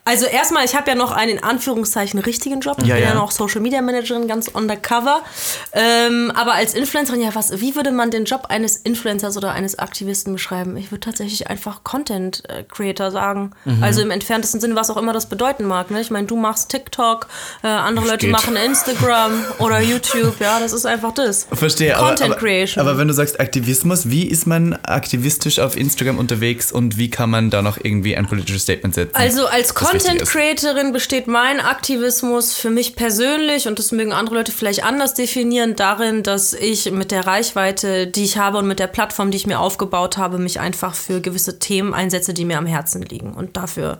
Also 0.09 0.25
erstmal, 0.25 0.64
ich 0.64 0.75
habe 0.75 0.88
ja 0.88 0.94
noch 0.97 1.12
einen 1.12 1.33
in 1.33 1.42
Anführungszeichen 1.44 2.18
richtigen 2.18 2.61
Job. 2.61 2.79
Ich 2.81 2.87
Ja, 2.88 2.94
bin 2.94 3.05
ja 3.05 3.11
ja. 3.11 3.14
noch 3.14 3.31
Social 3.31 3.61
Media 3.61 3.83
Managerin, 3.83 4.27
ganz 4.27 4.49
undercover. 4.49 5.21
Ähm, 5.75 6.33
aber 6.35 6.55
als 6.55 6.73
Influencerin, 6.73 7.21
ja, 7.21 7.35
was, 7.35 7.61
wie 7.61 7.77
würde 7.77 7.92
man 7.92 8.11
den 8.11 8.25
Job 8.25 8.47
eines 8.49 8.79
Influencers 8.79 9.37
oder 9.37 9.53
eines 9.53 9.79
Aktivisten 9.79 10.33
beschreiben? 10.33 10.79
Ich 10.79 10.90
würde 10.90 11.01
tatsächlich 11.01 11.49
einfach 11.49 11.85
Content 11.85 12.42
äh, 12.49 12.62
Creator 12.62 13.11
sagen. 13.11 13.51
Mhm. 13.66 13.83
Also 13.83 14.01
im 14.01 14.11
entferntesten 14.11 14.62
Sinne, 14.62 14.77
was 14.77 14.88
auch 14.88 14.97
immer 14.97 15.12
das 15.12 15.27
bedeuten 15.29 15.64
mag. 15.66 15.90
Ne? 15.90 16.01
Ich 16.01 16.11
meine, 16.11 16.27
du 16.27 16.37
machst 16.37 16.71
TikTok, 16.71 17.27
äh, 17.62 17.66
andere 17.66 18.07
Leute 18.07 18.21
Steht. 18.21 18.31
machen 18.31 18.57
Instagram 18.57 19.44
oder 19.59 19.83
YouTube. 19.83 20.40
Ja, 20.40 20.59
das 20.59 20.73
ist 20.73 20.87
einfach 20.87 21.12
das. 21.12 21.47
Verstehe, 21.53 21.92
Content 21.92 22.23
aber, 22.23 22.31
aber, 22.33 22.40
Creation. 22.40 22.81
aber 22.81 22.97
wenn 22.97 23.09
du 23.09 23.14
sagst 23.14 23.38
Aktivismus, 23.40 24.09
wie 24.09 24.27
ist 24.27 24.47
man 24.47 24.73
aktivistisch 24.85 25.59
auf 25.59 25.77
Instagram 25.77 26.16
unterwegs 26.16 26.73
und 26.73 26.97
wie 26.97 27.11
kann 27.11 27.29
man 27.29 27.51
da 27.51 27.61
noch 27.61 27.77
irgendwie 27.77 28.16
ein 28.16 28.27
politisches 28.27 28.62
Statement 28.62 28.94
setzen? 28.94 29.14
Also 29.14 29.47
als 29.47 29.75
das 29.75 29.98
wichtig 29.98 29.98
Content? 29.99 30.29
Creatorin 30.29 30.93
besteht 30.93 31.27
mein 31.27 31.61
Aktivismus 31.61 32.55
für 32.55 32.71
mich 32.71 32.95
persönlich 32.95 33.67
und 33.67 33.79
das 33.79 33.93
mögen 33.93 34.13
andere 34.13 34.37
Leute 34.37 34.53
vielleicht 34.53 34.85
anders 34.85 35.15
definieren, 35.15 35.77
darin, 35.77 36.23
dass 36.23 36.53
ich 36.53 36.91
mit 36.91 37.11
der 37.11 37.27
Reichweite, 37.27 38.07
die 38.07 38.25
ich 38.25 38.39
habe 38.39 38.59
und 38.59 38.69
mit 38.69 38.79
der 38.79 38.87
Plattform, 38.87 39.31
die 39.31 39.37
ich 39.37 39.47
mir 39.47 39.59
aufgebaut 39.59 40.17
habe, 40.17 40.39
mich 40.39 40.61
einfach 40.61 40.95
für 40.95 41.21
gewisse 41.21 41.59
Themen 41.59 41.95
einsetze, 41.95 42.33
die 42.33 42.45
mir 42.45 42.59
am 42.59 42.67
Herzen 42.67 43.03
liegen 43.03 43.33
und 43.35 43.57
dafür 43.57 43.99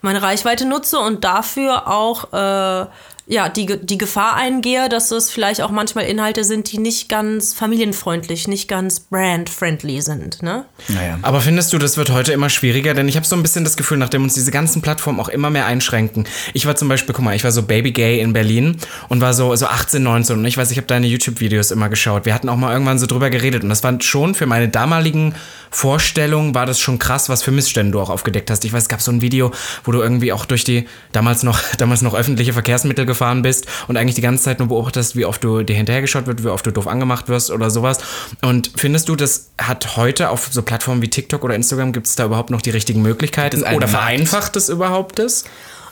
meine 0.00 0.22
Reichweite 0.22 0.66
nutze 0.66 0.98
und 0.98 1.24
dafür 1.24 1.88
auch 1.88 2.32
äh, 2.32 2.86
ja, 3.30 3.50
die, 3.50 3.66
die 3.66 3.98
Gefahr 3.98 4.36
eingehe, 4.36 4.88
dass 4.88 5.10
es 5.10 5.30
vielleicht 5.30 5.60
auch 5.60 5.70
manchmal 5.70 6.06
Inhalte 6.06 6.44
sind, 6.44 6.72
die 6.72 6.78
nicht 6.78 7.10
ganz 7.10 7.52
familienfreundlich, 7.52 8.48
nicht 8.48 8.68
ganz 8.68 9.00
brand-friendly 9.00 10.00
sind. 10.00 10.42
Ne? 10.42 10.64
naja. 10.88 11.18
Aber 11.20 11.42
findest 11.42 11.74
du, 11.74 11.78
das 11.78 11.98
wird 11.98 12.10
heute 12.10 12.32
immer 12.32 12.48
schwieriger? 12.48 12.94
Denn 12.94 13.06
ich 13.06 13.16
habe 13.16 13.26
so 13.26 13.36
ein 13.36 13.42
bisschen 13.42 13.64
das 13.64 13.76
Gefühl, 13.76 13.98
nachdem 13.98 14.22
uns 14.22 14.32
diese 14.32 14.50
ganzen 14.50 14.80
Plattformen 14.80 15.20
auch 15.20 15.28
immer 15.28 15.50
mehr 15.50 15.66
einschränken. 15.66 16.26
Ich 16.54 16.64
war 16.64 16.74
zum 16.74 16.88
Beispiel, 16.88 17.14
guck 17.14 17.22
mal, 17.22 17.36
ich 17.36 17.44
war 17.44 17.52
so 17.52 17.62
Baby 17.62 17.92
Gay 17.92 18.20
in 18.20 18.32
Berlin 18.32 18.78
und 19.10 19.20
war 19.20 19.34
so, 19.34 19.54
so 19.56 19.66
18, 19.66 20.02
19 20.02 20.38
und 20.38 20.44
ich 20.46 20.56
weiß, 20.56 20.70
ich 20.70 20.78
habe 20.78 20.86
deine 20.86 21.06
YouTube-Videos 21.06 21.70
immer 21.70 21.90
geschaut. 21.90 22.24
Wir 22.24 22.32
hatten 22.32 22.48
auch 22.48 22.56
mal 22.56 22.72
irgendwann 22.72 22.98
so 22.98 23.04
drüber 23.04 23.28
geredet 23.28 23.62
und 23.62 23.68
das 23.68 23.84
war 23.84 24.00
schon 24.00 24.34
für 24.34 24.46
meine 24.46 24.70
damaligen 24.70 25.34
Vorstellungen, 25.70 26.54
war 26.54 26.64
das 26.64 26.80
schon 26.80 26.98
krass, 26.98 27.28
was 27.28 27.42
für 27.42 27.50
Missstände 27.50 27.92
du 27.92 28.00
auch 28.00 28.08
aufgedeckt 28.08 28.50
hast. 28.50 28.64
Ich 28.64 28.72
weiß, 28.72 28.84
es 28.84 28.88
gab 28.88 29.02
so 29.02 29.12
ein 29.12 29.20
Video, 29.20 29.52
wo 29.88 29.92
du 29.92 30.02
irgendwie 30.02 30.34
auch 30.34 30.44
durch 30.44 30.64
die 30.64 30.86
damals 31.12 31.42
noch, 31.42 31.58
damals 31.78 32.02
noch 32.02 32.14
öffentliche 32.14 32.52
Verkehrsmittel 32.52 33.06
gefahren 33.06 33.40
bist 33.40 33.66
und 33.88 33.96
eigentlich 33.96 34.16
die 34.16 34.20
ganze 34.20 34.44
Zeit 34.44 34.58
nur 34.58 34.68
beobachtest, 34.68 35.16
wie 35.16 35.24
oft 35.24 35.42
du 35.42 35.62
dir 35.62 35.74
hinterhergeschaut 35.74 36.26
wird, 36.26 36.44
wie 36.44 36.48
oft 36.48 36.66
du 36.66 36.70
doof 36.70 36.86
angemacht 36.86 37.28
wirst 37.28 37.50
oder 37.50 37.70
sowas. 37.70 37.98
Und 38.42 38.70
findest 38.76 39.08
du, 39.08 39.16
das 39.16 39.50
hat 39.56 39.96
heute 39.96 40.28
auf 40.28 40.48
so 40.50 40.60
Plattformen 40.60 41.00
wie 41.00 41.08
TikTok 41.08 41.42
oder 41.42 41.54
Instagram, 41.54 41.94
gibt 41.94 42.06
es 42.06 42.16
da 42.16 42.26
überhaupt 42.26 42.50
noch 42.50 42.60
die 42.60 42.68
richtigen 42.68 43.00
Möglichkeiten? 43.00 43.62
Oder 43.62 43.88
vereinfacht 43.88 44.56
es 44.56 44.68
überhaupt 44.68 45.18
das? 45.18 45.44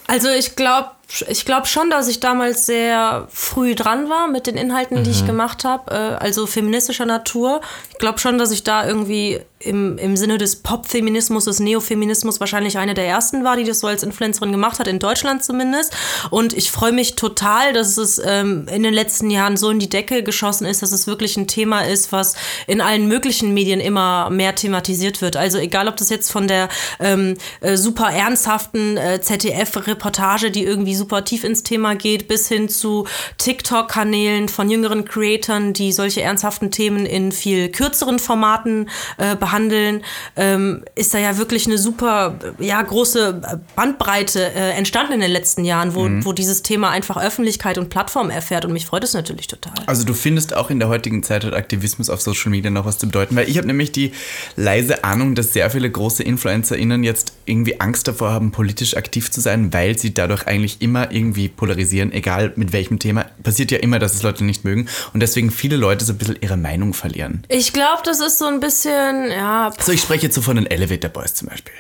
Also 0.09 0.29
ich 0.29 0.57
glaube 0.57 0.91
ich 1.29 1.45
glaub 1.45 1.69
schon, 1.69 1.89
dass 1.89 2.09
ich 2.09 2.19
damals 2.19 2.67
sehr 2.67 3.29
früh 3.33 3.75
dran 3.75 4.11
war 4.11 4.27
mit 4.29 4.47
den 4.47 4.57
Inhalten, 4.57 5.05
die 5.05 5.11
ich 5.11 5.25
gemacht 5.25 5.65
habe, 5.65 5.91
äh, 5.93 6.25
also 6.25 6.47
feministischer 6.47 7.07
Natur. 7.07 7.61
Ich 7.91 7.99
glaube 7.99 8.19
schon, 8.19 8.39
dass 8.39 8.51
ich 8.51 8.65
da 8.65 8.87
irgendwie 8.87 9.41
im, 9.59 9.97
im 9.99 10.17
Sinne 10.17 10.37
des 10.37 10.57
Pop-Feminismus, 10.57 11.45
des 11.45 11.61
Neofeminismus 11.61 12.41
wahrscheinlich 12.41 12.77
eine 12.77 12.95
der 12.95 13.07
ersten 13.07 13.43
war, 13.43 13.57
die 13.57 13.65
das 13.65 13.81
so 13.81 13.87
als 13.87 14.03
Influencerin 14.03 14.53
gemacht 14.53 14.79
hat, 14.79 14.87
in 14.87 14.99
Deutschland 14.99 15.43
zumindest. 15.43 15.97
Und 16.31 16.53
ich 16.53 16.71
freue 16.71 16.93
mich 16.93 17.17
total, 17.17 17.73
dass 17.73 17.97
es 17.97 18.21
ähm, 18.25 18.67
in 18.71 18.83
den 18.83 18.93
letzten 18.93 19.31
Jahren 19.31 19.57
so 19.57 19.71
in 19.71 19.79
die 19.79 19.89
Decke 19.89 20.23
geschossen 20.23 20.67
ist, 20.67 20.83
dass 20.83 20.93
es 20.93 21.07
wirklich 21.07 21.37
ein 21.37 21.47
Thema 21.47 21.81
ist, 21.81 22.13
was 22.13 22.35
in 22.67 22.81
allen 22.81 23.09
möglichen 23.09 23.55
Medien 23.55 23.81
immer 23.81 24.29
mehr 24.29 24.55
thematisiert 24.55 25.23
wird. 25.23 25.37
Also 25.37 25.59
egal, 25.59 25.89
ob 25.89 25.97
das 25.97 26.11
jetzt 26.11 26.31
von 26.31 26.49
der 26.49 26.69
ähm, 27.01 27.37
äh, 27.61 27.77
super 27.77 28.11
ernsthaften 28.11 28.97
äh, 28.99 29.21
ZDF-Reportage, 29.21 30.51
die 30.51 30.65
irgendwie 30.65 30.96
super 30.97 31.25
tief 31.25 31.45
ins 31.45 31.63
Thema 31.63 31.95
geht, 31.95 32.29
bis 32.29 32.49
hin 32.49 32.69
zu 32.69 33.07
TikTok-Kanälen 33.39 34.49
von 34.49 34.71
jüngeren 34.71 35.05
Creatoren, 35.05 35.73
die 35.73 35.93
solche 35.93 36.23
ernsthaften 36.23 36.71
Themen 36.71 37.07
in 37.07 37.33
viel 37.33 37.69
kürzeren 37.69 38.19
Formaten 38.19 38.89
äh, 39.19 39.37
behandeln, 39.37 40.03
ähm, 40.37 40.85
ist 40.95 41.15
da 41.15 41.19
ja 41.19 41.39
wirklich 41.39 41.67
eine 41.67 41.79
super, 41.79 42.39
ja, 42.59 42.81
große 42.83 43.61
Bandbreite 43.75 44.53
äh, 44.55 44.71
entstanden 44.73 45.15
in 45.15 45.21
den 45.21 45.31
letzten 45.31 45.65
Jahren, 45.65 45.95
wo, 45.95 46.09
wo 46.25 46.33
dieses 46.33 46.63
Thema 46.63 46.91
einfach 46.91 47.17
Öffentlichkeit 47.17 47.79
und 47.79 47.91
Plattform 47.91 48.31
erfährt. 48.31 48.65
Und 48.65 48.73
mich 48.73 48.87
freut 48.87 49.05
es 49.05 49.15
natürlich 49.15 49.47
total. 49.47 49.75
Also 49.87 50.05
du 50.05 50.15
findest 50.15 50.55
auch 50.55 50.71
in 50.71 50.79
der 50.79 50.89
heutigen 50.89 51.23
Zeit 51.23 51.45
hat 51.45 51.55
Aktivismus 51.55 52.11
auf 52.11 52.21
Social 52.21 52.51
Media 52.51 52.71
noch 52.71 52.85
was 52.85 52.99
zu 52.99 53.07
bedeuten, 53.07 53.37
weil 53.37 53.49
ich 53.49 53.59
habe 53.59 53.67
nämlich 53.67 53.93
die 53.93 54.13
leise 54.57 55.05
Ahnung, 55.05 55.35
dass 55.35 55.53
sehr 55.53 55.71
viele 55.71 55.91
große 55.91 56.23
InfluencerInnen 56.23 57.05
jetzt 57.05 57.35
irgendwie 57.45 57.81
Angst 57.81 58.09
davor 58.09 58.31
haben, 58.31 58.51
politisch 58.51 58.97
aktiv 58.97 59.31
zu 59.31 59.41
sein, 59.41 59.73
weil 59.73 59.99
sie 59.99 60.15
dadurch 60.15 60.47
eigentlich 60.47 60.81
immer 60.87 61.11
irgendwie 61.11 61.49
polarisieren, 61.49 62.13
egal 62.13 62.53
mit 62.55 62.73
welchem 62.73 63.01
Thema. 63.01 63.27
Passiert 63.43 63.73
ja 63.73 63.79
immer, 63.79 63.99
dass 63.99 64.15
es 64.15 64.23
Leute 64.23 64.45
nicht 64.45 64.65
mögen 64.65 64.87
und 65.13 65.21
deswegen 65.21 65.51
viele 65.51 65.77
Leute 65.77 66.05
so 66.05 66.13
ein 66.13 66.19
bisschen 66.19 66.37
ihre 66.41 66.57
Meinung 66.57 66.95
verlieren. 66.95 67.43
Ich 67.49 67.73
glaube, 67.73 68.03
das 68.05 68.21
ist 68.21 68.39
so 68.39 68.45
ein 68.47 68.61
bisschen, 68.61 69.31
ja, 69.31 69.73
So, 69.81 69.91
ich 69.91 70.01
spreche 70.01 70.27
jetzt 70.27 70.37
so 70.37 70.43
von 70.43 70.55
den 70.55 70.67
Elevator 70.67 71.11
Boys 71.11 71.35
zum 71.35 71.49
Beispiel. 71.49 71.73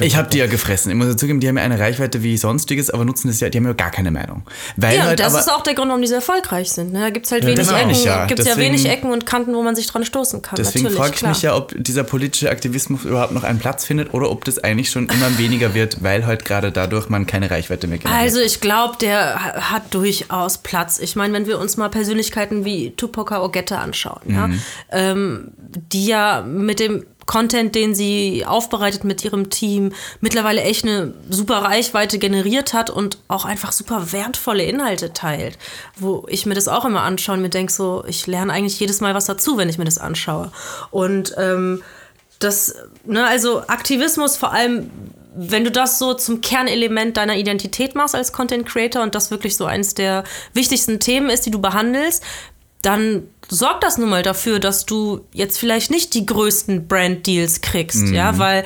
Ich 0.00 0.16
habe 0.16 0.28
die 0.30 0.38
ja 0.38 0.46
gefressen. 0.46 0.90
Ich 0.92 0.96
muss 0.96 1.08
ja 1.08 1.16
zugeben, 1.16 1.40
die 1.40 1.48
haben 1.48 1.56
ja 1.56 1.64
eine 1.64 1.78
Reichweite 1.78 2.22
wie 2.22 2.36
sonstiges, 2.36 2.90
aber 2.90 3.04
nutzen 3.04 3.28
das 3.28 3.40
ja, 3.40 3.48
die 3.48 3.58
haben 3.58 3.66
ja 3.66 3.72
gar 3.72 3.90
keine 3.90 4.10
Meinung. 4.10 4.42
Weil 4.76 4.96
Ja, 4.96 5.02
halt 5.04 5.10
und 5.12 5.20
das 5.26 5.32
aber, 5.34 5.40
ist 5.42 5.50
auch 5.50 5.62
der 5.62 5.74
Grund, 5.74 5.88
warum 5.88 6.02
die 6.02 6.08
so 6.08 6.14
erfolgreich 6.14 6.70
sind. 6.70 6.92
Ne? 6.92 7.00
Da 7.00 7.10
gibt 7.10 7.26
es 7.26 7.32
halt 7.32 7.44
wenig 7.44 7.66
genau. 7.66 7.78
Ecken, 7.78 7.90
Ja, 8.04 8.26
gibt's 8.26 8.44
ja 8.46 8.54
deswegen- 8.54 8.74
wenig 8.74 8.88
Ecken 8.88 9.10
und 9.10 9.26
Kanten, 9.26 9.54
wo 9.54 9.62
man 9.62 9.74
sich 9.74 9.86
dran 9.86 10.04
stoßen 10.04 10.42
kann. 10.42 10.56
Deswegen 10.56 10.90
frage 10.90 11.12
ich 11.14 11.18
klar. 11.18 11.30
mich 11.32 11.42
ja, 11.42 11.56
ob 11.56 11.74
dieser 11.76 12.04
politische 12.04 12.50
Aktivismus 12.50 13.04
überhaupt 13.04 13.32
noch 13.32 13.44
einen 13.44 13.58
Platz 13.58 13.84
findet 13.84 14.12
oder 14.14 14.30
ob 14.30 14.44
das 14.44 14.58
eigentlich 14.62 14.90
schon 14.90 15.08
immer 15.08 15.38
weniger 15.38 15.74
wird, 15.74 16.02
weil 16.02 16.26
halt 16.26 16.44
gerade 16.44 16.70
dadurch 16.70 17.08
man 17.08 17.26
keine 17.26 17.50
Reichweite 17.50 17.86
mehr 17.86 17.98
generiert. 18.04 18.22
Also 18.24 18.40
ich 18.40 18.60
glaube, 18.60 18.96
der 19.00 19.44
ha- 19.44 19.70
hat 19.72 19.92
durchaus 19.94 20.58
Platz. 20.58 20.98
Ich 21.00 21.16
meine, 21.16 21.34
wenn 21.34 21.46
wir 21.46 21.58
uns 21.58 21.76
mal 21.76 21.88
Persönlichkeiten 21.88 22.64
wie 22.64 22.90
Tupoka 22.92 23.42
Ogette 23.42 23.78
anschauen, 23.78 24.20
ja, 24.26 24.46
Mhm. 24.46 24.60
ähm, 24.90 25.50
die 25.92 26.06
ja 26.06 26.42
mit 26.42 26.78
dem 26.80 27.04
Content, 27.26 27.74
den 27.74 27.94
sie 27.94 28.44
aufbereitet 28.46 29.02
mit 29.04 29.24
ihrem 29.24 29.48
Team, 29.48 29.92
mittlerweile 30.20 30.60
echt 30.60 30.84
eine 30.84 31.14
super 31.30 31.56
Reichweite 31.62 32.18
generiert 32.18 32.74
hat 32.74 32.90
und 32.90 33.16
auch 33.28 33.46
einfach 33.46 33.72
super 33.72 34.12
wertvolle 34.12 34.62
Inhalte 34.64 35.14
teilt. 35.14 35.56
Wo 35.96 36.26
ich 36.28 36.44
mir 36.44 36.52
das 36.54 36.68
auch 36.68 36.84
immer 36.84 37.00
anschaue 37.00 37.36
und 37.36 37.40
mir 37.42 37.48
denke 37.48 37.72
so, 37.72 38.04
ich 38.06 38.26
lerne 38.26 38.52
eigentlich 38.52 38.78
jedes 38.78 39.00
Mal 39.00 39.14
was 39.14 39.24
dazu, 39.24 39.56
wenn 39.56 39.70
ich 39.70 39.78
mir 39.78 39.86
das 39.86 39.96
anschaue. 39.96 40.52
Und 40.90 41.34
ähm, 41.38 41.82
das, 42.40 42.74
ne, 43.06 43.24
also 43.26 43.60
Aktivismus 43.68 44.36
vor 44.36 44.52
allem, 44.52 44.90
wenn 45.36 45.64
du 45.64 45.70
das 45.70 45.98
so 45.98 46.14
zum 46.14 46.40
Kernelement 46.40 47.16
deiner 47.16 47.36
Identität 47.36 47.94
machst 47.94 48.14
als 48.14 48.32
Content 48.32 48.66
Creator 48.66 49.02
und 49.02 49.14
das 49.14 49.30
wirklich 49.30 49.56
so 49.56 49.64
eins 49.64 49.94
der 49.94 50.24
wichtigsten 50.52 51.00
Themen 51.00 51.30
ist, 51.30 51.44
die 51.46 51.50
du 51.50 51.60
behandelst, 51.60 52.22
dann 52.82 53.28
sorgt 53.48 53.82
das 53.82 53.98
nun 53.98 54.10
mal 54.10 54.22
dafür, 54.22 54.58
dass 54.58 54.86
du 54.86 55.26
jetzt 55.32 55.58
vielleicht 55.58 55.90
nicht 55.90 56.14
die 56.14 56.26
größten 56.26 56.86
Brand-Deals 56.86 57.60
kriegst, 57.60 58.08
ja, 58.08 58.38
weil 58.38 58.64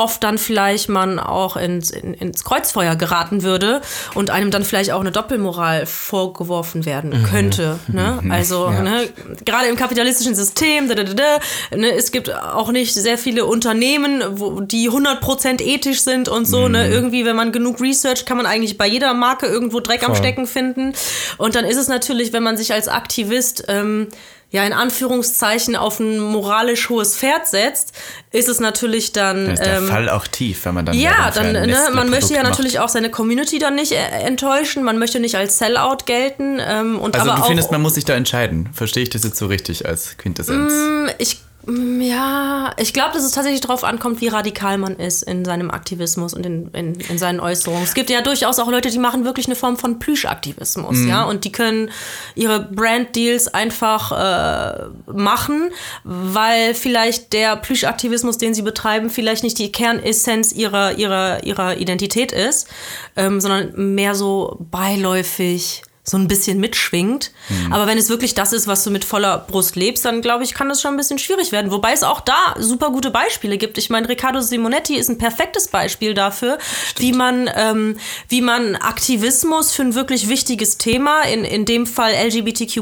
oft 0.00 0.24
dann 0.24 0.38
vielleicht 0.38 0.88
man 0.88 1.18
auch 1.18 1.56
ins, 1.56 1.90
in, 1.90 2.14
ins 2.14 2.42
Kreuzfeuer 2.42 2.96
geraten 2.96 3.42
würde 3.42 3.82
und 4.14 4.30
einem 4.30 4.50
dann 4.50 4.64
vielleicht 4.64 4.92
auch 4.92 5.00
eine 5.00 5.12
Doppelmoral 5.12 5.84
vorgeworfen 5.84 6.86
werden 6.86 7.26
könnte. 7.30 7.78
Ne? 7.88 8.20
Also 8.30 8.70
ne, 8.70 9.08
gerade 9.44 9.68
im 9.68 9.76
kapitalistischen 9.76 10.34
System, 10.34 10.88
da, 10.88 10.94
da, 10.94 11.04
da, 11.04 11.76
ne, 11.76 11.92
es 11.92 12.12
gibt 12.12 12.32
auch 12.32 12.72
nicht 12.72 12.94
sehr 12.94 13.18
viele 13.18 13.44
Unternehmen, 13.44 14.22
wo, 14.30 14.60
die 14.60 14.88
100% 14.90 15.62
ethisch 15.62 16.00
sind 16.00 16.28
und 16.28 16.46
so. 16.46 16.68
Ne? 16.68 16.88
Irgendwie, 16.88 17.24
wenn 17.26 17.36
man 17.36 17.52
genug 17.52 17.80
Research, 17.80 18.24
kann 18.24 18.38
man 18.38 18.46
eigentlich 18.46 18.78
bei 18.78 18.86
jeder 18.86 19.12
Marke 19.12 19.46
irgendwo 19.46 19.80
Dreck 19.80 20.02
am 20.02 20.14
Voll. 20.14 20.16
Stecken 20.16 20.46
finden. 20.46 20.94
Und 21.36 21.54
dann 21.54 21.64
ist 21.64 21.76
es 21.76 21.88
natürlich, 21.88 22.32
wenn 22.32 22.42
man 22.42 22.56
sich 22.56 22.72
als 22.72 22.88
Aktivist 22.88 23.64
ähm, 23.68 24.08
ja 24.50 24.64
in 24.64 24.72
Anführungszeichen 24.72 25.76
auf 25.76 26.00
ein 26.00 26.18
moralisch 26.18 26.88
hohes 26.88 27.16
Pferd 27.16 27.46
setzt, 27.46 27.92
ist 28.32 28.48
es 28.48 28.60
natürlich 28.60 29.12
dann. 29.12 29.46
Dann 29.46 29.54
ist 29.54 29.64
der 29.64 29.78
ähm, 29.78 29.88
Fall 29.88 30.08
auch 30.08 30.26
tief, 30.26 30.64
wenn 30.64 30.74
man 30.74 30.86
dann 30.86 30.96
ja, 30.96 31.30
dann, 31.30 31.52
ne, 31.52 31.76
man 31.94 32.10
möchte 32.10 32.34
ja 32.34 32.42
macht. 32.42 32.50
natürlich 32.50 32.80
auch 32.80 32.88
seine 32.88 33.10
Community 33.10 33.58
dann 33.58 33.76
nicht 33.76 33.92
äh, 33.92 33.96
enttäuschen, 33.96 34.82
man 34.82 34.98
möchte 34.98 35.20
nicht 35.20 35.36
als 35.36 35.58
Sellout 35.58 36.04
gelten 36.06 36.58
ähm, 36.60 36.98
und 36.98 37.16
Also 37.16 37.30
aber 37.30 37.40
du 37.40 37.46
findest, 37.46 37.68
auch 37.68 37.72
man 37.72 37.82
muss 37.82 37.94
sich 37.94 38.04
da 38.04 38.14
entscheiden. 38.14 38.68
Verstehe 38.72 39.04
ich 39.04 39.10
das 39.10 39.24
jetzt 39.24 39.36
so 39.36 39.46
richtig 39.46 39.86
als 39.86 40.16
Quintessenz? 40.18 40.72
ich 41.18 41.36
mm, 41.36 41.49
ja, 41.66 42.72
ich 42.78 42.92
glaube, 42.92 43.12
dass 43.12 43.22
es 43.24 43.32
tatsächlich 43.32 43.60
darauf 43.60 43.84
ankommt, 43.84 44.20
wie 44.20 44.28
radikal 44.28 44.78
man 44.78 44.96
ist 44.96 45.22
in 45.22 45.44
seinem 45.44 45.70
Aktivismus 45.70 46.32
und 46.34 46.46
in, 46.46 46.68
in, 46.72 46.94
in 46.94 47.18
seinen 47.18 47.38
Äußerungen. 47.38 47.82
Es 47.84 47.94
gibt 47.94 48.08
ja 48.10 48.22
durchaus 48.22 48.58
auch 48.58 48.70
Leute, 48.70 48.90
die 48.90 48.98
machen 48.98 49.24
wirklich 49.24 49.46
eine 49.46 49.56
Form 49.56 49.76
von 49.76 49.98
Plüschaktivismus, 49.98 50.96
Mhm. 50.96 51.08
ja, 51.08 51.24
und 51.24 51.44
die 51.44 51.52
können 51.52 51.90
ihre 52.34 52.60
Brand-Deals 52.60 53.48
einfach 53.48 54.12
äh, 54.12 55.12
machen, 55.12 55.70
weil 56.04 56.74
vielleicht 56.74 57.32
der 57.32 57.56
Plüschaktivismus, 57.56 58.38
den 58.38 58.54
sie 58.54 58.62
betreiben, 58.62 59.10
vielleicht 59.10 59.44
nicht 59.44 59.58
die 59.58 59.70
Kernessenz 59.70 60.52
ihrer, 60.52 60.98
ihrer, 60.98 61.44
ihrer 61.44 61.76
Identität 61.76 62.32
ist, 62.32 62.68
ähm, 63.16 63.40
sondern 63.40 63.94
mehr 63.94 64.14
so 64.14 64.56
beiläufig 64.70 65.82
so 66.10 66.16
ein 66.16 66.28
bisschen 66.28 66.58
mitschwingt. 66.60 67.30
Mhm. 67.48 67.72
Aber 67.72 67.86
wenn 67.86 67.98
es 67.98 68.08
wirklich 68.08 68.34
das 68.34 68.52
ist, 68.52 68.66
was 68.66 68.84
du 68.84 68.90
mit 68.90 69.04
voller 69.04 69.38
Brust 69.38 69.76
lebst, 69.76 70.04
dann 70.04 70.20
glaube 70.20 70.44
ich, 70.44 70.54
kann 70.54 70.68
das 70.68 70.80
schon 70.80 70.92
ein 70.92 70.96
bisschen 70.96 71.18
schwierig 71.18 71.52
werden. 71.52 71.70
Wobei 71.70 71.92
es 71.92 72.02
auch 72.02 72.20
da 72.20 72.54
super 72.58 72.90
gute 72.90 73.10
Beispiele 73.10 73.58
gibt. 73.58 73.78
Ich 73.78 73.90
meine, 73.90 74.08
Riccardo 74.08 74.40
Simonetti 74.40 74.96
ist 74.96 75.08
ein 75.08 75.18
perfektes 75.18 75.68
Beispiel 75.68 76.14
dafür, 76.14 76.58
wie 76.96 77.12
man, 77.12 77.48
ähm, 77.54 77.96
wie 78.28 78.42
man 78.42 78.76
Aktivismus 78.76 79.72
für 79.72 79.82
ein 79.82 79.94
wirklich 79.94 80.28
wichtiges 80.28 80.78
Thema, 80.78 81.22
in, 81.22 81.44
in 81.44 81.64
dem 81.64 81.86
Fall 81.86 82.12
LGBTQ, 82.12 82.80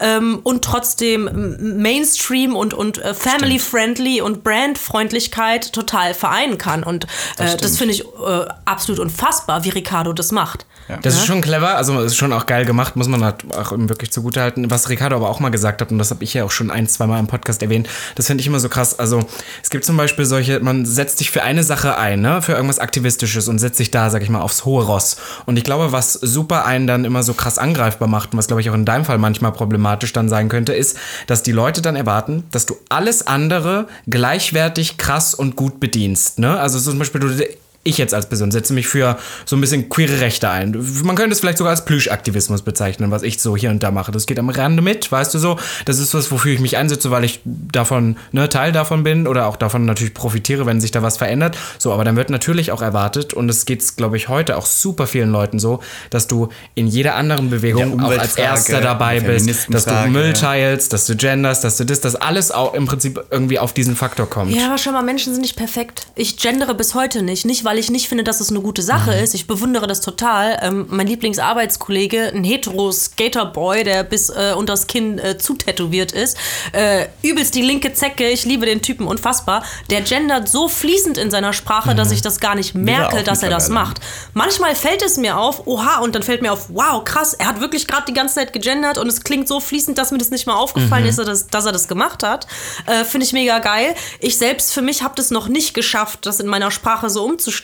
ähm, 0.00 0.40
und 0.42 0.64
trotzdem 0.64 1.56
Mainstream 1.80 2.56
und, 2.56 2.74
und 2.74 2.98
äh, 2.98 3.14
family-friendly 3.14 4.20
und 4.20 4.42
Brandfreundlichkeit 4.44 5.72
total 5.72 6.14
vereinen 6.14 6.58
kann. 6.58 6.82
Und 6.82 7.04
äh, 7.38 7.56
das 7.56 7.78
finde 7.78 7.94
ich 7.94 8.02
äh, 8.02 8.46
absolut 8.64 9.00
unfassbar, 9.00 9.64
wie 9.64 9.70
Riccardo 9.70 10.12
das 10.12 10.32
macht. 10.32 10.66
Das 11.02 11.14
ist 11.14 11.26
schon 11.26 11.40
clever, 11.40 11.76
also 11.76 12.00
ist 12.00 12.16
schon 12.16 12.32
auch 12.32 12.39
geil 12.46 12.64
gemacht, 12.64 12.96
muss 12.96 13.08
man 13.08 13.24
halt 13.24 13.44
auch 13.54 13.72
wirklich 13.72 14.10
zugutehalten. 14.10 14.70
Was 14.70 14.88
Ricardo 14.88 15.16
aber 15.16 15.28
auch 15.28 15.40
mal 15.40 15.50
gesagt 15.50 15.80
hat, 15.80 15.90
und 15.90 15.98
das 15.98 16.10
habe 16.10 16.24
ich 16.24 16.34
ja 16.34 16.44
auch 16.44 16.50
schon 16.50 16.70
ein, 16.70 16.86
zwei 16.88 17.06
Mal 17.06 17.18
im 17.18 17.26
Podcast 17.26 17.62
erwähnt, 17.62 17.88
das 18.14 18.26
finde 18.26 18.40
ich 18.42 18.46
immer 18.46 18.60
so 18.60 18.68
krass. 18.68 18.98
Also 18.98 19.20
es 19.62 19.70
gibt 19.70 19.84
zum 19.84 19.96
Beispiel 19.96 20.24
solche, 20.24 20.60
man 20.60 20.86
setzt 20.86 21.18
sich 21.18 21.30
für 21.30 21.42
eine 21.42 21.62
Sache 21.62 21.96
ein, 21.96 22.20
ne, 22.20 22.42
für 22.42 22.52
irgendwas 22.52 22.78
Aktivistisches 22.78 23.48
und 23.48 23.58
setzt 23.58 23.78
sich 23.78 23.90
da, 23.90 24.10
sag 24.10 24.22
ich 24.22 24.30
mal, 24.30 24.40
aufs 24.40 24.64
hohe 24.64 24.84
Ross. 24.84 25.16
Und 25.46 25.56
ich 25.56 25.64
glaube, 25.64 25.92
was 25.92 26.12
super 26.12 26.64
einen 26.64 26.86
dann 26.86 27.04
immer 27.04 27.22
so 27.22 27.34
krass 27.34 27.58
angreifbar 27.58 28.08
macht 28.08 28.32
und 28.32 28.38
was, 28.38 28.46
glaube 28.46 28.60
ich, 28.60 28.70
auch 28.70 28.74
in 28.74 28.84
deinem 28.84 29.04
Fall 29.04 29.18
manchmal 29.18 29.52
problematisch 29.52 30.12
dann 30.12 30.28
sein 30.28 30.48
könnte, 30.48 30.72
ist, 30.72 30.96
dass 31.26 31.42
die 31.42 31.52
Leute 31.52 31.82
dann 31.82 31.96
erwarten, 31.96 32.44
dass 32.50 32.66
du 32.66 32.76
alles 32.88 33.26
andere 33.26 33.86
gleichwertig 34.06 34.98
krass 34.98 35.34
und 35.34 35.56
gut 35.56 35.80
bedienst. 35.80 36.38
Ne? 36.38 36.58
Also 36.58 36.78
so 36.78 36.90
zum 36.90 36.98
Beispiel, 36.98 37.20
du 37.20 37.44
ich 37.82 37.96
jetzt 37.96 38.12
als 38.12 38.28
Person 38.28 38.50
setze 38.50 38.74
mich 38.74 38.86
für 38.86 39.16
so 39.46 39.56
ein 39.56 39.60
bisschen 39.60 39.88
queere 39.88 40.20
Rechte 40.20 40.50
ein. 40.50 40.76
Man 41.02 41.16
könnte 41.16 41.32
es 41.32 41.40
vielleicht 41.40 41.56
sogar 41.56 41.70
als 41.70 41.84
Plüschaktivismus 41.86 42.60
bezeichnen, 42.60 43.10
was 43.10 43.22
ich 43.22 43.40
so 43.40 43.56
hier 43.56 43.70
und 43.70 43.82
da 43.82 43.90
mache. 43.90 44.12
Das 44.12 44.26
geht 44.26 44.38
am 44.38 44.50
Rande 44.50 44.82
mit, 44.82 45.10
weißt 45.10 45.32
du 45.32 45.38
so. 45.38 45.58
Das 45.86 45.98
ist 45.98 46.12
was, 46.12 46.30
wofür 46.30 46.52
ich 46.52 46.60
mich 46.60 46.76
einsetze, 46.76 47.10
weil 47.10 47.24
ich 47.24 47.40
davon, 47.44 48.16
ne, 48.32 48.50
Teil 48.50 48.72
davon 48.72 49.02
bin 49.02 49.26
oder 49.26 49.46
auch 49.46 49.56
davon 49.56 49.86
natürlich 49.86 50.12
profitiere, 50.12 50.66
wenn 50.66 50.80
sich 50.80 50.90
da 50.90 51.02
was 51.02 51.16
verändert. 51.16 51.56
So, 51.78 51.92
aber 51.92 52.04
dann 52.04 52.16
wird 52.16 52.28
natürlich 52.28 52.70
auch 52.70 52.82
erwartet, 52.82 53.32
und 53.32 53.48
es 53.48 53.64
geht, 53.64 53.96
glaube 53.96 54.18
ich, 54.18 54.28
heute 54.28 54.58
auch 54.58 54.66
super 54.66 55.06
vielen 55.06 55.30
Leuten 55.30 55.58
so, 55.58 55.80
dass 56.10 56.26
du 56.26 56.50
in 56.74 56.86
jeder 56.86 57.14
anderen 57.14 57.48
Bewegung 57.48 58.02
auch 58.02 58.10
als 58.10 58.36
Erster 58.36 58.82
dabei 58.82 59.20
bist, 59.20 59.68
dass 59.70 59.86
du 59.86 60.08
Müll 60.08 60.28
ja. 60.28 60.32
teilst, 60.32 60.92
dass 60.92 61.06
du 61.06 61.16
genders, 61.16 61.62
dass 61.62 61.78
du 61.78 61.84
das, 61.84 62.00
dass 62.00 62.14
alles 62.14 62.50
auch 62.50 62.74
im 62.74 62.84
Prinzip 62.84 63.24
irgendwie 63.30 63.58
auf 63.58 63.72
diesen 63.72 63.96
Faktor 63.96 64.28
kommt. 64.28 64.54
Ja, 64.54 64.66
aber 64.66 64.78
schon 64.78 64.92
mal, 64.92 65.02
Menschen 65.02 65.32
sind 65.32 65.42
nicht 65.42 65.56
perfekt. 65.56 66.06
Ich 66.14 66.36
gendere 66.36 66.74
bis 66.74 66.94
heute 66.94 67.22
nicht. 67.22 67.46
Nicht, 67.46 67.64
weil 67.64 67.69
ich 67.78 67.90
nicht 67.90 68.08
finde, 68.08 68.24
dass 68.24 68.40
es 68.40 68.50
eine 68.50 68.60
gute 68.60 68.82
Sache 68.82 69.14
ist. 69.14 69.34
Ich 69.34 69.46
bewundere 69.46 69.86
das 69.86 70.00
total. 70.00 70.58
Ähm, 70.62 70.86
mein 70.88 71.06
Lieblingsarbeitskollege, 71.06 72.32
ein 72.34 72.44
hetero-Skaterboy, 72.44 73.84
der 73.84 74.04
bis 74.04 74.30
äh, 74.30 74.54
unters 74.56 74.86
Kinn 74.86 75.18
äh, 75.18 75.38
zutätowiert 75.38 76.12
ist, 76.12 76.36
äh, 76.72 77.06
übelst 77.22 77.54
die 77.54 77.62
linke 77.62 77.92
Zecke, 77.92 78.28
ich 78.28 78.44
liebe 78.44 78.66
den 78.66 78.82
Typen 78.82 79.06
unfassbar, 79.06 79.64
der 79.90 80.00
gendert 80.00 80.48
so 80.48 80.68
fließend 80.68 81.18
in 81.18 81.30
seiner 81.30 81.52
Sprache, 81.52 81.94
dass 81.94 82.10
ich 82.10 82.22
das 82.22 82.40
gar 82.40 82.54
nicht 82.54 82.74
merke, 82.74 83.22
dass 83.22 83.42
er 83.42 83.50
das 83.50 83.68
macht. 83.68 84.00
Manchmal 84.34 84.74
fällt 84.74 85.02
es 85.02 85.16
mir 85.16 85.38
auf, 85.38 85.66
oha, 85.66 85.98
und 86.00 86.14
dann 86.14 86.22
fällt 86.22 86.42
mir 86.42 86.52
auf, 86.52 86.66
wow, 86.70 87.04
krass, 87.04 87.34
er 87.34 87.46
hat 87.46 87.60
wirklich 87.60 87.86
gerade 87.86 88.04
die 88.08 88.14
ganze 88.14 88.36
Zeit 88.36 88.52
gegendert 88.52 88.98
und 88.98 89.06
es 89.06 89.22
klingt 89.22 89.48
so 89.48 89.60
fließend, 89.60 89.98
dass 89.98 90.10
mir 90.10 90.18
das 90.18 90.30
nicht 90.30 90.46
mal 90.46 90.54
aufgefallen 90.54 91.06
ist, 91.06 91.18
dass, 91.18 91.46
dass 91.46 91.66
er 91.66 91.72
das 91.72 91.88
gemacht 91.88 92.22
hat. 92.22 92.46
Äh, 92.86 93.04
Finde 93.04 93.26
ich 93.26 93.32
mega 93.32 93.58
geil. 93.58 93.94
Ich 94.18 94.38
selbst 94.38 94.72
für 94.72 94.82
mich 94.82 95.02
habe 95.02 95.14
das 95.16 95.30
noch 95.30 95.48
nicht 95.48 95.74
geschafft, 95.74 96.26
das 96.26 96.40
in 96.40 96.46
meiner 96.46 96.70
Sprache 96.70 97.10
so 97.10 97.24
umzustellen. 97.24 97.59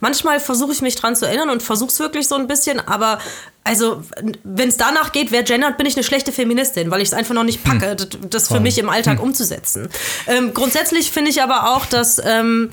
Manchmal 0.00 0.40
versuche 0.40 0.72
ich 0.72 0.82
mich 0.82 0.96
dran 0.96 1.16
zu 1.16 1.26
erinnern 1.26 1.50
und 1.50 1.62
versuche 1.62 1.90
es 1.90 1.98
wirklich 1.98 2.28
so 2.28 2.34
ein 2.34 2.46
bisschen, 2.46 2.80
aber 2.80 3.18
also, 3.66 4.04
wenn 4.42 4.68
es 4.68 4.76
danach 4.76 5.12
geht, 5.12 5.32
wer 5.32 5.42
gendert, 5.42 5.78
bin 5.78 5.86
ich 5.86 5.96
eine 5.96 6.04
schlechte 6.04 6.32
Feministin, 6.32 6.90
weil 6.90 7.00
ich 7.00 7.08
es 7.08 7.14
einfach 7.14 7.34
noch 7.34 7.44
nicht 7.44 7.64
packe, 7.64 7.96
das, 7.96 8.08
das 8.28 8.48
für 8.48 8.60
mich 8.60 8.76
im 8.76 8.90
Alltag 8.90 9.22
umzusetzen. 9.22 9.88
Ähm, 10.26 10.52
grundsätzlich 10.52 11.10
finde 11.10 11.30
ich 11.30 11.42
aber 11.42 11.74
auch, 11.74 11.86
dass. 11.86 12.20
Ähm, 12.24 12.70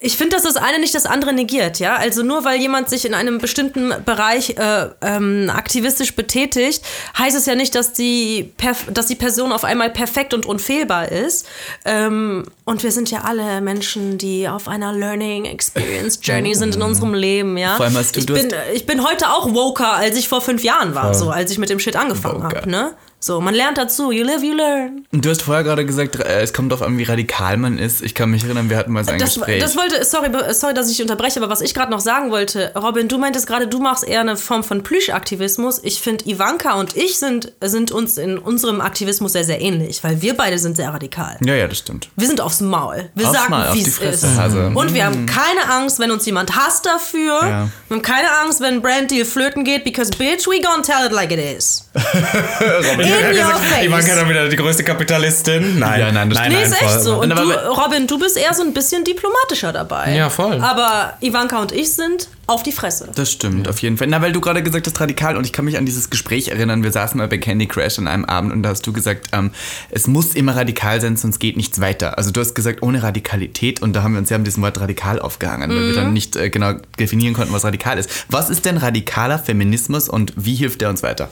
ich 0.00 0.16
finde, 0.16 0.36
dass 0.36 0.44
das 0.44 0.56
eine 0.56 0.78
nicht 0.78 0.94
das 0.94 1.06
andere 1.06 1.32
negiert, 1.32 1.80
ja. 1.80 1.96
Also 1.96 2.22
nur 2.22 2.44
weil 2.44 2.60
jemand 2.60 2.88
sich 2.88 3.04
in 3.04 3.14
einem 3.14 3.38
bestimmten 3.38 3.92
Bereich 4.04 4.50
äh, 4.56 4.86
ähm, 5.02 5.50
aktivistisch 5.52 6.14
betätigt, 6.14 6.82
heißt 7.18 7.36
es 7.36 7.46
ja 7.46 7.56
nicht, 7.56 7.74
dass 7.74 7.94
die, 7.94 8.52
perf- 8.60 8.90
dass 8.92 9.06
die 9.06 9.16
Person 9.16 9.50
auf 9.50 9.64
einmal 9.64 9.90
perfekt 9.90 10.34
und 10.34 10.46
unfehlbar 10.46 11.10
ist. 11.10 11.46
Ähm, 11.84 12.44
und 12.64 12.82
wir 12.84 12.92
sind 12.92 13.10
ja 13.10 13.22
alle 13.22 13.60
Menschen, 13.60 14.18
die 14.18 14.48
auf 14.48 14.68
einer 14.68 14.92
Learning 14.92 15.46
Experience 15.46 16.20
Journey 16.22 16.54
sind 16.54 16.76
in 16.76 16.82
unserem 16.82 17.14
Leben, 17.14 17.56
ja. 17.58 17.76
Vor 17.76 17.86
allem 17.86 17.96
hast 17.96 18.14
du- 18.14 18.20
ich, 18.20 18.26
bin, 18.26 18.52
ich 18.74 18.86
bin 18.86 19.04
heute 19.04 19.30
auch 19.30 19.52
woker, 19.52 19.94
als 19.94 20.16
ich 20.16 20.28
vor 20.28 20.40
fünf 20.40 20.62
Jahren 20.62 20.94
war, 20.94 21.12
so 21.14 21.30
als 21.30 21.50
ich 21.50 21.58
mit 21.58 21.70
dem 21.70 21.80
Shit 21.80 21.96
angefangen 21.96 22.44
habe, 22.44 22.70
ne? 22.70 22.92
So, 23.20 23.40
man 23.40 23.52
lernt 23.52 23.76
dazu. 23.78 24.12
You 24.12 24.22
live, 24.24 24.44
you 24.44 24.54
learn. 24.54 25.04
Und 25.12 25.24
du 25.24 25.30
hast 25.30 25.42
vorher 25.42 25.64
gerade 25.64 25.84
gesagt, 25.84 26.16
äh, 26.20 26.40
es 26.40 26.52
kommt 26.52 26.70
darauf 26.70 26.86
an, 26.86 26.98
wie 26.98 27.02
radikal 27.02 27.56
man 27.56 27.76
ist. 27.76 28.00
Ich 28.00 28.14
kann 28.14 28.30
mich 28.30 28.44
erinnern, 28.44 28.70
wir 28.70 28.76
hatten 28.76 28.92
mal 28.92 29.04
so 29.04 29.10
ein 29.10 29.18
Das, 29.18 29.34
Gespräch. 29.34 29.60
das 29.60 29.76
wollte, 29.76 30.04
sorry, 30.04 30.30
sorry, 30.52 30.72
dass 30.72 30.88
ich 30.88 31.02
unterbreche, 31.02 31.40
aber 31.42 31.50
was 31.50 31.60
ich 31.60 31.74
gerade 31.74 31.90
noch 31.90 31.98
sagen 31.98 32.30
wollte, 32.30 32.72
Robin, 32.76 33.08
du 33.08 33.18
meintest 33.18 33.48
gerade, 33.48 33.66
du 33.66 33.80
machst 33.80 34.04
eher 34.06 34.20
eine 34.20 34.36
Form 34.36 34.62
von 34.62 34.84
Plüschaktivismus. 34.84 35.80
Ich 35.82 36.00
finde, 36.00 36.28
Ivanka 36.30 36.74
und 36.74 36.96
ich 36.96 37.18
sind, 37.18 37.52
sind 37.60 37.90
uns 37.90 38.18
in 38.18 38.38
unserem 38.38 38.80
Aktivismus 38.80 39.32
sehr, 39.32 39.42
sehr 39.44 39.60
ähnlich, 39.60 40.04
weil 40.04 40.22
wir 40.22 40.36
beide 40.36 40.56
sind 40.58 40.76
sehr 40.76 40.90
radikal. 40.90 41.38
ja, 41.44 41.54
ja, 41.56 41.66
das 41.66 41.78
stimmt. 41.78 42.10
Wir 42.14 42.28
sind 42.28 42.40
aufs 42.40 42.60
Maul. 42.60 43.10
Wir 43.16 43.28
Aufs 43.28 43.36
sagen, 43.36 43.54
wie 43.74 43.82
die 43.82 43.88
es 43.88 43.98
Fresse. 43.98 44.26
ist. 44.28 44.38
Also, 44.38 44.58
und 44.60 44.94
wir 44.94 45.04
haben 45.04 45.26
keine 45.26 45.68
Angst, 45.68 45.98
wenn 45.98 46.12
uns 46.12 46.24
jemand 46.24 46.54
hasst 46.54 46.86
dafür. 46.86 47.40
Ja. 47.42 47.68
Wir 47.88 47.96
haben 47.96 48.02
keine 48.02 48.28
Angst, 48.44 48.60
wenn 48.60 48.74
ein 48.74 48.82
Branddeal 48.82 49.24
flöten 49.24 49.64
geht, 49.64 49.82
because 49.82 50.12
bitch, 50.12 50.46
we 50.46 50.60
gonna 50.60 50.82
tell 50.82 51.04
it 51.04 51.10
like 51.12 51.32
it 51.32 51.40
is. 51.58 51.88
In 53.08 53.36
your 53.36 53.54
face. 53.54 53.86
Ivanka 53.86 54.14
dann 54.14 54.28
wieder 54.28 54.48
die 54.48 54.56
größte 54.56 54.84
Kapitalistin. 54.84 55.78
Nein, 55.78 56.00
Ja, 56.00 56.12
nein, 56.12 56.30
das 56.30 56.38
nein, 56.38 56.52
Nee, 56.52 56.56
nein, 56.56 56.72
ist 56.72 56.82
echt 56.82 57.00
so. 57.00 57.20
Und 57.20 57.30
du, 57.30 57.42
Robin, 57.70 58.06
du 58.06 58.18
bist 58.18 58.36
eher 58.36 58.54
so 58.54 58.62
ein 58.62 58.72
bisschen 58.74 59.04
diplomatischer 59.04 59.72
dabei. 59.72 60.14
Ja, 60.14 60.30
voll. 60.30 60.60
Aber 60.60 61.14
Ivanka 61.20 61.60
und 61.60 61.72
ich 61.72 61.92
sind 61.92 62.28
auf 62.46 62.62
die 62.62 62.72
Fresse. 62.72 63.10
Das 63.14 63.30
stimmt, 63.30 63.68
auf 63.68 63.78
jeden 63.80 63.98
Fall. 63.98 64.06
Na, 64.06 64.22
weil 64.22 64.32
du 64.32 64.40
gerade 64.40 64.62
gesagt 64.62 64.86
hast, 64.86 64.98
radikal, 65.00 65.36
und 65.36 65.44
ich 65.44 65.52
kann 65.52 65.66
mich 65.66 65.76
an 65.76 65.84
dieses 65.84 66.08
Gespräch 66.08 66.48
erinnern, 66.48 66.82
wir 66.82 66.90
saßen 66.90 67.18
mal 67.18 67.28
bei 67.28 67.36
Candy 67.36 67.66
Crash 67.66 67.98
an 67.98 68.08
einem 68.08 68.24
Abend 68.24 68.52
und 68.52 68.62
da 68.62 68.70
hast 68.70 68.86
du 68.86 68.92
gesagt, 68.92 69.28
ähm, 69.32 69.50
es 69.90 70.06
muss 70.06 70.34
immer 70.34 70.56
radikal 70.56 71.00
sein, 71.00 71.16
sonst 71.18 71.40
geht 71.40 71.58
nichts 71.58 71.80
weiter. 71.80 72.16
Also 72.16 72.30
du 72.30 72.40
hast 72.40 72.54
gesagt, 72.54 72.82
ohne 72.82 73.02
Radikalität, 73.02 73.82
und 73.82 73.92
da 73.92 74.02
haben 74.02 74.12
wir 74.14 74.18
uns 74.18 74.30
ja 74.30 74.38
mit 74.38 74.46
diesem 74.46 74.62
Wort 74.62 74.80
radikal 74.80 75.20
aufgehangen, 75.20 75.68
weil 75.70 75.88
wir 75.88 75.94
dann 75.94 76.14
nicht 76.14 76.36
äh, 76.36 76.48
genau 76.48 76.72
definieren 76.98 77.34
konnten, 77.34 77.52
was 77.52 77.64
radikal 77.64 77.98
ist. 77.98 78.10
Was 78.30 78.48
ist 78.48 78.64
denn 78.64 78.78
radikaler 78.78 79.38
Feminismus 79.38 80.08
und 80.08 80.32
wie 80.36 80.54
hilft 80.54 80.80
der 80.80 80.88
uns 80.88 81.02
weiter? 81.02 81.28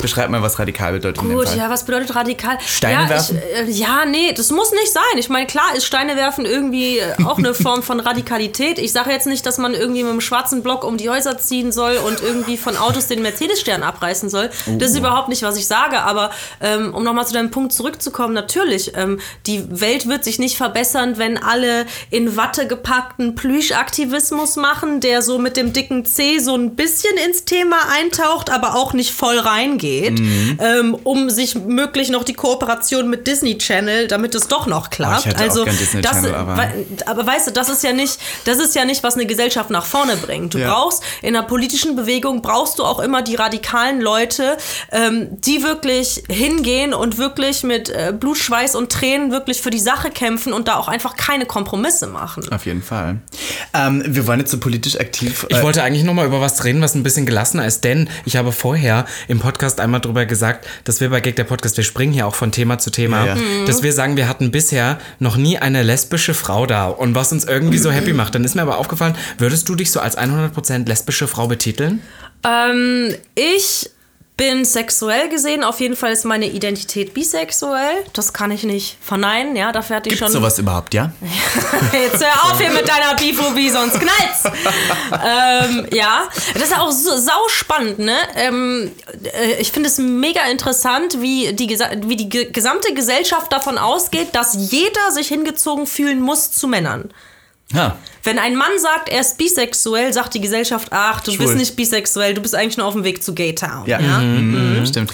Beschreib 0.00 0.30
mal, 0.30 0.42
was 0.42 0.58
radikal 0.58 0.92
bedeutet 0.92 1.22
Gut, 1.22 1.54
ja, 1.56 1.68
was 1.70 1.84
bedeutet 1.84 2.14
radikal? 2.14 2.58
Steine 2.64 3.02
ja, 3.04 3.08
werfen? 3.08 3.38
Ich, 3.38 3.68
äh, 3.68 3.70
ja, 3.70 4.04
nee, 4.04 4.32
das 4.32 4.50
muss 4.50 4.70
nicht 4.72 4.92
sein. 4.92 5.02
Ich 5.16 5.28
meine, 5.28 5.46
klar 5.46 5.74
ist 5.76 5.84
Steine 5.86 6.16
werfen 6.16 6.44
irgendwie 6.44 6.98
äh, 6.98 7.14
auch 7.24 7.38
eine 7.38 7.54
Form 7.68 7.82
von 7.82 8.00
Radikalität. 8.00 8.78
Ich 8.78 8.92
sage 8.92 9.10
jetzt 9.10 9.26
nicht, 9.26 9.44
dass 9.46 9.58
man 9.58 9.74
irgendwie 9.74 10.02
mit 10.02 10.12
einem 10.12 10.20
schwarzen 10.20 10.62
Block 10.62 10.84
um 10.84 10.96
die 10.96 11.10
Häuser 11.10 11.38
ziehen 11.38 11.72
soll 11.72 11.96
und 12.06 12.20
irgendwie 12.22 12.56
von 12.56 12.76
Autos 12.76 13.06
den 13.08 13.22
Mercedes-Stern 13.22 13.82
abreißen 13.82 14.28
soll. 14.30 14.50
Das 14.78 14.90
ist 14.90 14.96
Oh. 14.96 15.00
überhaupt 15.00 15.28
nicht, 15.28 15.42
was 15.42 15.56
ich 15.56 15.66
sage. 15.66 16.00
Aber 16.00 16.30
ähm, 16.60 16.94
um 16.94 17.02
nochmal 17.04 17.26
zu 17.26 17.32
deinem 17.34 17.50
Punkt 17.50 17.72
zurückzukommen, 17.72 18.34
natürlich, 18.34 18.92
ähm, 18.96 19.20
die 19.46 19.64
Welt 19.80 20.08
wird 20.08 20.24
sich 20.24 20.38
nicht 20.38 20.56
verbessern, 20.56 21.18
wenn 21.18 21.42
alle 21.42 21.86
in 22.10 22.36
Watte 22.36 22.66
gepackten 22.66 23.34
Plüschaktivismus 23.34 24.56
machen, 24.56 25.00
der 25.00 25.22
so 25.22 25.38
mit 25.38 25.56
dem 25.56 25.72
dicken 25.72 26.04
C 26.04 26.38
so 26.38 26.54
ein 26.54 26.76
bisschen 26.76 27.16
ins 27.26 27.44
Thema 27.44 27.76
eintaucht, 27.98 28.50
aber 28.50 28.74
auch 28.74 28.92
nicht 28.92 29.12
voll 29.12 29.38
reingeht, 29.38 29.87
Mhm. 30.10 30.58
ähm, 30.62 30.94
um 31.04 31.30
sich 31.30 31.54
möglich 31.54 32.10
noch 32.10 32.24
die 32.24 32.34
Kooperation 32.34 33.08
mit 33.10 33.26
Disney 33.26 33.58
Channel, 33.58 34.06
damit 34.08 34.34
es 34.34 34.48
doch 34.48 34.66
noch 34.66 34.90
klappt. 34.90 35.22
Oh, 35.22 35.28
hätte 35.28 35.38
auch 35.38 35.42
also 35.42 35.64
das, 35.64 35.90
Channel, 36.12 36.34
aber- 36.34 36.68
aber 37.06 37.26
weißt 37.26 37.48
du, 37.48 37.50
das 37.52 37.68
ist 37.68 37.82
ja 37.84 37.92
nicht, 37.92 38.18
das 38.44 38.58
ist 38.58 38.74
ja 38.74 38.84
nicht, 38.84 39.02
was 39.02 39.14
eine 39.14 39.26
Gesellschaft 39.26 39.70
nach 39.70 39.84
vorne 39.84 40.16
bringt. 40.16 40.54
Du 40.54 40.58
Ja. 40.58 40.72
brauchst 40.72 41.02
in 41.22 41.34
einer 41.36 41.46
politischen 41.46 41.96
Bewegung 41.96 42.42
brauchst 42.42 42.78
du 42.78 42.84
auch 42.84 42.98
immer 43.00 43.22
die 43.22 43.34
radikalen 43.36 44.00
Leute, 44.00 44.56
ähm, 44.92 45.28
die 45.40 45.62
wirklich 45.62 46.22
hingehen 46.28 46.94
und 46.94 47.18
wirklich 47.18 47.62
mit 47.62 47.88
äh, 47.88 48.12
Blut, 48.18 48.38
Schweiß 48.38 48.74
und 48.74 48.90
Tränen 48.92 49.30
wirklich 49.30 49.60
für 49.60 49.70
die 49.70 49.78
Sache 49.80 50.10
kämpfen 50.10 50.52
und 50.52 50.68
da 50.68 50.76
auch 50.76 50.88
einfach 50.88 51.16
keine 51.16 51.46
Kompromisse 51.46 52.06
machen. 52.06 52.50
Auf 52.52 52.66
jeden 52.66 52.82
Fall. 52.82 53.18
Ähm, 53.74 54.02
wir 54.06 54.26
waren 54.26 54.38
jetzt 54.40 54.50
so 54.50 54.58
politisch 54.58 54.98
aktiv. 54.98 55.46
Ich 55.48 55.56
äh, 55.56 55.62
wollte 55.62 55.82
eigentlich 55.82 56.04
noch 56.04 56.14
mal 56.14 56.26
über 56.26 56.40
was 56.40 56.64
reden, 56.64 56.80
was 56.82 56.94
ein 56.94 57.02
bisschen 57.02 57.26
gelassener 57.26 57.66
ist, 57.66 57.84
denn 57.84 58.08
ich 58.24 58.36
habe 58.36 58.52
vorher 58.52 59.06
im 59.28 59.40
Podcast 59.40 59.77
einmal 59.80 60.00
drüber 60.00 60.26
gesagt, 60.26 60.66
dass 60.84 61.00
wir 61.00 61.10
bei 61.10 61.20
Gag 61.20 61.36
der 61.36 61.44
Podcast, 61.44 61.76
wir 61.76 61.84
springen 61.84 62.12
hier 62.12 62.26
auch 62.26 62.34
von 62.34 62.52
Thema 62.52 62.78
zu 62.78 62.90
Thema, 62.90 63.20
Ja, 63.24 63.26
ja. 63.26 63.34
Mhm. 63.36 63.66
dass 63.66 63.82
wir 63.82 63.92
sagen, 63.92 64.16
wir 64.16 64.28
hatten 64.28 64.50
bisher 64.50 64.98
noch 65.18 65.36
nie 65.36 65.58
eine 65.58 65.82
lesbische 65.82 66.34
Frau 66.34 66.66
da 66.66 66.86
und 66.88 67.14
was 67.14 67.32
uns 67.32 67.44
irgendwie 67.44 67.78
so 67.78 67.90
happy 67.90 68.12
macht. 68.12 68.34
Dann 68.34 68.44
ist 68.44 68.54
mir 68.54 68.62
aber 68.62 68.78
aufgefallen, 68.78 69.16
würdest 69.38 69.68
du 69.68 69.74
dich 69.74 69.90
so 69.90 70.00
als 70.00 70.16
100% 70.18 70.86
lesbische 70.88 71.26
Frau 71.28 71.46
betiteln? 71.48 72.00
Ähm, 72.44 73.14
ich 73.34 73.90
bin 74.38 74.64
sexuell 74.64 75.28
gesehen. 75.28 75.62
Auf 75.62 75.80
jeden 75.80 75.96
Fall 75.96 76.12
ist 76.12 76.24
meine 76.24 76.46
Identität 76.46 77.12
bisexuell. 77.12 78.04
Das 78.14 78.32
kann 78.32 78.50
ich 78.50 78.62
nicht 78.62 78.96
verneinen. 79.02 79.54
Ja, 79.56 79.72
dafür 79.72 79.96
hatte 79.96 80.08
ich 80.08 80.14
Gibt 80.14 80.24
schon. 80.24 80.32
sowas 80.32 80.58
überhaupt, 80.58 80.94
ja? 80.94 81.12
Jetzt 81.92 82.24
hör 82.24 82.44
auf 82.50 82.58
hier 82.58 82.70
mit 82.70 82.88
deiner 82.88 83.14
Biphobie, 83.16 83.68
sonst 83.68 83.98
knallt's. 84.00 84.44
ähm, 85.12 85.86
ja, 85.92 86.22
das 86.54 86.62
ist 86.62 86.78
auch 86.78 86.90
so, 86.90 87.16
sau 87.18 87.48
spannend, 87.48 87.98
ne? 87.98 88.16
Ähm, 88.36 88.92
äh, 89.24 89.60
ich 89.60 89.72
finde 89.72 89.88
es 89.88 89.98
mega 89.98 90.46
interessant, 90.46 91.20
wie 91.20 91.52
die, 91.52 91.68
wie 92.06 92.16
die 92.16 92.28
ge- 92.28 92.50
gesamte 92.50 92.94
Gesellschaft 92.94 93.52
davon 93.52 93.76
ausgeht, 93.76 94.28
dass 94.32 94.54
jeder 94.70 95.10
sich 95.12 95.28
hingezogen 95.28 95.86
fühlen 95.86 96.20
muss 96.20 96.52
zu 96.52 96.68
Männern. 96.68 97.10
Ja. 97.72 97.96
Wenn 98.22 98.38
ein 98.38 98.56
Mann 98.56 98.78
sagt, 98.78 99.08
er 99.08 99.20
ist 99.20 99.38
bisexuell, 99.38 100.12
sagt 100.12 100.34
die 100.34 100.40
Gesellschaft, 100.40 100.88
ach, 100.90 101.20
du 101.20 101.32
Schwul. 101.32 101.46
bist 101.46 101.58
nicht 101.58 101.76
bisexuell, 101.76 102.34
du 102.34 102.40
bist 102.40 102.54
eigentlich 102.54 102.76
nur 102.76 102.86
auf 102.86 102.94
dem 102.94 103.04
Weg 103.04 103.22
zu 103.22 103.34
Gay 103.34 103.54
Town. 103.54 103.86
Ja, 103.86 104.00
Ja? 104.00 104.18
Mhm. 104.18 104.84
stimmt. 104.86 105.12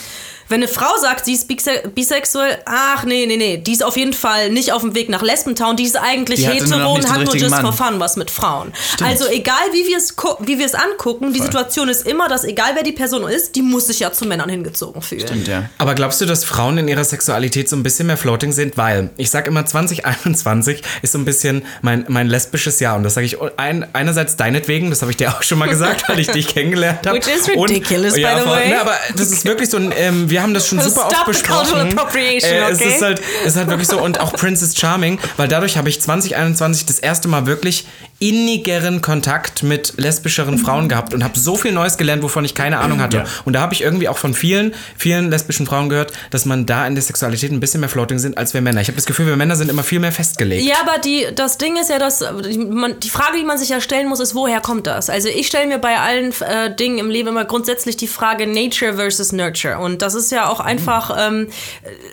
Wenn 0.49 0.63
eine 0.63 0.69
Frau 0.69 0.97
sagt, 1.01 1.25
sie 1.25 1.33
ist 1.35 1.49
bise- 1.49 1.89
bisexuell, 1.95 2.59
ach 2.67 3.05
nee, 3.05 3.27
nee, 3.27 3.37
nee, 3.37 3.57
die 3.59 3.73
ist 3.73 3.83
auf 3.83 3.97
jeden 3.97 4.13
Fall 4.13 4.51
nicht 4.51 4.73
auf 4.73 4.83
dem 4.83 4.95
Weg 4.95 5.09
nach 5.09 5.23
Lesbentown, 5.23 5.77
die 5.77 5.85
ist 5.85 5.97
eigentlich 5.97 6.41
Die 6.41 6.47
hetero 6.49 6.95
und 6.95 7.11
hat 7.11 7.25
nur 7.25 7.35
just 7.37 7.55
for 7.55 7.63
Mann. 7.63 7.73
fun 7.73 8.01
was 8.01 8.17
mit 8.17 8.31
Frauen. 8.31 8.73
Also 9.03 9.27
egal 9.29 9.55
wie 9.73 9.87
wir 9.89 9.97
es 9.97 10.15
wie 10.41 10.59
wir 10.59 10.67
es 10.67 10.75
angucken, 10.75 11.33
die 11.33 11.41
Situation 11.41 11.89
ist 11.89 12.07
immer, 12.07 12.29
dass 12.29 12.45
egal 12.45 12.73
wer 12.75 12.83
die 12.83 12.93
Person 12.93 13.25
ist, 13.29 13.57
die 13.57 13.63
muss 13.63 13.87
sich 13.87 14.01
ja 14.01 14.13
zu 14.13 14.27
Männern 14.27 14.49
hingezogen 14.51 15.01
fühlen. 15.03 15.23
Stimmt, 15.27 15.49
ja. 15.49 15.69
Aber 15.79 15.95
glaubst 15.95 16.21
du, 16.21 16.27
dass 16.27 16.45
Frauen 16.45 16.79
in 16.79 16.89
ihrer 16.89 17.05
Sexualität 17.05 17.69
so 17.69 17.77
ein 17.77 17.83
bisschen 17.83 18.07
mehr 18.07 18.17
floating 18.17 18.53
sind? 18.53 18.77
Weil 18.77 19.11
ich 19.17 19.31
sag 19.31 19.47
immer, 19.47 19.65
2021 19.65 20.83
ist 21.03 21.13
so 21.13 21.19
ein 21.19 21.25
bisschen 21.25 21.65
mein, 21.83 22.05
mein 22.09 22.27
lesbisches 22.29 22.81
Jahr. 22.81 22.97
Und 22.97 23.03
das 23.05 23.15
sage 23.15 23.27
ich 23.27 23.37
ein, 23.57 23.87
einerseits 23.95 24.37
deinetwegen, 24.37 24.91
das 24.91 25.01
habe 25.03 25.11
ich 25.11 25.17
dir 25.17 25.31
auch 25.31 25.43
schon 25.43 25.59
mal 25.59 25.69
gesagt, 25.69 26.05
weil 26.09 26.19
ich 26.21 26.29
dich 26.29 26.49
kennengelernt 26.49 27.07
habe. 27.07 27.17
Which 27.19 27.27
is 27.29 27.49
ridiculous, 27.49 28.15
Und, 28.15 28.23
by 28.23 28.29
the 28.37 28.41
voll. 28.43 28.51
way. 28.57 28.69
Ne, 28.69 28.81
aber 28.81 28.95
das 29.17 29.31
ist 29.31 29.45
wirklich 29.45 29.71
so 29.71 29.77
ein, 29.79 29.93
ähm, 29.97 30.31
wir 30.35 30.43
haben 30.43 30.53
das 30.53 30.67
schon 30.67 30.81
super 30.81 31.07
Stop 31.09 31.13
oft 31.13 31.27
besprochen. 31.27 31.97
Äh, 31.97 32.39
es, 32.39 32.79
okay? 32.79 32.89
ist 32.89 33.03
halt, 33.03 33.23
es 33.43 33.51
ist 33.51 33.57
halt 33.57 33.69
wirklich 33.69 33.87
so. 33.87 34.03
Und 34.03 34.19
auch 34.19 34.33
Princess 34.33 34.77
Charming, 34.77 35.21
weil 35.37 35.47
dadurch 35.47 35.77
habe 35.77 35.89
ich 35.89 36.03
2021 36.03 36.87
das 36.87 36.99
erste 36.99 37.29
Mal 37.29 37.47
wirklich 37.47 37.87
innigeren 38.19 39.03
Kontakt 39.03 39.63
mit 39.63 39.95
lesbischeren 39.97 40.59
Frauen 40.59 40.89
gehabt 40.89 41.15
und 41.15 41.23
habe 41.23 41.39
so 41.39 41.57
viel 41.57 41.73
Neues 41.73 41.99
gelernt, 41.99 42.23
wovon 42.23 42.45
ich 42.45 42.55
keine 42.55 42.79
Ahnung 42.79 43.01
hatte. 43.01 43.19
Ja. 43.19 43.25
Und 43.45 43.53
da 43.53 43.61
habe 43.61 43.75
ich 43.75 43.83
irgendwie 43.83 44.09
auch 44.09 44.19
von 44.19 44.35
vielen, 44.35 44.75
vielen 44.97 45.31
lesbischen 45.31 45.67
Frauen 45.67 45.89
gehört, 45.89 46.13
dass 46.31 46.47
man 46.47 46.65
da 46.65 46.87
in 46.87 46.95
der 46.95 47.03
Sexualität 47.03 47.53
ein 47.53 47.61
bisschen 47.61 47.81
mehr 47.81 47.89
floating 47.89 48.19
sind 48.19 48.39
als 48.39 48.55
wir 48.55 48.61
Männer. 48.61 48.81
Ich 48.81 48.89
habe 48.89 48.97
das 48.97 49.05
Gefühl, 49.05 49.27
wir 49.27 49.37
Männer 49.37 49.57
sind 49.57 49.69
immer 49.69 49.83
viel 49.83 50.01
mehr 50.01 50.13
festgelegt. 50.13 50.65
Ja, 50.65 50.77
aber 50.81 50.99
die, 50.99 51.27
das 51.35 51.59
Ding 51.59 51.77
ist 51.77 51.91
ja, 51.91 51.99
dass 51.99 52.21
die, 52.21 52.59
man, 52.59 52.99
die 52.99 53.11
Frage, 53.11 53.37
die 53.39 53.45
man 53.45 53.59
sich 53.59 53.69
ja 53.69 53.81
stellen 53.81 54.09
muss, 54.09 54.21
ist, 54.21 54.35
woher 54.35 54.61
kommt 54.61 54.87
das? 54.87 55.11
Also 55.11 55.29
ich 55.29 55.47
stelle 55.47 55.67
mir 55.67 55.79
bei 55.79 55.99
allen 55.99 56.33
äh, 56.41 56.75
Dingen 56.75 56.99
im 56.99 57.11
Leben 57.11 57.29
immer 57.29 57.45
grundsätzlich 57.45 57.97
die 57.97 58.09
Frage 58.09 58.47
Nature 58.47 58.95
versus 58.95 59.33
Nurture. 59.33 59.79
Und 59.79 60.03
das 60.03 60.15
ist 60.15 60.24
ja 60.31 60.49
auch 60.49 60.61
einfach 60.61 61.15
ähm, 61.19 61.49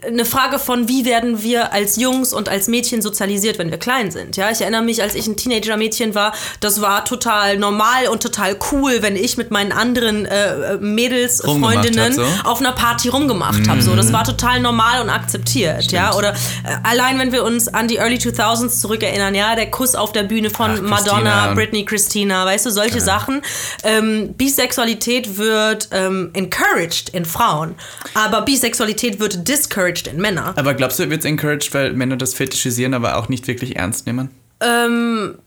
eine 0.05 0.25
Frage 0.25 0.59
von, 0.59 0.87
wie 0.87 1.05
werden 1.05 1.41
wir 1.43 1.73
als 1.73 1.97
Jungs 1.97 2.33
und 2.33 2.49
als 2.49 2.67
Mädchen 2.67 3.01
sozialisiert, 3.01 3.57
wenn 3.59 3.71
wir 3.71 3.77
klein 3.77 4.11
sind. 4.11 4.37
Ja, 4.37 4.51
ich 4.51 4.61
erinnere 4.61 4.81
mich, 4.81 5.01
als 5.01 5.15
ich 5.15 5.27
ein 5.27 5.37
Teenager-Mädchen 5.37 6.15
war, 6.15 6.33
das 6.59 6.81
war 6.81 7.05
total 7.05 7.57
normal 7.57 8.07
und 8.07 8.23
total 8.23 8.57
cool, 8.71 9.01
wenn 9.01 9.15
ich 9.15 9.37
mit 9.37 9.51
meinen 9.51 9.71
anderen 9.71 10.25
äh, 10.25 10.77
Mädels, 10.77 11.45
Rumgemacht 11.45 11.73
Freundinnen 11.73 12.13
so. 12.13 12.25
auf 12.43 12.59
einer 12.59 12.71
Party 12.71 13.09
rumgemacht 13.09 13.67
habe. 13.67 13.81
So, 13.81 13.95
das 13.95 14.11
war 14.13 14.23
total 14.23 14.59
normal 14.59 15.01
und 15.01 15.09
akzeptiert, 15.09 15.91
ja. 15.91 16.13
Oder 16.13 16.33
äh, 16.63 16.77
allein 16.83 17.19
wenn 17.19 17.31
wir 17.31 17.43
uns 17.43 17.67
an 17.67 17.87
die 17.87 17.97
Early 17.97 18.15
2000s 18.15 18.81
zurückerinnern, 18.81 19.35
ja, 19.35 19.55
der 19.55 19.69
Kuss 19.69 19.95
auf 19.95 20.11
der 20.11 20.23
Bühne 20.23 20.49
von 20.49 20.71
Ach, 20.71 20.81
Madonna, 20.81 21.31
Christina. 21.31 21.53
Britney, 21.53 21.85
Christina, 21.85 22.45
weißt 22.45 22.65
du, 22.65 22.69
solche 22.71 23.01
Sachen. 23.01 23.41
Ähm, 23.83 24.33
Bisexualität 24.33 25.37
wird 25.37 25.89
ähm, 25.91 26.31
encouraged 26.33 27.09
in 27.09 27.25
Frauen, 27.25 27.75
aber 28.13 28.41
Bisexualität 28.41 29.19
wird 29.19 29.47
discouraged 29.47 30.07
in 30.07 30.17
Männern. 30.21 30.53
Aber 30.55 30.73
glaubst 30.73 30.99
du, 30.99 31.09
wird 31.09 31.19
es 31.19 31.25
encouraged, 31.25 31.73
weil 31.73 31.93
Männer 31.93 32.17
das 32.17 32.33
fetischisieren, 32.33 32.93
aber 32.93 33.17
auch 33.17 33.29
nicht 33.29 33.47
wirklich 33.47 33.75
ernst 33.75 34.05
nehmen? 34.05 34.29
Ähm, 34.59 35.37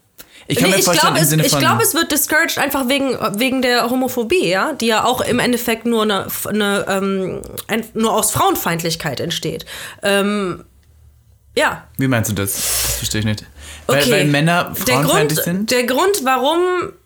ich 0.47 0.61
Nee, 0.61 0.75
ich 0.77 0.85
glaube, 0.85 1.19
es, 1.19 1.33
ich 1.33 1.59
glaub, 1.59 1.81
es 1.81 1.95
wird 1.95 2.13
discouraged 2.13 2.59
einfach 2.59 2.89
wegen, 2.89 3.17
wegen 3.39 3.63
der 3.63 3.89
Homophobie, 3.89 4.47
ja, 4.47 4.75
die 4.75 4.87
ja 4.87 5.05
auch 5.05 5.21
im 5.23 5.39
Endeffekt 5.39 5.87
nur, 5.87 6.03
eine, 6.03 6.27
eine, 6.47 6.85
ähm, 6.89 7.41
ein, 7.67 7.85
nur 7.95 8.13
aus 8.13 8.31
Frauenfeindlichkeit 8.31 9.21
entsteht. 9.21 9.65
Ähm, 10.03 10.65
ja, 11.57 11.85
wie 11.97 12.09
meinst 12.09 12.31
du 12.31 12.35
das? 12.35 12.53
Das 12.53 12.95
verstehe 12.97 13.21
ich 13.21 13.27
nicht. 13.27 13.45
Weil, 13.87 14.03
Okay. 14.03 14.11
weil 14.11 14.25
Männer 14.27 14.75
der 14.87 14.95
frauenfeindlich 14.97 15.41
Grund, 15.41 15.57
sind? 15.57 15.71
Der 15.71 15.85
Grund, 15.85 16.25
warum 16.25 16.59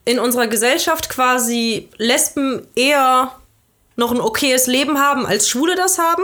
in 0.05 0.19
unserer 0.19 0.47
Gesellschaft 0.47 1.09
quasi 1.09 1.89
Lesben 1.99 2.67
eher 2.75 3.33
noch 3.99 4.13
ein 4.13 4.21
okayes 4.21 4.67
Leben 4.69 4.99
haben, 4.99 5.27
als 5.27 5.49
Schwule 5.49 5.75
das 5.75 5.99
haben, 5.99 6.23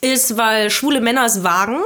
ist, 0.00 0.36
weil 0.36 0.68
schwule 0.68 1.00
Männer 1.00 1.24
es 1.24 1.44
wagen, 1.44 1.80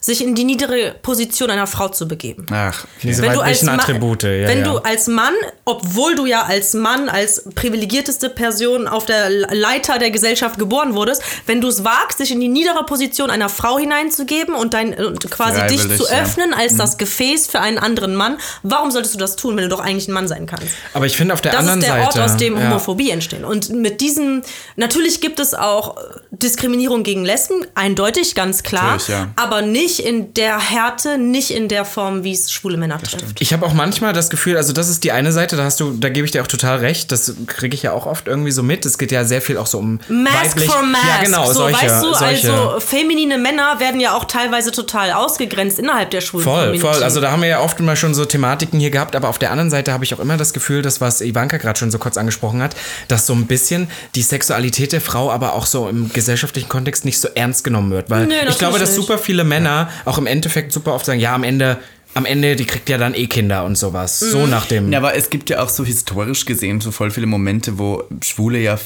sich 0.00 0.22
in 0.22 0.34
die 0.34 0.44
niedere 0.44 0.94
Position 1.02 1.50
einer 1.50 1.66
Frau 1.66 1.88
zu 1.88 2.06
begeben. 2.08 2.46
Ach. 2.50 2.84
Diese 3.02 3.22
Wenn 3.22 3.32
du 3.32 3.40
als 3.40 3.66
weiblichen 3.66 3.68
Attribute, 3.68 4.22
ja. 4.22 4.48
wenn 4.48 4.60
ja. 4.60 4.64
du 4.64 4.78
als 4.78 5.06
Mann, 5.06 5.34
obwohl 5.64 6.14
du 6.14 6.26
ja 6.26 6.42
als 6.42 6.74
Mann, 6.74 7.08
als 7.08 7.44
privilegierteste 7.54 8.30
Person 8.30 8.88
auf 8.88 9.06
der 9.06 9.30
Leiter 9.30 9.98
der 9.98 10.10
Gesellschaft 10.10 10.58
geboren 10.58 10.94
wurdest, 10.94 11.22
wenn 11.46 11.60
du 11.60 11.68
es 11.68 11.84
wagst, 11.84 12.20
dich 12.20 12.30
in 12.30 12.40
die 12.40 12.48
niedere 12.48 12.84
Position 12.84 13.30
einer 13.30 13.48
Frau 13.48 13.78
hineinzugeben 13.78 14.54
und 14.54 14.74
dein 14.74 14.94
und 14.94 15.30
quasi 15.30 15.66
dich 15.66 15.80
zu 15.80 16.04
ja. 16.04 16.22
öffnen 16.22 16.52
als 16.54 16.76
das 16.76 16.98
Gefäß 16.98 17.46
für 17.46 17.60
einen 17.60 17.78
anderen 17.78 18.14
Mann, 18.14 18.38
warum 18.62 18.90
solltest 18.90 19.14
du 19.14 19.18
das 19.18 19.36
tun, 19.36 19.56
wenn 19.56 19.64
du 19.64 19.70
doch 19.70 19.80
eigentlich 19.80 20.08
ein 20.08 20.12
Mann 20.12 20.28
sein 20.28 20.46
kannst? 20.46 20.74
Aber 20.94 21.06
ich 21.06 21.16
finde 21.16 21.34
auf 21.34 21.40
der 21.40 21.52
Das 21.52 21.60
anderen 21.60 21.80
ist 21.80 21.86
der 21.86 21.94
Seite. 21.94 22.20
Ort, 22.20 22.30
aus 22.30 22.36
dem 22.36 22.56
ja. 22.56 22.64
Homophobie 22.64 23.10
entsteht. 23.10 23.44
Und 23.44 23.70
mit 23.70 24.00
diesem, 24.00 24.42
natürlich 24.76 25.20
gibt 25.20 25.40
es 25.40 25.54
auch 25.54 25.96
Diskriminierung 26.30 27.02
gegen 27.02 27.24
Lesben, 27.24 27.66
eindeutig, 27.74 28.34
ganz 28.34 28.62
klar, 28.62 28.98
ja. 29.08 29.28
aber 29.36 29.62
nicht 29.62 29.85
in 30.04 30.34
der 30.34 30.58
Härte, 30.58 31.18
nicht 31.18 31.50
in 31.50 31.68
der 31.68 31.84
Form, 31.84 32.24
wie 32.24 32.32
es 32.32 32.50
schwule 32.52 32.76
Männer 32.76 32.98
trifft. 33.00 33.40
Ich 33.40 33.52
habe 33.52 33.64
auch 33.66 33.72
manchmal 33.72 34.12
das 34.12 34.30
Gefühl, 34.30 34.56
also 34.56 34.72
das 34.72 34.88
ist 34.88 35.04
die 35.04 35.12
eine 35.12 35.32
Seite, 35.32 35.56
da 35.56 35.64
hast 35.64 35.80
du, 35.80 35.92
da 35.92 36.08
gebe 36.08 36.24
ich 36.24 36.32
dir 36.32 36.42
auch 36.42 36.46
total 36.46 36.78
recht, 36.78 37.12
das 37.12 37.34
kriege 37.46 37.74
ich 37.74 37.82
ja 37.82 37.92
auch 37.92 38.06
oft 38.06 38.26
irgendwie 38.26 38.50
so 38.50 38.62
mit. 38.62 38.84
Es 38.86 38.98
geht 38.98 39.12
ja 39.12 39.24
sehr 39.24 39.40
viel 39.40 39.56
auch 39.58 39.66
so 39.66 39.78
um 39.78 40.00
Mask 40.08 40.56
weiblich- 40.56 40.70
for 40.70 40.82
Mask. 40.82 41.04
Ja, 41.06 41.24
genau, 41.24 41.46
so, 41.46 41.52
solche, 41.54 41.82
weißt 41.86 42.04
du, 42.04 42.14
solche. 42.14 42.52
also 42.52 42.80
feminine 42.80 43.38
Männer 43.38 43.78
werden 43.80 44.00
ja 44.00 44.14
auch 44.16 44.24
teilweise 44.24 44.72
total 44.72 45.12
ausgegrenzt 45.12 45.78
innerhalb 45.78 46.10
der 46.10 46.20
schwulen 46.20 46.44
Voll, 46.44 46.54
Community. 46.66 46.80
voll. 46.80 47.02
Also 47.02 47.20
da 47.20 47.30
haben 47.30 47.42
wir 47.42 47.48
ja 47.48 47.60
oft 47.60 47.78
immer 47.80 47.96
schon 47.96 48.14
so 48.14 48.24
Thematiken 48.24 48.80
hier 48.80 48.90
gehabt, 48.90 49.14
aber 49.16 49.28
auf 49.28 49.38
der 49.38 49.50
anderen 49.50 49.70
Seite 49.70 49.92
habe 49.92 50.04
ich 50.04 50.14
auch 50.14 50.20
immer 50.20 50.36
das 50.36 50.52
Gefühl, 50.52 50.82
das, 50.82 51.00
was 51.00 51.20
Ivanka 51.20 51.56
gerade 51.58 51.78
schon 51.78 51.90
so 51.90 51.98
kurz 51.98 52.16
angesprochen 52.16 52.62
hat, 52.62 52.74
dass 53.08 53.26
so 53.26 53.32
ein 53.34 53.46
bisschen 53.46 53.88
die 54.14 54.22
Sexualität 54.22 54.92
der 54.92 55.00
Frau 55.00 55.30
aber 55.30 55.54
auch 55.54 55.66
so 55.66 55.88
im 55.88 56.10
gesellschaftlichen 56.12 56.68
Kontext 56.68 57.04
nicht 57.04 57.20
so 57.20 57.28
ernst 57.34 57.64
genommen 57.64 57.90
wird. 57.90 58.10
Weil 58.10 58.26
Nö, 58.26 58.34
ich 58.48 58.58
glaube, 58.58 58.78
dass 58.78 58.90
nicht. 58.90 58.96
super 58.96 59.18
viele 59.18 59.44
Männer 59.44 59.75
auch 60.04 60.18
im 60.18 60.26
Endeffekt 60.26 60.72
super 60.72 60.94
oft 60.94 61.06
sagen, 61.06 61.20
ja, 61.20 61.34
am 61.34 61.44
Ende, 61.44 61.78
am 62.16 62.24
Ende, 62.24 62.56
die 62.56 62.64
kriegt 62.64 62.88
ja 62.88 62.96
dann 62.96 63.14
eh 63.14 63.26
Kinder 63.26 63.64
und 63.64 63.76
sowas. 63.76 64.22
Mhm. 64.22 64.30
So 64.30 64.46
nach 64.46 64.64
dem. 64.66 64.90
Ja, 64.90 64.98
aber 64.98 65.14
es 65.14 65.28
gibt 65.28 65.50
ja 65.50 65.62
auch 65.62 65.68
so 65.68 65.84
historisch 65.84 66.46
gesehen 66.46 66.80
so 66.80 66.90
voll 66.90 67.10
viele 67.10 67.26
Momente, 67.26 67.78
wo 67.78 68.04
Schwule 68.22 68.58
ja 68.58 68.78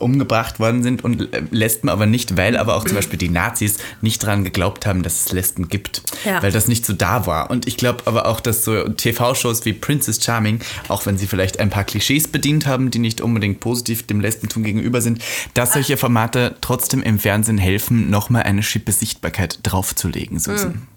umgebracht 0.00 0.58
worden 0.58 0.82
sind 0.82 1.04
und 1.04 1.32
äh, 1.32 1.42
Lesben 1.50 1.88
aber 1.88 2.06
nicht, 2.06 2.36
weil 2.36 2.56
aber 2.56 2.76
auch 2.76 2.84
zum 2.84 2.96
Beispiel 2.96 3.18
die 3.18 3.28
Nazis 3.28 3.76
nicht 4.00 4.22
daran 4.22 4.42
geglaubt 4.42 4.84
haben, 4.86 5.02
dass 5.02 5.26
es 5.26 5.32
Lesben 5.32 5.68
gibt, 5.68 6.02
Ja. 6.24 6.42
weil 6.42 6.50
das 6.50 6.66
nicht 6.66 6.84
so 6.84 6.92
da 6.92 7.26
war. 7.26 7.50
Und 7.50 7.68
ich 7.68 7.76
glaube 7.76 8.02
aber 8.06 8.26
auch, 8.26 8.40
dass 8.40 8.64
so 8.64 8.88
TV-Shows 8.88 9.64
wie 9.64 9.72
Princess 9.72 10.22
Charming, 10.24 10.60
auch 10.88 11.06
wenn 11.06 11.18
sie 11.18 11.26
vielleicht 11.26 11.60
ein 11.60 11.70
paar 11.70 11.84
Klischees 11.84 12.26
bedient 12.26 12.66
haben, 12.66 12.90
die 12.90 12.98
nicht 12.98 13.20
unbedingt 13.20 13.60
positiv 13.60 14.06
dem 14.06 14.20
Lesbentum 14.20 14.64
gegenüber 14.64 15.00
sind, 15.00 15.22
dass 15.54 15.74
solche 15.74 15.96
Formate 15.96 16.56
trotzdem 16.60 17.02
im 17.02 17.18
Fernsehen 17.18 17.58
helfen, 17.58 18.10
nochmal 18.10 18.42
eine 18.42 18.62
Schippe 18.62 18.90
Sichtbarkeit 18.92 19.60
draufzulegen, 19.62 20.38
Susan. 20.40 20.88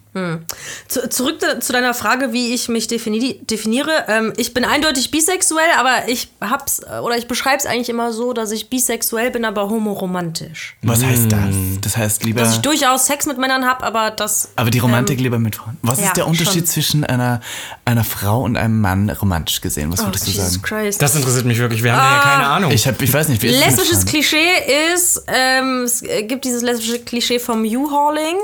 Zu, 0.88 1.08
zurück 1.08 1.38
zu 1.60 1.72
deiner 1.72 1.94
Frage, 1.94 2.32
wie 2.32 2.52
ich 2.52 2.68
mich 2.68 2.88
defini 2.88 3.38
definiere. 3.42 4.06
Ähm, 4.08 4.32
ich 4.36 4.52
bin 4.52 4.64
eindeutig 4.64 5.12
bisexuell, 5.12 5.68
aber 5.78 6.08
ich 6.08 6.28
hab's 6.40 6.80
äh, 6.80 6.98
oder 6.98 7.16
ich 7.16 7.28
beschreibe 7.28 7.58
es 7.58 7.66
eigentlich 7.66 7.88
immer 7.88 8.12
so, 8.12 8.32
dass 8.32 8.50
ich 8.50 8.68
bisexuell 8.68 9.30
bin, 9.30 9.44
aber 9.44 9.70
homoromantisch. 9.70 10.76
Was 10.82 11.04
heißt 11.04 11.30
das? 11.30 11.54
Das 11.80 11.96
heißt 11.96 12.24
lieber... 12.24 12.40
Dass 12.40 12.54
ich 12.56 12.60
durchaus 12.60 13.06
Sex 13.06 13.26
mit 13.26 13.38
Männern 13.38 13.64
habe, 13.66 13.84
aber 13.84 14.10
das. 14.10 14.50
Aber 14.56 14.70
die 14.70 14.80
Romantik 14.80 15.20
lieber 15.20 15.38
mit 15.38 15.54
Frauen. 15.54 15.76
Was 15.82 16.00
ja, 16.00 16.06
ist 16.06 16.16
der 16.16 16.26
Unterschied 16.26 16.62
schon. 16.62 16.66
zwischen 16.66 17.04
einer, 17.04 17.40
einer 17.84 18.02
Frau 18.02 18.42
und 18.42 18.56
einem 18.56 18.80
Mann 18.80 19.10
romantisch 19.10 19.60
gesehen? 19.60 19.92
Was 19.92 20.00
Oh, 20.00 20.06
würdest 20.06 20.26
du 20.26 20.30
Jesus 20.32 20.54
sagen? 20.54 20.62
Christ. 20.62 21.00
Das 21.00 21.14
interessiert 21.14 21.44
mich 21.44 21.58
wirklich. 21.58 21.84
Wir 21.84 21.94
haben 21.94 22.16
ja 22.16 22.20
keine 22.22 22.46
Ahnung. 22.48 22.70
Ich, 22.72 22.88
hab, 22.88 23.00
ich 23.00 23.12
weiß 23.12 23.28
nicht, 23.28 23.42
wie 23.42 23.48
Lesbisches? 23.48 24.06
Klischee 24.06 24.92
ist, 24.92 25.22
ähm, 25.28 25.82
es 25.84 26.02
gibt 26.02 26.44
dieses 26.44 26.62
lesbische 26.62 26.98
Klischee 26.98 27.38
vom 27.38 27.62
U-Hauling. 27.62 28.36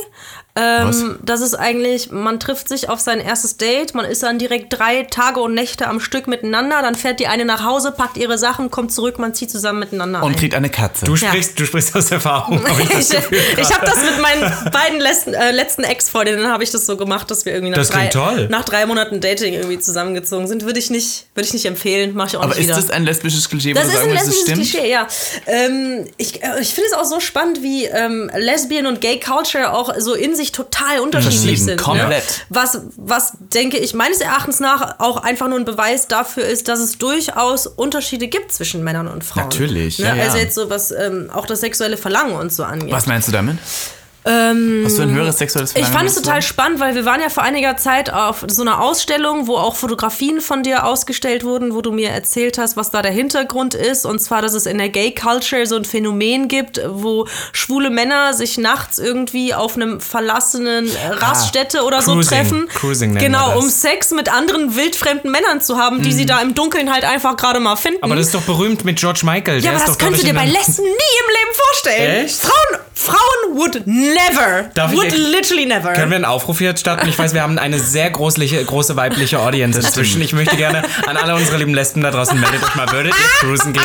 Was? 0.57 1.01
Ähm, 1.01 1.19
das 1.23 1.43
ist 1.43 1.55
eigentlich, 1.55 2.11
man 2.11 2.41
trifft 2.41 2.69
sich 2.69 2.89
auf 2.89 2.99
sein 2.99 3.21
erstes 3.21 3.59
Date, 3.59 3.95
man 3.95 4.07
ist 4.07 4.23
dann 4.23 4.39
direkt 4.39 4.73
drei 4.79 5.03
Tage 5.03 5.41
und 5.41 5.53
Nächte 5.55 5.87
am 5.87 6.01
Stück 6.01 6.27
miteinander, 6.27 6.81
dann 6.83 6.95
fährt 6.95 7.21
die 7.21 7.27
eine 7.27 7.45
nach 7.45 7.63
Hause, 7.65 7.93
packt 7.93 8.17
ihre 8.17 8.39
Sachen, 8.39 8.71
kommt 8.71 8.91
zurück, 8.93 9.19
man 9.19 9.35
zieht 9.35 9.51
zusammen 9.51 9.81
miteinander 9.81 10.23
Und 10.23 10.33
ein. 10.33 10.37
kriegt 10.39 10.55
eine 10.55 10.71
Katze. 10.71 11.05
Du 11.05 11.15
sprichst, 11.17 11.61
du 11.61 11.67
sprichst 11.67 11.95
aus 11.95 12.11
Erfahrung. 12.11 12.63
hab 12.67 12.79
ich 12.81 12.89
das 12.89 13.11
ich 13.31 13.59
ich 13.59 13.75
habe 13.75 13.85
das 13.85 13.97
mit 13.97 14.19
meinen 14.21 14.71
beiden 14.73 15.01
letzten, 15.01 15.35
äh, 15.35 15.51
letzten 15.51 15.85
Ex-Freundinnen 15.85 16.49
habe 16.49 16.65
ich 16.65 16.71
das 16.71 16.87
so 16.87 16.97
gemacht, 16.97 17.31
dass 17.31 17.45
wir 17.45 17.53
irgendwie 17.53 17.71
nach 17.73 17.79
Das 17.79 17.91
drei, 17.91 18.07
toll. 18.07 18.49
nach 18.51 18.65
drei 18.65 18.87
Monaten 18.87 19.21
Dating 19.21 19.53
irgendwie 19.55 19.79
zusammengezogen 19.79 20.47
sind. 20.49 20.65
Würde 20.65 20.79
ich 20.79 20.89
nicht, 20.91 21.27
würde 21.35 21.47
ich 21.47 21.53
nicht 21.53 21.67
empfehlen, 21.67 22.15
mache 22.15 22.29
ich 22.29 22.37
auch 22.37 22.41
Aber 22.43 22.55
nicht 22.55 22.61
ist 22.61 22.67
wieder. 22.69 22.77
das 22.77 22.91
ein 22.91 23.05
lesbisches 23.05 23.49
Klischee, 23.51 23.75
wo 23.75 23.79
Das 23.79 23.89
du 23.89 23.93
ist 23.93 23.97
sagen 23.99 24.09
ein 24.11 24.15
das 24.17 24.27
lesbisches 24.27 24.43
stimmt? 24.45 24.71
Klischee, 24.71 24.91
ja. 24.91 25.07
Ähm, 25.47 26.07
ich 26.17 26.43
äh, 26.43 26.61
ich 26.61 26.73
finde 26.75 26.89
es 26.91 26.95
auch 26.97 27.05
so 27.05 27.21
spannend, 27.21 27.63
wie 27.63 27.85
ähm, 27.85 28.31
Lesbian 28.37 28.87
und 28.87 29.01
Gay 29.01 29.21
Culture 29.21 29.73
auch 29.73 29.93
so 29.99 30.15
in 30.15 30.35
sich 30.35 30.45
total 30.53 31.01
unterschiedlich 31.01 31.62
sind. 31.62 31.80
komplett. 31.80 32.24
Ne? 32.24 32.47
Was, 32.51 32.80
was, 32.97 33.32
denke 33.40 33.78
ich, 33.78 33.94
meines 33.94 34.20
Erachtens 34.20 34.61
nach 34.61 34.99
auch 34.99 35.18
einfach 35.18 35.49
nur 35.49 35.59
ein 35.59 35.64
Beweis 35.64 36.09
dafür 36.09 36.44
ist, 36.44 36.68
dass 36.68 36.80
es 36.80 36.99
durchaus 36.99 37.66
Unterschiede 37.66 38.28
gibt 38.28 38.53
zwischen 38.53 38.82
Männern 38.84 39.09
und 39.09 39.24
Frauen. 39.24 39.44
Natürlich, 39.44 39.99
Ne? 39.99 40.07
ja, 40.07 40.14
ja. 40.14 40.24
Also 40.24 40.38
jetzt 40.38 40.55
so, 40.55 40.70
was 40.70 40.90
ähm, 40.90 41.30
auch 41.32 41.47
das 41.47 41.61
sexuelle 41.61 41.97
Verlangen 41.97 42.36
und 42.36 42.53
so 42.53 42.64
angeht. 42.64 42.92
Was 42.92 43.07
meinst 43.07 43.28
du 43.28 43.32
damit? 43.32 43.59
Hast 44.27 44.99
du 44.99 45.03
ein 45.03 45.11
höheres 45.14 45.39
sexuelles 45.39 45.70
Ähm, 45.70 45.77
Ich 45.83 45.87
Verlangen? 45.87 45.93
fand 45.99 46.09
es 46.09 46.14
total 46.16 46.43
sagen? 46.43 46.43
spannend, 46.43 46.81
weil 46.81 46.95
wir 46.95 47.05
waren 47.05 47.20
ja 47.20 47.29
vor 47.29 47.43
einiger 47.45 47.77
Zeit 47.77 48.12
auf 48.12 48.45
so 48.49 48.62
einer 48.62 48.81
Ausstellung, 48.83 49.47
wo 49.47 49.57
auch 49.57 49.77
Fotografien 49.77 50.41
von 50.41 50.62
dir 50.62 50.85
ausgestellt 50.85 51.45
wurden, 51.45 51.74
wo 51.74 51.81
du 51.81 51.93
mir 51.93 52.11
erzählt 52.11 52.59
hast, 52.59 52.77
was 52.77 52.91
da 52.91 53.03
der 53.03 53.12
Hintergrund 53.12 53.74
ist. 53.74 54.05
Und 54.05 54.18
zwar, 54.20 54.43
dass 54.43 54.55
es 54.55 54.66
in 54.66 54.79
der 54.79 54.89
Gay 54.89 55.12
Culture 55.14 55.66
so 55.66 55.77
ein 55.77 55.85
Phänomen 55.85 56.49
gibt, 56.49 56.81
wo 56.89 57.27
schwule 57.53 57.91
Männer 57.91 58.35
sich 58.35 58.59
nachts 58.59 58.99
irgendwie 58.99 59.55
auf 59.55 59.77
einem 59.77 60.01
verlassenen 60.01 60.87
äh, 60.89 61.09
Raststätte 61.12 61.83
oder 61.85 62.03
so 62.03 62.14
Cruising. 62.14 62.29
treffen. 62.39 62.68
Cruising 62.74 63.14
genau, 63.14 63.59
um 63.59 63.68
Sex 63.68 64.11
mit 64.11 64.33
anderen 64.33 64.74
wildfremden 64.77 65.31
Männern 65.31 65.61
zu 65.61 65.79
haben, 65.79 66.03
die 66.03 66.12
sie 66.12 66.27
da 66.27 66.41
im 66.41 66.55
Dunkeln 66.55 66.93
halt 66.93 67.05
einfach 67.05 67.37
gerade 67.37 67.61
mal 67.61 67.77
finden. 67.77 68.03
Aber 68.03 68.16
das 68.16 68.27
ist 68.27 68.35
doch 68.35 68.43
berühmt 68.43 68.85
mit 68.85 68.99
George 68.99 69.20
Michael. 69.24 69.57
ja, 69.57 69.70
Der 69.70 69.77
aber 69.77 69.87
das 69.87 69.99
kannst 69.99 70.22
du 70.22 70.27
dir 70.27 70.35
bei 70.35 70.47
Lesben 70.47 70.83
nie 70.85 70.91
im 70.91 71.29
Leben 71.29 71.55
vorstellen. 71.55 72.24
Echt? 72.24 72.43
Frauen, 72.43 72.81
Frauen 72.95 73.57
would 73.57 73.87
never, 73.87 74.16
Darf 74.75 74.91
ich 74.93 74.97
would 74.97 75.07
echt- 75.07 75.17
literally 75.17 75.67
never. 75.67 75.93
Können 75.93 76.11
wir 76.11 76.17
einen 76.17 76.25
Aufruf 76.25 76.59
hier 76.59 76.77
starten? 76.77 77.09
Ich 77.09 77.19
weiß, 77.19 77.35
wir 77.35 77.43
haben 77.43 77.59
eine 77.59 77.79
sehr 77.79 78.11
große, 78.11 78.64
große 78.64 78.97
weibliche 78.97 79.39
Audience 79.41 79.79
inzwischen. 79.79 80.21
Ich 80.23 80.33
möchte 80.33 80.57
gerne 80.57 80.83
an 81.07 81.17
alle 81.17 81.35
unsere 81.35 81.59
lieben 81.59 81.75
Lesben 81.75 82.01
da 82.03 82.11
draußen, 82.11 82.39
meldet 82.39 82.62
euch 82.62 82.75
mal, 82.75 82.91
würdet 82.93 83.12
ihr 83.12 83.47
cruisen 83.47 83.73
gehen? 83.73 83.83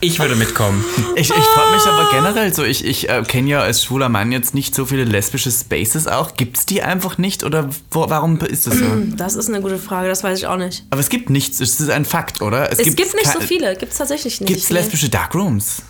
Ich 0.00 0.18
würde 0.18 0.36
mitkommen. 0.36 0.84
Ich, 1.16 1.30
ich 1.30 1.34
frage 1.34 1.74
mich 1.74 1.86
aber 1.86 2.10
generell 2.10 2.52
so, 2.52 2.64
ich, 2.64 2.84
ich 2.84 3.08
äh, 3.08 3.22
kenne 3.26 3.48
ja 3.50 3.60
als 3.60 3.82
schwuler 3.84 4.08
Mann 4.08 4.32
jetzt 4.32 4.54
nicht 4.54 4.74
so 4.74 4.84
viele 4.86 5.04
lesbische 5.04 5.50
Spaces 5.50 6.06
auch. 6.06 6.36
Gibt 6.36 6.58
es 6.58 6.66
die 6.66 6.82
einfach 6.82 7.18
nicht 7.18 7.44
oder 7.44 7.68
wo, 7.90 8.08
warum 8.10 8.38
ist 8.40 8.66
das 8.66 8.74
so? 8.78 8.84
Das 9.16 9.34
ist 9.36 9.48
eine 9.48 9.60
gute 9.60 9.78
Frage, 9.78 10.08
das 10.08 10.24
weiß 10.24 10.38
ich 10.38 10.46
auch 10.46 10.56
nicht. 10.56 10.84
aber 10.90 11.00
es 11.00 11.08
gibt 11.08 11.30
nichts, 11.30 11.60
es 11.60 11.78
ist 11.80 11.90
ein 11.90 12.04
Fakt, 12.04 12.42
oder? 12.42 12.70
Es 12.72 12.78
gibt, 12.78 12.98
nicht 12.98 13.32
so 13.32 13.40
viele, 13.40 13.76
gibt 13.76 13.92
es 13.92 13.98
tatsächlich 13.98 14.40
nicht. 14.40 14.48
Gibt 14.48 14.60
es 14.60 14.70
lesbische 14.70 15.08
Darkrooms? 15.08 15.82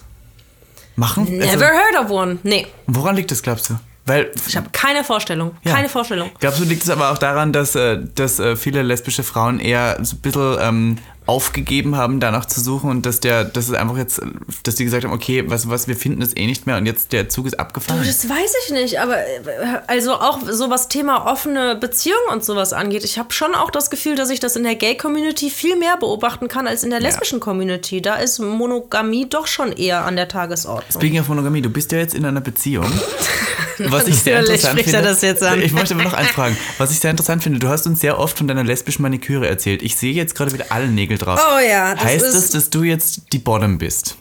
Machen? 0.96 1.24
Never 1.24 1.50
Also, 1.50 1.64
heard 1.64 2.04
of 2.04 2.10
one. 2.10 2.38
Nee, 2.42 2.66
woran 2.86 3.16
liegt 3.16 3.30
das, 3.30 3.42
glaubst 3.42 3.70
du? 3.70 3.74
Weil 4.06 4.30
ich 4.46 4.54
habe 4.56 4.68
keine 4.70 5.02
Vorstellung. 5.02 5.52
Ja. 5.64 5.72
Keine 5.72 5.88
Vorstellung. 5.88 6.30
Glaubst 6.38 6.60
du, 6.60 6.64
liegt 6.64 6.82
es 6.82 6.90
aber 6.90 7.10
auch 7.10 7.16
daran, 7.16 7.54
dass, 7.54 7.74
äh, 7.74 7.98
dass 8.14 8.38
äh, 8.38 8.54
viele 8.54 8.82
lesbische 8.82 9.22
Frauen 9.22 9.60
eher 9.60 9.96
so 10.02 10.16
ein 10.16 10.20
bisschen 10.20 10.56
ähm, 10.60 10.98
aufgegeben 11.26 11.96
haben, 11.96 12.20
danach 12.20 12.44
zu 12.44 12.60
suchen 12.60 12.90
und 12.90 13.06
dass 13.06 13.20
der, 13.20 13.44
dass 13.44 13.68
es 13.68 13.74
einfach 13.74 13.96
jetzt, 13.96 14.20
dass 14.62 14.74
die 14.74 14.84
gesagt 14.84 15.04
haben, 15.04 15.12
okay, 15.12 15.44
was, 15.46 15.70
was, 15.70 15.88
wir 15.88 15.96
finden 15.96 16.20
es 16.20 16.36
eh 16.36 16.46
nicht 16.46 16.66
mehr 16.66 16.76
und 16.76 16.84
jetzt 16.84 17.12
der 17.12 17.30
Zug 17.30 17.46
ist 17.46 17.58
abgefahren? 17.58 18.02
Das 18.04 18.28
weiß 18.28 18.54
ich 18.64 18.72
nicht, 18.72 19.00
aber 19.00 19.16
äh, 19.16 19.80
also 19.86 20.14
auch 20.14 20.40
so 20.50 20.68
was 20.68 20.88
Thema 20.88 21.26
offene 21.26 21.76
Beziehungen 21.76 22.28
und 22.30 22.44
sowas 22.44 22.74
angeht. 22.74 23.04
Ich 23.04 23.18
habe 23.18 23.32
schon 23.32 23.54
auch 23.54 23.70
das 23.70 23.88
Gefühl, 23.88 24.16
dass 24.16 24.28
ich 24.28 24.38
das 24.38 24.56
in 24.56 24.64
der 24.64 24.74
Gay-Community 24.74 25.48
viel 25.48 25.76
mehr 25.76 25.96
beobachten 25.96 26.48
kann 26.48 26.66
als 26.66 26.84
in 26.84 26.90
der 26.90 27.00
lesbischen 27.00 27.40
Community. 27.40 28.02
Da 28.02 28.16
ist 28.16 28.38
Monogamie 28.38 29.26
doch 29.26 29.46
schon 29.46 29.72
eher 29.72 30.04
an 30.04 30.16
der 30.16 30.28
Tagesordnung. 30.28 31.00
Speaking 31.00 31.20
of 31.20 31.28
Monogamie, 31.28 31.62
du 31.62 31.70
bist 31.70 31.90
ja 31.92 31.98
jetzt 31.98 32.14
in 32.14 32.26
einer 32.26 32.42
Beziehung. 32.42 32.92
Was 33.78 34.06
ich 34.06 34.16
sehr 34.22 34.40
interessant 34.40 34.78
er 34.78 34.84
finde. 34.84 35.02
das 35.02 35.22
jetzt 35.22 35.42
an. 35.42 35.60
Ich 35.60 35.72
möchte 35.72 35.94
aber 35.94 36.04
noch 36.04 36.12
eins 36.12 36.30
fragen. 36.30 36.56
Was 36.78 36.90
ich 36.92 37.00
sehr 37.00 37.10
interessant 37.10 37.42
finde, 37.42 37.58
du 37.58 37.68
hast 37.68 37.86
uns 37.86 38.00
sehr 38.00 38.18
oft 38.18 38.38
von 38.38 38.46
deiner 38.46 38.64
lesbischen 38.64 39.02
Maniküre 39.02 39.48
erzählt. 39.48 39.82
Ich 39.82 39.96
sehe 39.96 40.12
jetzt 40.12 40.34
gerade 40.34 40.52
wieder 40.52 40.66
alle 40.70 40.88
Nägel 40.88 41.13
drauf. 41.18 41.40
Oh 41.54 41.58
ja, 41.58 41.94
das 41.94 42.04
Heißt 42.04 42.24
ist- 42.24 42.34
das, 42.34 42.50
dass 42.50 42.70
du 42.70 42.82
jetzt 42.82 43.22
die 43.32 43.38
Bottom 43.38 43.78
bist? 43.78 44.16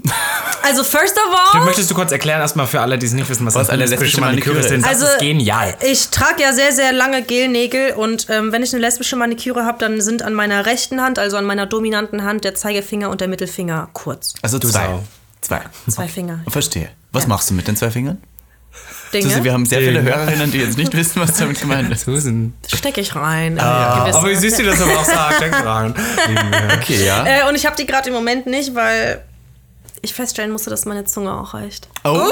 Also 0.62 0.84
first 0.84 1.16
of 1.18 1.54
all, 1.54 1.66
Möchtest 1.66 1.90
du 1.92 1.96
kurz 1.96 2.12
erklären, 2.12 2.40
erstmal 2.40 2.68
für 2.68 2.80
alle, 2.82 2.98
die 2.98 3.06
es 3.06 3.12
nicht 3.14 3.28
wissen, 3.30 3.46
was, 3.46 3.56
Was 3.56 3.70
eine 3.70 3.86
lesbische 3.86 4.20
Maniküre 4.22 4.58
ist? 4.60 4.70
Denn 4.70 4.80
ist. 4.82 4.90
das 4.90 5.02
ist 5.02 5.20
genial. 5.20 5.76
Ich 5.82 6.10
trage 6.10 6.42
ja 6.42 6.54
sehr, 6.54 6.72
sehr 6.72 6.94
lange 6.94 7.22
Gelnägel 7.24 7.92
und 7.94 8.28
ähm, 8.30 8.52
wenn 8.52 8.64
ich 8.64 8.72
eine 8.74 8.82
lesbische 8.82 9.16
Maniküre 9.16 9.66
habe, 9.66 9.78
dann 9.80 10.00
sind 10.02 10.22
an 10.22 10.34
meiner 10.34 10.66
rechten 10.66 11.02
Hand, 11.02 11.20
also 11.20 11.38
an 11.38 11.46
meiner 11.46 11.66
dominanten 11.66 12.24
Hand, 12.24 12.44
der 12.46 12.56
Zeigefinger 12.56 13.10
und 13.10 13.22
der 13.22 13.28
Mittelfinger 13.28 13.90
kurz. 13.94 14.34
Also 14.42 14.60
zwei. 14.60 14.70
Sau. 14.70 15.04
Zwei. 15.42 15.62
Zwei 15.90 16.08
Finger. 16.08 16.40
Verstehe. 16.50 16.90
Was 17.12 17.24
Ja. 17.24 17.30
machst 17.30 17.50
du 17.50 17.54
mit 17.54 17.68
den 17.68 17.76
zwei 17.76 17.92
Fingern? 17.92 18.22
Dinge 19.14 19.30
Susi, 19.30 19.44
wir 19.44 19.54
haben 19.54 19.66
sehr 19.66 19.80
viele. 19.80 20.02
Hörerinnen, 20.02 20.52
die 20.52 20.60
jetzt 20.60 20.78
nicht 20.78 20.94
wissen, 20.96 21.22
was 21.22 21.38
damit 21.38 21.60
gemeint 21.60 21.92
ist. 21.92 22.06
Susan. 22.06 22.54
stecke 22.68 23.02
ich 23.02 23.16
rein. 23.16 23.60
Ah, 23.60 24.10
aber 24.14 24.30
wie 24.30 24.36
süß 24.36 24.58
sie 24.58 24.64
das 24.64 24.82
aber 24.82 25.00
auch 25.00 25.06
sagt. 25.06 25.42
Denk 25.42 25.54
dran. 25.54 25.94
Wir. 26.28 26.78
Okay, 26.78 27.06
ja. 27.06 27.26
Äh, 27.26 27.50
und 27.50 27.56
ich 27.56 27.66
habe 27.66 27.76
die 27.76 27.86
gerade 27.86 28.10
im 28.10 28.16
Moment 28.16 28.48
nicht, 28.48 28.76
weil 28.76 29.24
ich 30.04 30.14
feststellen 30.14 30.52
musste, 30.52 30.70
dass 30.70 30.86
meine 30.86 31.06
Zunge 31.06 31.34
auch 31.34 31.54
reicht. 31.56 31.88
Oh. 32.04 32.30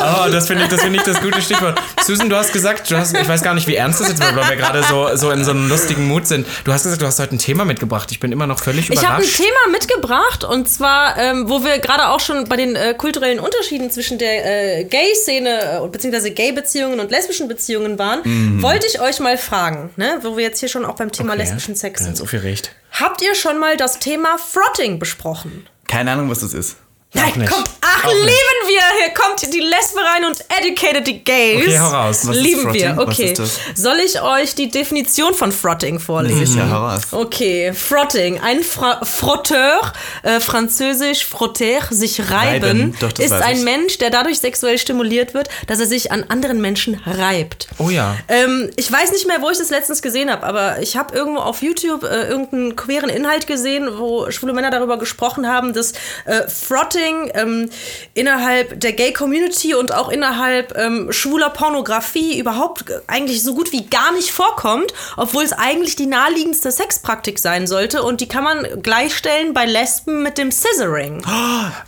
Oh, 0.00 0.28
das 0.30 0.46
finde 0.48 0.64
ich, 0.64 0.68
das 0.68 0.82
finde 0.82 0.98
ich 0.98 1.04
das 1.04 1.20
gute 1.20 1.40
Stichwort. 1.40 1.80
Susan, 2.04 2.28
du 2.28 2.36
hast 2.36 2.52
gesagt, 2.52 2.90
du 2.90 2.96
hast, 2.96 3.16
ich 3.16 3.26
weiß 3.28 3.42
gar 3.42 3.54
nicht, 3.54 3.66
wie 3.66 3.76
ernst 3.76 4.00
das 4.00 4.08
jetzt 4.08 4.20
war, 4.20 4.34
weil 4.36 4.50
wir 4.50 4.56
gerade 4.56 4.82
so, 4.82 5.08
so 5.16 5.30
in 5.30 5.44
so 5.44 5.52
einem 5.52 5.68
lustigen 5.68 6.06
Mut 6.08 6.26
sind. 6.26 6.46
Du 6.64 6.72
hast 6.72 6.82
gesagt, 6.82 7.00
du 7.00 7.06
hast 7.06 7.18
heute 7.20 7.34
ein 7.36 7.38
Thema 7.38 7.64
mitgebracht. 7.64 8.10
Ich 8.10 8.20
bin 8.20 8.32
immer 8.32 8.46
noch 8.46 8.58
völlig 8.58 8.90
Ich 8.90 8.98
habe 8.98 9.16
ein 9.16 9.22
überrascht. 9.22 9.36
Thema 9.36 9.70
mitgebracht 9.72 10.44
und 10.44 10.68
zwar, 10.68 11.16
ähm, 11.16 11.48
wo 11.48 11.64
wir 11.64 11.78
gerade 11.78 12.08
auch 12.08 12.20
schon 12.20 12.44
bei 12.48 12.56
den 12.56 12.74
äh, 12.76 12.94
kulturellen 12.94 13.38
Unterschieden 13.40 13.90
zwischen 13.90 14.18
der 14.18 14.80
äh, 14.80 14.84
Gay-Szene 14.84 15.80
äh, 15.84 15.88
beziehungsweise 15.88 16.30
Gay-Beziehungen 16.32 17.00
und 17.00 17.10
lesbischen 17.10 17.48
Beziehungen 17.48 17.98
waren, 17.98 18.62
wollte 18.62 18.86
ich 18.86 19.00
euch 19.00 19.20
mal 19.20 19.38
fragen, 19.38 19.90
ne, 19.96 20.18
wo 20.22 20.36
wir 20.36 20.44
jetzt 20.44 20.60
hier 20.60 20.68
schon 20.68 20.84
auch 20.84 20.96
beim 20.96 21.12
Thema 21.12 21.34
lesbischen 21.34 21.76
Sex 21.76 22.00
sind. 22.00 22.10
jetzt 22.10 22.20
aufgeregt. 22.22 22.72
Habt 22.94 23.22
ihr 23.22 23.34
schon 23.34 23.58
mal 23.58 23.76
das 23.76 23.98
Thema 23.98 24.38
Frotting 24.38 25.00
besprochen? 25.00 25.66
Keine 25.88 26.12
Ahnung, 26.12 26.30
was 26.30 26.40
das 26.40 26.54
ist. 26.54 26.76
Nein, 27.12 27.44
kommt, 27.46 27.68
ach, 27.96 28.06
lieben 28.06 28.60
wir! 28.66 28.80
Hier 29.00 29.14
kommt 29.14 29.42
die 29.42 29.60
Lesbe 29.60 30.00
rein 30.00 30.24
und 30.24 30.44
educated 30.48 31.06
die 31.06 31.24
Gays. 31.24 31.62
Okay, 31.62 31.78
hau 31.78 31.88
raus. 31.88 32.26
Was 32.26 32.36
lieben 32.36 32.72
wir, 32.72 32.96
okay. 32.98 33.34
Soll 33.74 33.98
ich 34.04 34.20
euch 34.20 34.54
die 34.54 34.70
Definition 34.70 35.34
von 35.34 35.52
Frotting 35.52 35.98
vorlesen? 35.98 36.46
Sicher, 36.46 36.68
heraus. 36.68 37.02
Okay, 37.12 37.72
Frotting. 37.72 38.40
Ein 38.40 38.62
Fra 38.62 39.04
Frotteur, 39.04 39.92
äh, 40.22 40.40
französisch 40.40 41.26
frotter, 41.26 41.80
sich 41.90 42.30
reiben, 42.30 42.64
Reiben, 42.64 42.96
doch, 43.00 43.18
ist 43.18 43.32
ein. 43.32 43.64
Mensch, 43.64 43.98
der 43.98 44.10
dadurch 44.10 44.40
sexuell 44.40 44.78
stimuliert 44.78 45.32
wird, 45.34 45.48
dass 45.66 45.80
er 45.80 45.86
sich 45.86 46.12
an 46.12 46.24
anderen 46.28 46.60
Menschen 46.60 47.00
reibt. 47.06 47.68
Oh 47.78 47.88
ja. 47.88 48.16
Ähm, 48.28 48.70
ich 48.76 48.90
weiß 48.90 49.12
nicht 49.12 49.26
mehr, 49.26 49.40
wo 49.40 49.50
ich 49.50 49.58
das 49.58 49.70
letztens 49.70 50.02
gesehen 50.02 50.30
habe, 50.30 50.44
aber 50.44 50.80
ich 50.80 50.96
habe 50.96 51.14
irgendwo 51.14 51.40
auf 51.40 51.62
YouTube 51.62 52.02
äh, 52.02 52.28
irgendeinen 52.28 52.76
queeren 52.76 53.08
Inhalt 53.08 53.46
gesehen, 53.46 53.88
wo 53.96 54.30
schwule 54.30 54.52
Männer 54.52 54.70
darüber 54.70 54.98
gesprochen 54.98 55.48
haben, 55.48 55.72
dass 55.72 55.92
äh, 56.24 56.48
Frotting 56.48 57.30
ähm, 57.34 57.70
innerhalb 58.14 58.80
der 58.80 58.92
Gay-Community 58.92 59.74
und 59.74 59.92
auch 59.94 60.08
innerhalb 60.08 60.76
ähm, 60.78 61.12
schwuler 61.12 61.50
Pornografie 61.50 62.38
überhaupt 62.38 62.84
eigentlich 63.06 63.42
so 63.42 63.54
gut 63.54 63.72
wie 63.72 63.86
gar 63.86 64.12
nicht 64.12 64.30
vorkommt, 64.30 64.92
obwohl 65.16 65.44
es 65.44 65.52
eigentlich 65.52 65.96
die 65.96 66.06
naheliegendste 66.06 66.70
Sexpraktik 66.70 67.38
sein 67.38 67.66
sollte 67.66 68.02
und 68.02 68.20
die 68.20 68.28
kann 68.28 68.44
man 68.44 68.66
gleichstellen 68.82 69.54
bei 69.54 69.66
Lesben 69.66 70.22
mit 70.22 70.38
dem 70.38 70.50
Scissoring. 70.50 71.22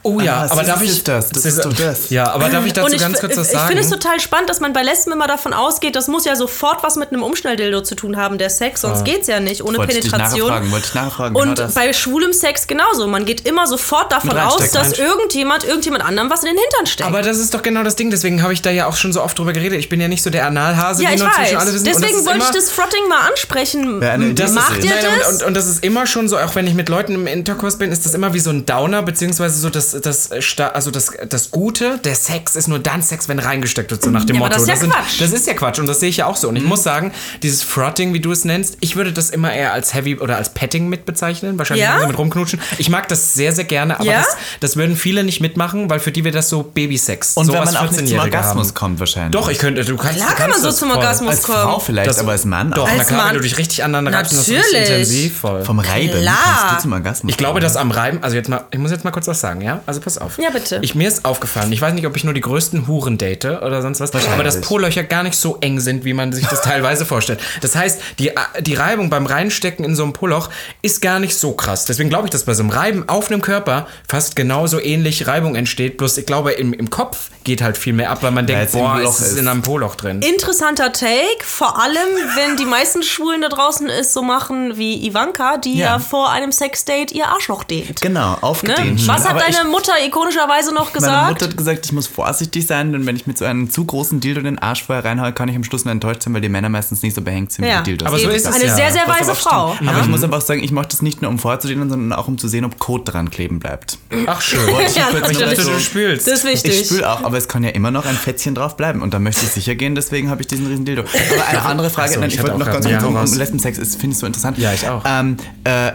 Oh 0.03 0.21
ja, 0.21 0.37
Ah, 0.37 0.53
aber 0.53 0.63
darf 0.65 0.83
ich. 0.83 0.91
ist 0.91 1.09
das, 1.09 1.31
das 1.31 1.45
ist 1.45 1.65
doch 1.65 1.73
das. 1.73 2.11
Ja, 2.11 2.31
aber 2.33 2.49
darf 2.49 2.65
ich 2.67 2.73
dazu 2.73 2.93
ich, 2.95 3.01
ganz 3.01 3.19
kurz 3.21 3.37
was 3.37 3.47
ich 3.49 3.53
sagen? 3.55 3.69
finde 3.69 3.83
es 3.83 3.91
total 3.91 4.21
spannend, 4.21 4.51
dass 4.51 4.61
man 4.61 4.73
bei 4.73 4.83
Lesben 4.83 5.13
immer 5.13 5.27
davon 5.27 5.53
ausgeht, 5.55 5.97
das 5.97 6.09
muss 6.09 6.25
ja 6.25 6.37
sofort 6.37 6.83
was 6.83 6.97
mit 6.97 7.11
einem 7.13 7.23
Umschnelldildo 7.23 7.81
zu 7.83 7.95
tun 7.95 8.17
haben, 8.17 8.39
der 8.39 8.51
Sex, 8.51 8.83
sonst 8.83 9.05
geht's 9.05 9.27
ja 9.29 9.41
nicht, 9.41 9.63
ohne 9.63 9.79
Wollte 9.79 9.93
ich 9.99 10.11
Penetration. 10.11 10.49
nachfragen, 10.49 10.71
wollte 10.73 10.87
ich 10.89 10.95
nachfragen, 10.95 11.37
Und 11.37 11.43
genau 11.43 11.55
das. 11.55 11.75
bei 11.75 11.93
schwulem 11.93 12.33
Sex 12.33 12.67
genauso. 12.67 13.07
Man 13.07 13.25
geht 13.25 13.47
immer 13.49 13.67
sofort 13.67 14.13
davon 14.13 14.37
aus, 14.39 14.71
dass 14.73 14.93
irgendjemand 14.99 15.65
irgendjemand 15.65 15.86
anderem 15.95 16.31
was 16.31 16.41
in 16.43 16.47
den 16.51 16.57
Hintern 16.59 16.87
steckt. 16.87 17.09
aber 17.09 17.23
das 17.23 17.39
ist 17.39 17.55
doch 17.55 17.63
genau 17.63 17.83
das 17.83 17.97
Ding, 17.97 18.11
deswegen 18.11 18.43
habe 18.43 18.53
ich 18.53 18.63
da 18.63 18.71
ja 18.71 18.87
auch 18.87 18.97
schon 18.97 19.13
so 19.13 19.23
oft 19.23 19.39
drüber 19.39 19.53
geredet. 19.53 19.79
Ich 19.79 19.89
bin 19.89 20.01
ja 20.01 20.09
nicht 20.09 20.23
so 20.23 20.31
der 20.31 20.47
Analhase, 20.47 21.03
ja, 21.03 21.11
wie 21.11 21.15
ich 21.15 21.21
nur 21.21 21.29
alle 21.29 21.45
weiß. 21.57 21.67
wissen. 21.75 21.85
Das 21.85 21.97
Deswegen 22.01 22.27
wollte 22.27 22.39
ich 22.41 22.51
das 22.55 22.71
Frotting 22.71 23.09
mal 23.09 23.29
ansprechen. 23.29 24.03
Idee. 24.03 24.47
Macht 24.51 24.83
ihr 24.85 24.91
Nein, 24.91 25.05
das? 25.21 25.29
Und, 25.29 25.35
und, 25.35 25.47
und 25.49 25.55
das 25.55 25.67
ist 25.67 25.85
immer 25.85 26.07
schon 26.07 26.29
so, 26.29 26.39
auch 26.39 26.55
wenn 26.55 26.67
ich 26.67 26.75
mit 26.75 26.89
Leuten 26.89 27.15
im 27.15 27.27
Interkurs 27.27 27.79
bin, 27.79 27.93
ist 27.93 28.05
das 28.07 28.15
immer 28.15 28.35
wie 28.35 28.41
so 28.41 28.51
ein 28.51 28.67
Downer, 28.67 29.03
beziehungsweise 29.03 29.59
so 29.59 29.71
das, 29.71 29.93
das, 30.01 30.31
äh, 30.31 30.63
also 30.73 30.91
das, 30.91 31.11
das 31.29 31.51
Gute, 31.51 31.99
der 31.99 32.15
Sex 32.15 32.57
ist 32.57 32.69
nur 32.69 32.79
dann 32.79 33.03
Sex, 33.03 33.29
wenn 33.29 33.39
reingesteckt 33.39 33.91
wird, 33.91 34.03
so 34.03 34.11
nach 34.11 34.25
dem 34.25 34.37
Ja, 34.37 34.43
aber 34.43 34.49
Motto. 34.55 34.55
das 34.55 34.63
ist 34.63 34.69
ja 34.69 34.77
sind, 34.77 34.93
Quatsch. 34.93 35.21
das 35.21 35.33
ist 35.33 35.47
ja 35.47 35.55
Quatsch 35.55 35.79
und 35.79 35.87
das 35.87 36.01
sehe 36.01 36.09
ich 36.09 36.19
ja 36.19 36.27
auch 36.27 36.37
so. 36.37 36.49
Und 36.49 36.57
ich 36.57 36.65
muss 36.65 36.83
sagen, 36.83 37.13
dieses 37.43 37.63
Frotting, 37.63 38.13
wie 38.15 38.21
du 38.21 38.33
es 38.33 38.45
nennst, 38.45 38.77
ich 38.81 38.97
würde 38.97 39.13
das 39.13 39.31
immer 39.31 39.53
eher 39.53 39.73
als 39.73 39.95
Heavy 39.95 40.17
oder 40.19 40.37
als 40.37 40.51
Petting 40.55 40.89
mit 40.89 41.05
bezeichnen, 41.07 41.59
wahrscheinlich 41.59 41.85
Ja? 41.85 41.93
nur 41.95 42.03
so 42.03 42.09
mit 42.09 42.19
rumknutschen. 42.19 42.61
Ich 42.79 42.89
mag 42.89 43.09
das 43.09 43.35
sehr, 43.35 43.53
sehr 43.53 43.65
gerne, 43.65 43.97
aber 44.01 44.05
Ja? 44.09 44.19
das, 44.19 44.37
das 44.61 44.77
würden 44.77 44.97
viele 44.97 45.25
nicht 45.25 45.41
mitmachen, 45.41 45.76
weil 45.89 46.01
für 46.01 46.13
die 46.13 46.25
wäre 46.25 46.35
das 46.35 46.49
so 46.49 46.63
Babysex. 46.63 47.37
Und 47.37 47.47
so 47.47 47.53
wenn 47.53 47.65
man 47.65 47.77
auch 47.77 47.83
nicht 47.83 47.95
zum 47.95 48.05
14-Jährige 48.07 48.37
Orgasmus 48.37 48.69
haben. 48.69 48.75
kommt 48.75 49.01
wahrscheinlich. 49.01 49.33
Doch, 49.33 49.49
ich 49.49 49.59
könnte, 49.59 49.85
du 49.85 49.97
kannst 49.97 50.17
Klar 50.17 50.31
du 50.31 50.35
kann 50.37 50.51
man 50.51 50.61
kannst 50.61 50.63
so 50.65 50.73
zum 50.73 50.89
voll. 50.89 50.97
Orgasmus 50.99 51.31
Als 51.31 51.43
kommen. 51.43 51.59
Frau 51.59 51.79
vielleicht, 51.79 52.09
Das- 52.09 52.19
aber 52.19 52.33
als 52.33 52.45
Mann 52.45 52.71
Doch, 52.73 52.85
auch. 52.85 52.89
na 52.93 52.99
Als 52.99 53.09
klar, 53.09 53.19
wenn 53.21 53.27
Mann. 53.27 53.35
du 53.37 53.41
dich 53.43 53.59
richtig 53.59 53.85
aneinander 53.85 54.13
reibst, 54.19 54.33
dann 54.33 54.39
ist 54.41 54.49
das 54.73 54.81
intensiv 54.81 55.39
voll. 55.39 55.65
Vom 55.65 55.79
Reiben 55.79 56.21
Klar. 56.21 56.35
kannst 56.69 56.77
du 56.77 56.83
zum 56.83 56.93
Orgasmus 56.95 57.31
Ich 57.31 57.37
glaube, 57.37 57.61
dass 57.61 57.77
am 57.77 57.91
Reiben, 57.91 58.23
also 58.23 58.37
jetzt 58.37 58.49
mal, 58.49 58.65
ich 58.71 58.79
muss 58.79 58.91
jetzt 58.91 59.05
mal 59.05 59.11
kurz 59.11 59.27
was 59.29 59.41
sagen, 59.41 59.61
ja? 59.61 59.81
Also 59.87 60.01
pass 60.01 60.19
auf. 60.19 60.39
Ja, 60.39 60.51
bitte. 60.51 60.79
Ich, 60.83 60.95
mir 60.95 61.09
ist 61.09 61.25
aufgefallen, 61.25 61.73
ich 61.73 61.81
weiß 61.81 61.95
nicht, 61.95 62.07
ob 62.07 62.17
ich 62.17 62.25
nur 62.25 62.35
die 62.35 62.41
größten 62.41 62.87
Huren 62.87 63.19
date 63.19 63.45
oder 63.45 63.83
sonst 63.83 64.01
was, 64.01 64.11
aber 64.15 64.45
dass 64.45 64.61
Po-Löcher 64.61 65.05
gar 65.05 65.23
nicht 65.23 65.37
so 65.37 65.59
eng 65.61 65.81
sind, 65.81 66.05
wie 66.05 66.13
man 66.13 66.33
sich 66.33 66.47
das 66.47 66.63
teilweise 66.63 67.05
vorstellt. 67.05 67.41
Das 67.61 67.75
heißt, 67.77 68.01
die, 68.19 68.31
die 68.61 68.75
Reibung 68.75 69.11
beim 69.11 69.27
Reinstecken 69.27 69.85
in 69.85 69.95
so 69.97 70.05
ein 70.05 70.13
Po-Loch 70.13 70.51
ist 70.83 71.01
gar 71.03 71.19
nicht 71.19 71.37
so 71.37 71.53
krass. 71.53 71.85
Deswegen 71.85 72.09
glaube 72.09 72.27
ich, 72.27 72.31
dass 72.31 72.45
bei 72.45 72.55
so 72.55 72.63
einem 72.63 72.71
Reiben 72.71 73.09
auf 73.09 73.31
einem 73.31 73.43
Körper 73.43 73.87
fast 74.09 74.37
genauso 74.37 74.81
ähnlich 74.81 75.27
Reibung 75.27 75.55
entsteht. 75.55 75.66
Bloß 75.99 76.19
ich 76.19 76.27
glaube, 76.27 76.53
im, 76.53 76.73
im 76.73 76.91
Kopf 76.91 77.31
geht 77.45 77.63
halt 77.63 77.77
viel 77.79 77.93
mehr 77.93 78.11
ab, 78.11 78.23
weil 78.23 78.31
man 78.33 78.47
denkt, 78.47 78.73
boah, 78.73 78.99
Loch 78.99 79.11
es 79.15 79.21
ist 79.21 79.33
ist. 79.33 79.39
in 79.39 79.49
einem 79.49 79.63
Po-Loch 79.63 79.95
drin. 79.95 80.21
Interessanter 80.23 80.93
Take, 80.93 81.45
vor 81.45 81.81
allem 81.81 81.97
wenn 82.35 82.57
die 82.57 82.65
meisten 82.65 83.03
Schwulen 83.03 83.41
da 83.43 83.49
draußen 83.49 83.89
es 83.89 84.13
so 84.13 84.23
machen 84.23 84.77
wie 84.77 85.07
Ivanka, 85.07 85.57
die 85.59 85.77
ja, 85.79 85.87
Ja. 85.87 85.99
vor 85.99 86.31
einem 86.31 86.51
Sexdate 86.53 87.13
ihr 87.15 87.29
Arschloch 87.29 87.65
dehnt. 87.65 88.01
Genau, 88.01 88.31
Ne? 88.33 88.43
aufgedehnt. 88.43 89.01
schon. 89.01 89.09
Was 89.09 89.23
hat 89.25 89.31
Aber 89.33 89.41
deine 89.41 89.57
ich, 89.59 89.65
Mutter 89.71 89.93
ikonischerweise 90.05 90.73
noch 90.75 90.87
Meine 90.87 90.93
gesagt? 90.93 91.29
Mutter 91.31 91.47
hat 91.47 91.57
gesagt, 91.57 91.87
ich 91.87 91.93
muss 91.93 92.07
vorsichtig 92.07 92.67
sein, 92.67 92.93
denn 92.93 93.07
wenn 93.07 93.17
ich 93.17 93.27
mit 93.27 93.39
so 93.39 93.45
einem 93.45 93.71
zu 93.71 93.85
großen 93.85 94.21
Dildo 94.21 94.41
in 94.41 94.45
den 94.47 94.59
Arsch 94.59 94.83
vorher 94.85 95.05
reinhaue, 95.05 95.33
kann 95.33 95.49
ich 95.49 95.57
am 95.57 95.65
Schluss 95.65 95.85
nur 95.85 95.93
enttäuscht 95.93 96.23
sein, 96.23 96.35
weil 96.35 96.41
die 96.41 96.49
Männer 96.49 96.69
meistens 96.69 97.03
nicht 97.03 97.15
so 97.15 97.23
behängt 97.23 97.53
sind 97.53 97.65
Ja. 97.65 97.81
wie 97.81 97.85
Dildos. 97.85 98.09
Aber 98.09 98.19
so 98.19 98.29
ist 98.29 98.47
es 98.47 98.55
Eine 98.55 98.67
ja. 98.67 98.75
sehr, 98.75 98.91
sehr 98.93 99.07
weise 99.07 99.31
aber 99.31 99.35
Frau. 99.37 99.75
stimmt. 99.75 99.91
Aber 99.91 100.01
ich 100.01 100.09
muss 100.09 100.23
aber 100.25 100.37
auch 100.39 100.41
sagen, 100.43 100.63
ich 100.65 100.73
mache 100.73 100.89
das 100.89 101.03
nicht 101.03 101.23
nur, 101.23 101.31
um 101.31 101.39
vorzudehnen, 101.39 101.89
sondern 101.89 102.13
auch 102.19 102.27
um 102.29 102.39
zu 102.39 102.49
sehen, 102.49 102.65
ob 102.65 102.79
Kot 102.79 103.13
dran 103.13 103.31
kleben 103.31 103.59
bleibt. 103.61 103.99
Ach 104.27 104.41
schön. 104.41 104.61
Ja, 104.97 105.09
kurz 105.11 105.31
Ich 105.31 105.39
noch 105.41 105.49
so- 105.65 105.73
du 105.73 105.81
spülst. 105.81 106.27
Das 106.27 106.35
ist 106.41 106.45
wichtig. 106.45 106.81
Ich 106.83 106.87
spüle 106.87 107.11
auch, 107.11 107.23
aber 107.25 107.37
es 107.39 107.49
kann 107.49 107.63
ja 107.65 107.71
immer 107.71 107.91
noch 107.91 108.05
ein 108.07 108.15
Fettchen 108.17 108.55
drauf 108.55 108.77
bleiben. 108.77 109.03
Und 109.03 109.15
da 109.15 109.19
möchte 109.19 109.45
ich 109.45 109.53
sicher 109.53 109.75
gehen, 109.75 109.95
deswegen 109.95 110.31
habe 110.31 110.43
ich 110.43 110.49
diesen 110.49 110.67
riesen 110.67 110.85
Dildo. 110.85 111.03
Aber 111.03 111.47
eine 111.49 111.63
andere 111.63 111.91
Frage, 111.91 112.13
so, 112.15 112.21
nein, 112.21 112.29
ich 112.29 112.37
ich 112.37 112.43
wollte 112.43 112.59
noch 112.59 112.67
ganz 112.67 112.87
kurz 112.87 113.03
um, 113.03 113.17
um 113.17 113.39
Lesbensex, 113.39 113.79
das 113.79 113.97
finde 113.97 114.15
ich 114.15 114.19
so 114.19 114.27
interessant. 114.27 114.59
Ja, 114.59 114.73
ich 114.73 114.89
auch. 114.89 115.03
Ähm, 115.07 115.37
äh, 115.65 115.93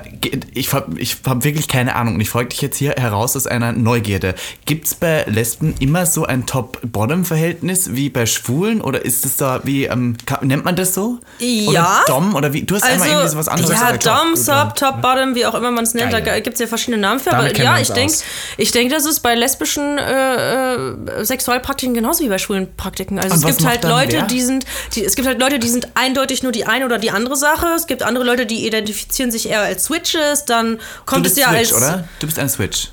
ich 0.53 0.74
habe 0.74 0.99
ich 0.99 1.18
hab 1.26 1.43
wirklich 1.43 1.68
keine 1.68 1.95
Ahnung 1.95 2.16
und 2.16 2.22
ich 2.22 2.30
frage 2.30 2.49
dich 2.49 2.62
jetzt 2.62 2.78
hier 2.78 2.91
heraus 2.97 3.36
aus 3.36 3.47
einer 3.47 3.72
Neugierde. 3.72 4.36
Gibt 4.66 4.88
es 4.88 4.95
bei 4.95 5.24
Lesben 5.28 5.74
immer 5.80 6.05
so 6.05 6.26
ein 6.26 6.45
Top-Bottom-Verhältnis 6.45 7.93
wie 7.95 8.09
bei 8.09 8.26
Schwulen 8.26 8.82
oder 8.82 9.03
ist 9.03 9.26
es 9.26 9.38
da 9.38 9.62
wie, 9.64 9.86
ähm, 9.86 10.18
nennt 10.41 10.66
man 10.66 10.76
das 10.76 10.93
so? 10.93 11.20
Ja. 11.39 11.70
Oder 11.70 11.88
Dom 12.07 12.36
oder 12.36 12.53
wie? 12.53 12.64
Du 12.64 12.76
hast 12.76 12.84
einmal 12.84 13.07
irgendwie 13.07 13.24
Also, 13.24 13.34
sowas 13.34 13.47
anderes 13.47 13.80
ja. 13.80 13.97
Dom, 13.97 14.36
Sub, 14.36 14.76
Top, 14.76 15.01
Bottom, 15.01 15.36
wie 15.36 15.45
auch 15.45 15.55
immer 15.55 15.72
man 15.72 15.84
es 15.84 15.93
nennt, 15.93 16.12
Geil. 16.12 16.22
da 16.24 16.39
gibt 16.39 16.55
es 16.55 16.59
ja 16.59 16.68
verschiedene 16.68 16.97
Namen 16.97 17.20
für. 17.20 17.32
Damit 17.32 17.55
Aber 17.55 17.64
ja, 17.64 17.80
ich 17.80 17.89
denke, 17.89 18.14
ich 18.57 18.72
denk, 18.72 18.91
das 18.91 19.05
ist 19.05 19.20
bei 19.22 19.36
lesbischen 19.52 19.97
äh, 19.97 20.74
äh, 20.76 21.26
Sexualpraktiken 21.26 21.93
genauso 21.93 22.24
wie 22.24 22.30
bei 22.30 22.38
schwulen 22.38 22.76
Praktiken. 22.76 23.20
Also 23.20 23.36
Und 23.36 23.49
es 23.49 23.58
gibt 23.58 23.70
halt 23.70 23.84
Leute, 23.84 24.18
wer? 24.18 24.26
die 24.28 24.41
sind, 24.41 24.66
die, 24.93 25.04
es 25.04 25.16
gibt 25.16 25.28
halt 25.28 25.39
Leute, 25.39 25.60
die 25.60 25.70
sind 25.70 25.89
eindeutig 25.95 26.43
nur 26.43 26.52
die 26.52 26.66
eine 26.66 26.86
oder 26.86 26.97
die 26.97 27.12
andere 27.12 27.36
Sache. 27.36 27.68
Es 27.76 27.88
gibt 27.88 28.04
andere 28.04 28.24
Leute, 28.24 28.45
die 28.45 28.66
identifizieren 28.66 29.32
sich 29.32 29.49
eher 29.49 29.62
als 29.62 29.86
Switches. 29.86 30.45
Dann 30.45 30.78
Du 30.78 30.84
kommt 31.06 31.24
bist 31.24 31.38
es 31.38 31.43
ja 31.43 31.49
Switch, 31.49 31.72
als 31.72 31.74
oder? 31.74 32.08
Du 32.20 32.26
bist 32.28 32.39
ein 32.39 32.49
Switch. 32.49 32.89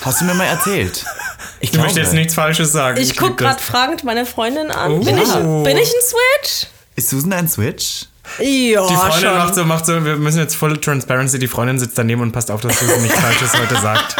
Hast 0.00 0.20
du 0.20 0.24
mir 0.24 0.34
mal 0.34 0.44
erzählt? 0.44 1.04
Ich 1.60 1.72
Ich 1.72 1.78
möchte 1.78 1.98
jetzt 1.98 2.12
nichts 2.12 2.34
Falsches 2.34 2.70
sagen. 2.70 3.00
Ich 3.00 3.16
gucke 3.16 3.30
lieb 3.30 3.38
gerade 3.38 3.60
fragend 3.60 4.04
meine 4.04 4.26
Freundin 4.26 4.70
an. 4.70 4.92
Oh. 4.92 4.98
Bin, 5.00 5.18
ich, 5.18 5.32
bin 5.32 5.76
ich 5.76 5.92
ein 5.92 6.02
Switch? 6.02 6.66
Ist 6.94 7.10
Susan 7.10 7.32
ein 7.32 7.48
Switch? 7.48 8.06
Ja, 8.38 8.86
Die 8.86 8.94
Freundin 8.94 9.20
schon. 9.20 9.38
macht 9.38 9.54
so, 9.54 9.64
macht 9.64 9.86
so, 9.86 10.04
wir 10.04 10.16
müssen 10.16 10.38
jetzt 10.38 10.54
voll 10.56 10.76
Transparency, 10.78 11.38
die 11.38 11.48
Freundin 11.48 11.78
sitzt 11.78 11.98
daneben 11.98 12.20
und 12.22 12.32
passt 12.32 12.50
auf, 12.50 12.60
dass 12.60 12.78
du 12.78 12.84
nichts 13.00 13.18
Falsches 13.18 13.52
heute 13.58 13.80
sagt. 13.80 14.16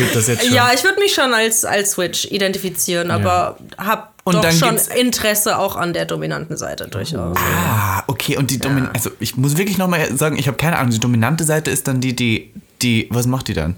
Ich 0.00 0.12
das 0.12 0.26
jetzt 0.28 0.44
schon. 0.44 0.54
Ja, 0.54 0.70
ich 0.74 0.84
würde 0.84 1.00
mich 1.00 1.14
schon 1.14 1.32
als, 1.34 1.64
als 1.64 1.92
Switch 1.92 2.26
identifizieren, 2.26 3.10
aber 3.10 3.56
habe 3.76 4.08
Und 4.24 4.36
doch 4.36 4.52
schon 4.52 4.76
Interesse 4.96 5.58
auch 5.58 5.76
an 5.76 5.92
der 5.92 6.04
dominanten 6.04 6.56
Seite 6.56 6.88
durchaus. 6.88 7.36
Ah, 7.38 8.02
okay. 8.06 8.36
Und 8.36 8.50
die 8.50 8.58
Domin 8.58 8.88
also 8.92 9.10
ich 9.20 9.36
muss 9.36 9.56
wirklich 9.56 9.78
nochmal 9.78 10.16
sagen, 10.16 10.36
ich 10.38 10.46
habe 10.46 10.56
keine 10.56 10.78
Ahnung. 10.78 10.90
Die 10.90 11.00
dominante 11.00 11.44
Seite 11.44 11.70
ist 11.70 11.88
dann 11.88 12.00
die, 12.00 12.14
die, 12.14 12.52
die, 12.82 13.08
was 13.10 13.26
macht 13.26 13.48
die 13.48 13.54
dann? 13.54 13.76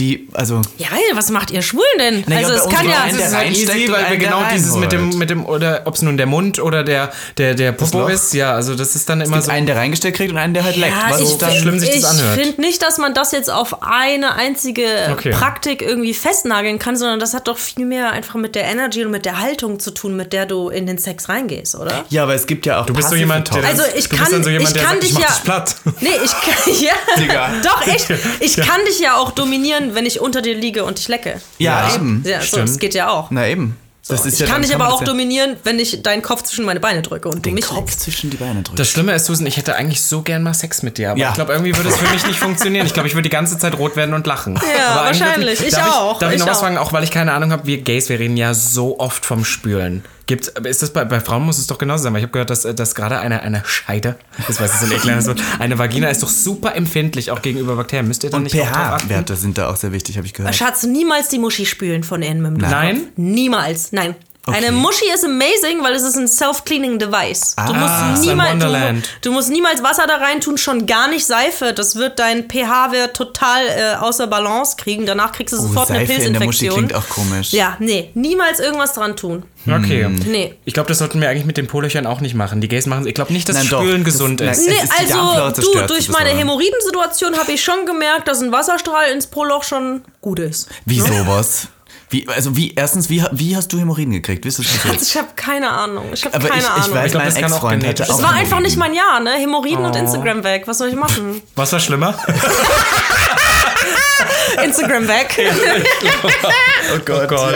Die, 0.00 0.26
also, 0.32 0.62
Ja, 0.78 0.88
was 1.12 1.28
macht 1.30 1.50
ihr 1.50 1.60
Schwulen 1.60 1.84
denn? 1.98 2.24
Naja, 2.26 2.48
also 2.48 2.66
es 2.66 2.74
kann 2.74 2.88
ja. 2.88 3.02
ein, 3.02 3.10
Es 3.10 3.16
der 3.18 3.26
ist 3.26 3.36
halt 3.36 3.50
easy, 3.50 3.66
weil 3.92 4.00
wir 4.00 4.08
der 4.08 4.16
genau 4.16 4.42
dieses 4.50 4.74
mit 4.76 4.92
dem, 4.92 5.10
mit 5.18 5.28
dem, 5.28 5.44
oder 5.44 5.82
ob 5.84 5.94
es 5.94 6.00
nun 6.00 6.16
der 6.16 6.24
Mund 6.24 6.58
oder 6.58 6.82
der, 6.84 7.12
der, 7.36 7.54
der 7.54 7.72
Popo 7.72 8.06
ist, 8.06 8.32
ja, 8.32 8.54
also 8.54 8.74
das 8.74 8.96
ist 8.96 9.10
dann 9.10 9.20
immer 9.20 9.36
gibt 9.36 9.44
so. 9.44 9.50
einen, 9.50 9.66
der 9.66 9.76
reingesteckt 9.76 10.16
kriegt 10.16 10.32
und 10.32 10.38
einen, 10.38 10.54
der 10.54 10.64
halt 10.64 10.76
leckt. 10.76 10.92
Ja, 10.92 11.10
Was 11.10 11.20
ich 11.20 11.28
ist 11.32 11.42
dann 11.42 11.54
schlimm 11.54 11.78
sich 11.78 11.90
das 12.00 12.04
anhört. 12.04 12.38
Ich 12.38 12.44
finde 12.44 12.60
nicht, 12.62 12.80
dass 12.82 12.96
man 12.96 13.12
das 13.12 13.32
jetzt 13.32 13.50
auf 13.50 13.82
eine 13.82 14.34
einzige 14.36 14.86
Okay. 15.12 15.30
Praktik 15.32 15.82
irgendwie 15.82 16.14
festnageln 16.14 16.78
kann, 16.78 16.96
sondern 16.96 17.20
das 17.20 17.34
hat 17.34 17.46
doch 17.46 17.58
viel 17.58 17.84
mehr 17.84 18.10
einfach 18.12 18.36
mit 18.36 18.54
der 18.54 18.64
Energy 18.64 19.04
und 19.04 19.10
mit 19.10 19.26
der 19.26 19.38
Haltung 19.40 19.80
zu 19.80 19.90
tun, 19.90 20.16
mit 20.16 20.32
der 20.32 20.46
du 20.46 20.70
in 20.70 20.86
den 20.86 20.96
Sex 20.96 21.28
reingehst, 21.28 21.74
oder? 21.74 22.04
Ja, 22.08 22.22
aber 22.22 22.34
es 22.34 22.46
gibt 22.46 22.64
ja 22.64 22.80
auch 22.80 22.86
Du 22.86 22.94
bist 22.94 23.10
so 23.10 23.16
jemand, 23.16 23.54
der 23.54 23.64
Also 23.64 23.82
ich 23.94 24.08
du 24.08 24.16
kann, 24.16 24.42
so 24.42 24.48
jemand, 24.48 24.68
ich 24.68 24.72
der 24.74 24.82
kann 24.82 25.00
sagt, 25.00 25.02
dich 25.02 25.18
ja, 25.18 25.26
dich 25.26 25.44
platt. 25.44 25.76
nee, 26.00 26.08
ich 26.24 26.32
kann, 26.32 26.74
ja, 27.28 27.50
doch 27.62 27.86
echt, 27.86 28.08
ich 28.40 28.56
kann 28.56 28.80
dich 28.86 29.00
ja 29.00 29.16
auch 29.16 29.32
dominieren, 29.32 29.89
wenn 29.94 30.06
ich 30.06 30.20
unter 30.20 30.42
dir 30.42 30.54
liege 30.54 30.84
und 30.84 30.98
dich 30.98 31.08
lecke. 31.08 31.40
Ja, 31.58 31.88
Ja. 31.88 31.94
eben. 31.94 32.22
Ja, 32.26 32.40
so, 32.40 32.46
Stimmt. 32.46 32.68
das 32.68 32.78
geht 32.78 32.94
ja 32.94 33.10
auch. 33.10 33.30
Na 33.30 33.46
eben. 33.48 33.76
Das 34.08 34.26
ist 34.26 34.34
ich 34.34 34.40
ja, 34.40 34.46
kann 34.46 34.54
dann 34.56 34.62
dich 34.62 34.74
aber 34.74 34.92
auch 34.92 35.04
dominieren, 35.04 35.56
wenn 35.62 35.78
ich 35.78 36.02
deinen 36.02 36.22
Kopf 36.22 36.42
zwischen 36.42 36.64
meine 36.64 36.80
Beine 36.80 37.00
drücke 37.02 37.28
und 37.28 37.36
du 37.36 37.40
den 37.42 37.54
mich 37.54 37.66
Kopf 37.66 37.76
leckst. 37.78 38.00
zwischen 38.00 38.30
die 38.30 38.38
Beine 38.38 38.62
drücken. 38.62 38.76
Das 38.76 38.88
Schlimme 38.88 39.12
ist, 39.14 39.26
Susan, 39.26 39.46
ich 39.46 39.56
hätte 39.56 39.76
eigentlich 39.76 40.02
so 40.02 40.22
gern 40.22 40.42
mal 40.42 40.54
Sex 40.54 40.82
mit 40.82 40.98
dir, 40.98 41.10
aber 41.12 41.20
Ja. 41.20 41.28
ich 41.28 41.34
glaube, 41.34 41.52
irgendwie 41.52 41.76
würde 41.76 41.90
es 41.90 41.96
für 41.96 42.08
mich 42.12 42.26
nicht 42.26 42.38
funktionieren. 42.40 42.86
Ich 42.86 42.94
glaube, 42.94 43.08
ich 43.08 43.14
würde 43.14 43.24
die 43.28 43.32
ganze 43.32 43.56
Zeit 43.58 43.78
rot 43.78 43.94
werden 43.96 44.14
und 44.14 44.26
lachen. 44.26 44.54
Ja, 44.76 44.88
aber 44.94 45.04
wahrscheinlich. 45.06 45.50
wirklich- 45.60 45.68
Ich 45.68 45.74
darf 45.74 45.94
auch. 45.96 46.12
Ich, 46.14 46.18
darf 46.18 46.30
ich, 46.30 46.36
Ich 46.36 46.40
noch 46.40 46.48
was 46.50 46.56
auch. 46.56 46.62
fragen, 46.62 46.78
auch 46.78 46.92
weil 46.92 47.04
ich 47.04 47.10
keine 47.12 47.32
Ahnung 47.34 47.52
habe, 47.52 47.66
wir 47.66 47.82
Gays, 47.82 48.08
wir 48.08 48.18
reden 48.18 48.36
ja 48.36 48.52
so 48.54 48.98
oft 48.98 49.24
vom 49.24 49.44
Spülen. 49.44 50.02
Gibt's, 50.30 50.46
ist 50.46 50.80
das 50.80 50.92
bei, 50.92 51.04
bei 51.04 51.18
Frauen 51.18 51.44
muss 51.44 51.58
es 51.58 51.66
doch 51.66 51.76
genauso 51.76 52.04
sein, 52.04 52.12
weil 52.12 52.20
ich 52.20 52.22
habe 52.22 52.30
gehört, 52.32 52.50
dass, 52.50 52.62
dass 52.62 52.94
gerade 52.94 53.18
eine, 53.18 53.42
eine 53.42 53.64
Scheide, 53.66 54.14
das 54.46 54.60
weiß 54.60 54.74
ich 54.74 54.78
so 54.78 54.86
ein 54.86 54.92
ekelhaftes 54.92 55.26
Wort, 55.26 55.40
eine 55.58 55.76
Vagina 55.76 56.08
ist 56.08 56.22
doch 56.22 56.28
super 56.28 56.76
empfindlich 56.76 57.32
auch 57.32 57.42
gegenüber 57.42 57.74
Bakterien. 57.74 58.06
Müsst 58.06 58.22
ihr 58.22 58.30
dann 58.30 58.44
Und 58.44 58.44
nicht 58.44 58.54
pH-Werte 58.54 59.34
sind 59.34 59.58
da 59.58 59.68
auch 59.68 59.74
sehr 59.74 59.90
wichtig, 59.90 60.16
habe 60.18 60.28
ich 60.28 60.32
gehört. 60.32 60.54
Schatz, 60.54 60.84
niemals 60.84 61.30
die 61.30 61.40
Muschi 61.40 61.66
spülen 61.66 62.04
von 62.04 62.22
innen 62.22 62.42
mit 62.42 62.62
dem 62.62 62.70
Nein? 62.70 62.94
Duschkopf. 62.94 63.12
Niemals, 63.16 63.90
nein. 63.90 64.14
Okay. 64.46 64.56
Eine 64.56 64.72
Muschi 64.72 65.04
ist 65.14 65.22
amazing, 65.22 65.82
weil 65.82 65.92
es 65.94 66.02
ist 66.02 66.16
ein 66.16 66.26
self-cleaning 66.26 66.98
Device. 66.98 67.54
du, 67.56 67.62
Ah, 67.62 67.72
musst 67.74 68.22
ist 68.24 68.28
ein 68.30 68.36
niemals, 68.36 68.58
du, 68.64 69.02
du 69.28 69.32
musst 69.32 69.50
niemals 69.50 69.82
Wasser 69.82 70.06
da 70.06 70.16
rein 70.16 70.40
tun, 70.40 70.56
schon 70.56 70.86
gar 70.86 71.08
nicht 71.08 71.26
Seife. 71.26 71.74
Das 71.74 71.96
wird 71.96 72.18
dein 72.18 72.48
pH-Wert 72.48 73.14
total 73.14 73.60
äh, 73.68 73.94
außer 74.00 74.26
Balance 74.28 74.76
kriegen. 74.78 75.04
Danach 75.04 75.32
kriegst 75.32 75.52
du 75.52 75.58
Oh, 75.58 75.62
sofort 75.62 75.90
eine 75.90 76.06
Seife 76.06 76.22
in 76.22 76.32
der 76.32 76.42
Muschi 76.42 76.68
Pilzinfektion. 76.68 76.88
klingt 76.88 76.94
auch 76.94 77.08
komisch. 77.10 77.52
Ja, 77.52 77.76
nee, 77.80 78.10
niemals 78.14 78.60
irgendwas 78.60 78.94
dran 78.94 79.14
tun. 79.14 79.42
Okay. 79.68 80.08
Nee. 80.08 80.54
Ich 80.64 80.72
glaube, 80.72 80.88
das 80.88 80.96
sollten 80.98 81.20
wir 81.20 81.28
eigentlich 81.28 81.44
mit 81.44 81.58
den 81.58 81.66
Polöchern 81.66 82.06
auch 82.06 82.22
nicht 82.22 82.34
machen. 82.34 82.62
Die 82.62 82.68
Gays 82.68 82.86
machen 82.86 83.06
Ich 83.06 83.14
glaube 83.14 83.34
nicht, 83.34 83.46
dass 83.46 83.56
Nein. 83.56 83.66
Spülen 83.66 84.04
Das- 84.04 84.14
gesund 84.14 84.40
nein, 84.40 84.48
ist. 84.52 84.66
Nee, 84.66 84.72
ist 84.72 84.90
also 84.98 85.60
du, 85.60 85.86
durch 85.86 86.08
meine. 86.08 86.30
Hämorrhoidensituation 86.30 87.36
habe 87.36 87.52
ich 87.52 87.62
schon 87.62 87.84
gemerkt, 87.84 88.26
dass 88.26 88.40
ein 88.40 88.52
Wasserstrahl 88.52 89.10
ins 89.12 89.26
Proloch 89.26 89.64
schon 89.64 90.00
gut 90.22 90.38
ist. 90.38 90.68
Wie 90.86 91.00
sowas? 91.00 91.68
Wie, 92.10 92.26
also 92.28 92.56
wie, 92.56 92.72
erstens, 92.74 93.08
wie, 93.08 93.24
wie 93.30 93.56
hast 93.56 93.72
du 93.72 93.78
Hämorrhoiden 93.78 94.12
gekriegt? 94.12 94.44
Willst 94.44 94.58
du 94.58 94.62
das 94.64 94.74
erzählen? 94.74 94.98
Ich 95.00 95.16
habe 95.16 95.28
keine 95.36 95.70
Ahnung. 95.70 96.06
Ich 96.12 96.24
habe 96.24 96.38
keine 96.38 96.60
ich, 96.60 96.64
ich 96.64 96.68
Ahnung. 96.68 96.94
weiß, 96.94 97.06
Ich 97.06 97.12
glaub, 97.12 97.24
mein 97.24 97.36
Ex-Freund 97.36 97.86
hatte 97.86 98.04
auch 98.10 98.18
Es 98.18 98.22
war 98.22 98.32
einfach 98.32 98.60
nicht 98.60 98.76
mein 98.76 98.94
Jahr, 98.94 99.20
ne? 99.20 99.30
Hämorrhoiden 99.34 99.84
und 99.84 99.94
Instagram 99.94 100.42
weg. 100.42 100.64
Was 100.66 100.78
soll 100.78 100.88
ich 100.88 100.96
machen? 100.96 101.40
Was 101.54 101.72
war 101.72 101.78
schlimmer? 101.80 102.18
Instagram 104.64 105.08
weg. 105.08 105.38
Oh 106.94 106.98
Gott. 107.04 107.22
Oh 107.24 107.26
Gott. 107.26 107.54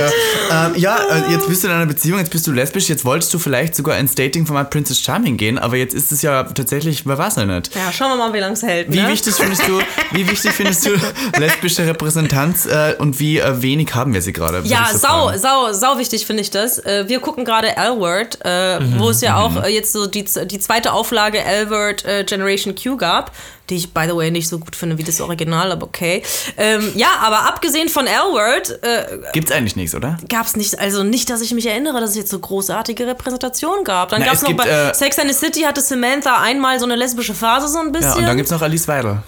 Ja, 0.50 0.66
ähm, 0.66 0.74
ja 0.76 0.96
äh, 0.96 1.32
jetzt 1.32 1.48
bist 1.48 1.64
du 1.64 1.68
in 1.68 1.74
einer 1.74 1.86
Beziehung, 1.86 2.18
jetzt 2.18 2.30
bist 2.30 2.46
du 2.46 2.52
lesbisch, 2.52 2.88
jetzt 2.88 3.04
wolltest 3.04 3.32
du 3.34 3.38
vielleicht 3.38 3.74
sogar 3.74 3.98
ins 3.98 4.14
Dating-Format 4.14 4.70
Princess 4.70 5.00
Charming 5.00 5.36
gehen, 5.36 5.58
aber 5.58 5.76
jetzt 5.76 5.94
ist 5.94 6.12
es 6.12 6.22
ja 6.22 6.44
tatsächlich, 6.44 7.06
wer 7.06 7.18
weiß 7.18 7.36
nicht. 7.36 7.74
Ja, 7.74 7.92
schauen 7.92 8.10
wir 8.10 8.16
mal, 8.16 8.32
wie 8.32 8.38
lange 8.38 8.54
es 8.54 8.62
hält. 8.62 8.92
Wie 8.92 9.00
ne? 9.00 9.08
wichtig 9.08 9.34
findest 9.34 9.66
du, 9.66 9.80
wie 10.12 10.28
wichtig 10.28 10.52
findest 10.52 10.86
du 10.86 10.90
lesbische 11.38 11.86
Repräsentanz 11.86 12.66
äh, 12.66 12.94
und 12.98 13.18
wie 13.18 13.38
äh, 13.38 13.62
wenig 13.62 13.94
haben 13.94 14.14
wir 14.14 14.22
sie 14.22 14.32
gerade? 14.32 14.62
Ja, 14.64 14.88
so 14.92 14.98
sau, 14.98 15.08
fragen. 15.26 15.38
sau, 15.38 15.72
sau 15.72 15.98
wichtig 15.98 16.26
finde 16.26 16.42
ich 16.42 16.50
das. 16.50 16.78
Äh, 16.78 17.04
Wir 17.08 17.20
gucken 17.20 17.44
gerade 17.44 17.76
L-Word, 17.76 18.38
äh, 18.44 18.64
Mhm, 18.84 18.98
wo 18.98 19.10
es 19.10 19.20
ja 19.20 19.38
auch 19.38 19.62
äh, 19.62 19.68
jetzt 19.68 19.92
so 19.92 20.06
die, 20.06 20.24
die 20.24 20.58
zweite 20.58 20.92
Auflage 20.92 21.38
L-Word 21.40 22.04
äh, 22.04 22.24
Generation 22.24 22.74
Q 22.74 22.96
gab, 22.96 23.32
die 23.70 23.76
ich, 23.76 23.92
by 23.92 24.04
the 24.06 24.14
way, 24.14 24.30
nicht 24.30 24.48
so 24.48 24.58
gut 24.58 24.76
finde 24.76 24.98
wie 24.98 25.02
das 25.04 25.20
Original, 25.20 25.72
aber 25.72 25.86
okay. 25.86 26.22
Ähm, 26.56 26.92
ja, 26.94 27.08
aber 27.20 27.48
abgesehen 27.48 27.88
von 27.88 28.06
L-Word 28.06 28.78
äh, 28.82 29.18
Gibt's 29.32 29.50
eigentlich 29.50 29.76
nichts, 29.76 29.94
oder? 29.94 30.16
gab 30.28 30.46
es 30.46 30.56
nicht, 30.56 30.78
also 30.78 31.02
nicht, 31.02 31.30
dass 31.30 31.40
ich 31.40 31.52
mich 31.52 31.66
erinnere, 31.66 32.00
dass 32.00 32.10
es 32.10 32.16
jetzt 32.16 32.30
so 32.30 32.38
großartige 32.38 33.06
Repräsentation 33.06 33.84
gab. 33.84 34.10
Dann 34.10 34.20
Na, 34.20 34.26
gab 34.26 34.34
es 34.34 34.42
es 34.42 34.48
noch 34.48 34.56
gibt, 34.56 34.62
bei 34.62 34.68
äh, 34.68 34.94
Sex 34.94 35.18
and 35.18 35.32
the 35.32 35.36
City 35.36 35.62
hatte 35.62 35.80
Samantha 35.80 36.40
einmal 36.40 36.78
so 36.78 36.84
eine 36.84 36.96
lesbische 36.96 37.34
Phase 37.34 37.68
so 37.68 37.78
ein 37.78 37.92
bisschen. 37.92 38.10
Ja, 38.10 38.16
und 38.16 38.26
dann 38.26 38.36
gibt's 38.36 38.50
noch 38.52 38.62
Alice 38.62 38.86
Weidel. 38.88 39.22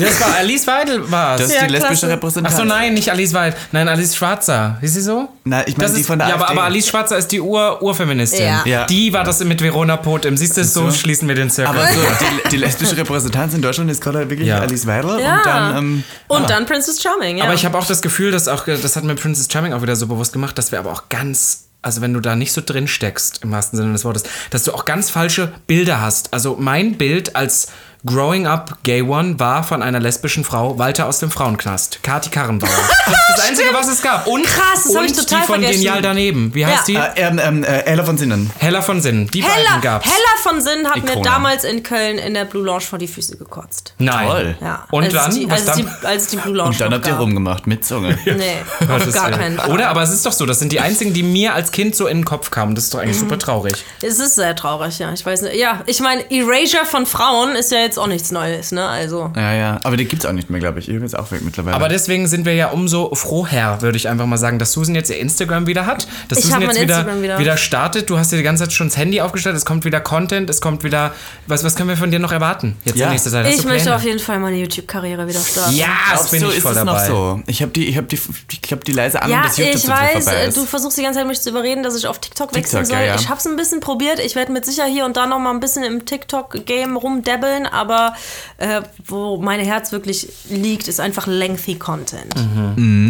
Das 0.00 0.20
war 0.20 0.34
Alice 0.36 0.66
Weidel 0.66 1.10
war 1.10 1.36
Das 1.36 1.48
ist 1.48 1.54
Ja, 1.54 1.66
die 1.66 1.72
lesbische 1.72 1.88
klasse. 2.00 2.08
Repräsentantin. 2.08 2.60
Achso, 2.60 2.64
nein, 2.68 2.94
nicht 2.94 3.10
Alice 3.10 3.32
Weidel. 3.34 3.58
Nein, 3.72 3.88
Alice 3.88 4.16
Schwarzer. 4.16 4.78
Ist 4.80 4.94
sie 4.94 5.00
so? 5.02 5.28
Na, 5.44 5.66
ich 5.66 5.76
meine 5.76 5.86
Das 5.88 5.94
die 5.94 6.00
ist- 6.00 6.06
von 6.06 6.18
der 6.18 6.28
ja, 6.28 6.34
aber, 6.34 6.44
AfD. 6.44 6.52
aber 6.58 6.64
Alice 6.64 6.88
Schwarzer 6.88 7.16
ist 7.18 7.28
die 7.32 7.40
Ur 7.40 7.82
Urfeministin. 7.82 8.44
Ja. 8.46 8.62
Ja. 8.64 8.86
Die 8.86 9.12
war 9.12 9.24
das 9.24 9.42
mit 9.44 9.62
Verona 9.62 9.96
Potem. 9.96 10.36
Siehst 10.36 10.56
du, 10.56 10.64
so 10.64 10.90
so? 10.90 10.96
schließen 10.96 11.28
wir 11.28 11.34
den 11.34 11.50
Zirkel. 11.50 11.74
aber 11.76 11.86
so, 11.88 12.00
die, 12.44 12.48
die 12.50 12.56
lesbische 12.56 12.96
Repräsentantin 12.96 13.56
in 13.56 13.62
Deutschland 13.62 13.90
ist 13.90 14.00
gerade 14.02 14.28
wirklich 14.30 14.48
Ja. 14.48 14.58
Alice 14.60 14.86
Weidel 14.86 15.20
Ja. 15.20 15.36
und 15.38 15.46
dann 15.46 15.76
ähm, 15.76 16.04
Und 16.28 16.50
dann 16.50 16.66
Princess 16.66 17.00
Charming, 17.02 17.38
ja. 17.38 17.44
Aber 17.44 17.54
ich 17.54 17.64
habe 17.64 17.76
auch 17.78 17.86
das 17.86 18.02
Gefühl, 18.02 18.30
dass 18.30 18.48
auch, 18.48 18.64
das 18.64 18.96
hat 18.96 19.04
mir 19.04 19.14
Princess 19.14 19.48
Charming 19.52 19.72
auch 19.72 19.82
wieder 19.82 19.96
so 19.96 20.06
bewusst 20.06 20.32
gemacht, 20.32 20.56
dass 20.58 20.72
wir 20.72 20.78
aber 20.78 20.90
auch 20.92 21.08
ganz, 21.08 21.64
also 21.82 22.00
wenn 22.02 22.12
du 22.12 22.20
da 22.20 22.36
nicht 22.36 22.52
so 22.52 22.60
drin 22.64 22.88
steckst, 22.88 23.40
im 23.42 23.52
wahrsten 23.52 23.76
Sinne 23.78 23.92
des 23.92 24.04
Wortes, 24.04 24.24
dass 24.50 24.64
du 24.64 24.72
auch 24.72 24.84
ganz 24.84 25.10
falsche 25.10 25.52
Bilder 25.66 26.00
hast. 26.00 26.32
Also 26.34 26.56
mein 26.58 26.98
Bild 26.98 27.36
als 27.36 27.68
Growing 28.06 28.46
Up 28.46 28.78
Gay 28.82 29.02
One 29.02 29.38
war 29.38 29.62
von 29.62 29.82
einer 29.82 30.00
lesbischen 30.00 30.42
Frau, 30.44 30.78
Walter 30.78 31.06
aus 31.06 31.18
dem 31.18 31.30
Frauenknast, 31.30 32.02
Kati 32.02 32.30
Karrenbauer. 32.30 32.70
Das 32.70 33.14
ist 33.14 33.38
das 33.38 33.48
Einzige, 33.48 33.68
was 33.74 33.88
es 33.88 34.00
gab. 34.00 34.26
Und, 34.26 34.44
Krass, 34.46 34.84
das 34.84 34.94
hab 34.94 35.02
und 35.02 35.10
ich 35.10 35.16
total 35.16 35.40
die 35.40 35.46
von 35.46 35.54
vergessen. 35.56 35.72
Genial 35.74 36.00
daneben. 36.02 36.54
Wie 36.54 36.64
heißt 36.64 36.88
Ja. 36.88 37.08
die? 37.08 37.20
äh, 37.20 37.26
ähm, 37.28 37.38
ähm, 37.38 37.64
äh, 37.64 37.80
Ella 37.84 38.04
von 38.04 38.16
Sinnen. 38.16 38.50
Heller 38.58 38.80
von 38.82 39.02
Sinn. 39.02 39.26
Die 39.28 39.42
Hella, 39.42 39.54
beiden 39.68 39.80
gab's. 39.82 40.06
Hella 40.06 40.16
von 40.42 40.60
Sinn 40.62 40.86
hat 40.88 40.96
mir 41.02 41.10
Ikone. 41.10 41.22
damals 41.28 41.64
in 41.64 41.82
Köln 41.82 42.16
in 42.18 42.32
der 42.32 42.46
Blue 42.46 42.64
Lounge 42.64 42.80
vor 42.82 42.98
die 42.98 43.06
Füße 43.08 43.36
gekotzt. 43.36 43.94
Nein. 43.98 44.26
Toll. 44.28 44.56
Ja. 44.62 44.86
Und 44.90 45.04
als 45.04 45.12
dann? 45.12 45.34
Die, 45.34 45.50
Was 45.50 45.68
als, 45.68 45.76
dann? 45.76 45.76
Die, 46.02 46.06
als 46.06 46.26
die 46.28 46.36
Blue 46.36 46.54
Lounge 46.56 46.70
Und 46.70 46.80
dann 46.80 46.90
noch 46.90 46.96
habt 46.96 47.06
ihr 47.06 47.12
gab. 47.12 47.20
rumgemacht 47.20 47.66
mit 47.66 47.84
Zunge. 47.84 48.18
Nee, 48.24 48.56
auf 48.80 48.86
Gottes 48.88 49.12
gar 49.14 49.26
Willen. 49.26 49.38
keinen 49.38 49.58
Fall. 49.58 49.70
Oder? 49.72 49.88
Aber 49.90 50.02
es 50.02 50.10
ist 50.10 50.24
doch 50.24 50.32
so, 50.32 50.46
das 50.46 50.58
sind 50.58 50.72
die 50.72 50.80
einzigen, 50.80 51.12
die 51.12 51.22
mir 51.22 51.52
als 51.54 51.70
Kind 51.72 51.94
so 51.94 52.06
in 52.06 52.18
den 52.18 52.24
Kopf 52.24 52.50
kamen. 52.50 52.74
Das 52.74 52.84
ist 52.84 52.94
doch 52.94 53.00
eigentlich 53.00 53.16
Mhm. 53.16 53.20
super 53.20 53.38
traurig. 53.38 53.74
Es 54.02 54.18
ist 54.18 54.36
sehr 54.36 54.56
traurig, 54.56 54.98
ja. 54.98 55.12
Ich 55.12 55.26
weiß 55.26 55.42
nicht. 55.42 55.56
Ja, 55.56 55.82
ich 55.86 56.00
meine, 56.00 56.22
Erasure 56.30 56.86
von 56.86 57.04
Frauen 57.06 57.54
ist 57.56 57.70
ja 57.72 57.78
jetzt 57.80 57.89
auch 57.98 58.06
nichts 58.06 58.30
Neues, 58.30 58.72
ne? 58.72 58.86
Also. 58.86 59.30
Ja, 59.36 59.52
ja. 59.54 59.80
Aber 59.84 59.96
die 59.96 60.04
gibt's 60.04 60.26
auch 60.26 60.32
nicht 60.32 60.50
mehr, 60.50 60.60
glaube 60.60 60.78
ich. 60.78 60.88
Irgendwie 60.88 61.06
ist 61.06 61.18
auch 61.18 61.30
weg 61.30 61.40
mittlerweile. 61.42 61.74
Aber 61.76 61.88
deswegen 61.88 62.26
sind 62.26 62.44
wir 62.44 62.54
ja 62.54 62.68
umso 62.68 63.14
froher, 63.14 63.78
würde 63.82 63.96
ich 63.96 64.08
einfach 64.08 64.26
mal 64.26 64.36
sagen, 64.38 64.58
dass 64.58 64.72
Susan 64.72 64.94
jetzt 64.94 65.10
ihr 65.10 65.18
Instagram 65.18 65.66
wieder 65.66 65.86
hat. 65.86 66.06
Dass 66.28 66.38
Ich 66.38 66.44
Susan 66.46 66.56
hab 66.56 66.62
jetzt 66.68 66.74
mein 66.76 66.82
wieder, 66.84 66.96
Instagram 66.98 67.22
wieder. 67.22 67.38
wieder 67.38 67.56
startet. 67.56 68.10
Du 68.10 68.18
hast 68.18 68.32
dir 68.32 68.36
die 68.36 68.42
ganze 68.42 68.64
Zeit 68.64 68.72
schon 68.72 68.88
das 68.88 68.96
Handy 68.96 69.20
aufgestellt, 69.20 69.56
es 69.56 69.64
kommt 69.64 69.84
wieder 69.84 70.00
Content, 70.00 70.48
es 70.50 70.60
kommt 70.60 70.84
wieder. 70.84 71.12
Was, 71.46 71.64
was 71.64 71.76
können 71.76 71.88
wir 71.88 71.96
von 71.96 72.10
dir 72.10 72.18
noch 72.18 72.32
erwarten? 72.32 72.76
Jetzt 72.84 72.96
Ja. 72.98 73.06
in 73.06 73.12
nächster 73.12 73.30
Zeit. 73.30 73.46
Hast 73.46 73.54
Ich 73.58 73.64
möchte 73.64 73.94
auf 73.94 74.02
jeden 74.04 74.18
Fall 74.18 74.38
meine 74.38 74.56
YouTube-Karriere 74.58 75.26
wieder 75.28 75.40
starten. 75.40 75.74
Ja, 75.76 75.86
das 76.12 76.30
bin 76.30 76.42
ich 76.44 76.56
ist 76.56 76.62
voll 76.62 76.72
es 76.72 76.78
dabei. 76.78 76.92
noch 76.92 77.06
so? 77.06 77.40
Ich 77.46 77.62
habe 77.62 77.72
die, 77.72 77.86
ich 77.88 77.96
habe 77.96 78.06
die, 78.06 78.18
ich 78.62 78.72
habe 78.72 78.84
die 78.84 78.92
leise 78.92 79.20
Ahnung, 79.22 79.36
Ja, 79.36 79.42
dass 79.44 79.56
YouTube 79.56 79.74
ich 79.74 79.80
so 79.82 79.88
vorbei 79.88 80.10
weiß, 80.14 80.26
äh, 80.26 80.48
ist. 80.48 80.56
du 80.56 80.64
versuchst 80.64 80.98
die 80.98 81.02
ganze 81.02 81.18
Zeit 81.20 81.26
mich 81.28 81.40
zu 81.40 81.50
überreden, 81.50 81.82
dass 81.82 81.96
ich 81.96 82.06
auf 82.06 82.18
TikTok 82.18 82.54
wechseln 82.54 82.82
TikTok, 82.84 82.86
soll. 82.86 82.96
ja, 83.06 83.14
ja. 83.14 83.14
Ich 83.16 83.28
habe 83.28 83.38
es 83.38 83.46
ein 83.46 83.56
bisschen 83.56 83.80
probiert. 83.80 84.18
Ich 84.20 84.34
werde 84.36 84.52
mit 84.52 84.64
sicher 84.66 84.84
hier 84.86 85.04
und 85.04 85.16
da 85.16 85.26
noch 85.26 85.38
mal 85.38 85.50
ein 85.50 85.60
bisschen 85.60 85.84
im 85.84 86.04
TikTok-Game 86.04 86.96
rumdabbeln, 86.96 87.66
aber 87.80 88.14
äh, 88.58 88.82
wo 89.06 89.38
mein 89.38 89.60
Herz 89.60 89.90
wirklich 89.92 90.28
liegt, 90.48 90.86
ist 90.88 91.00
einfach 91.00 91.26
lengthy 91.26 91.76
Content. 91.76 92.34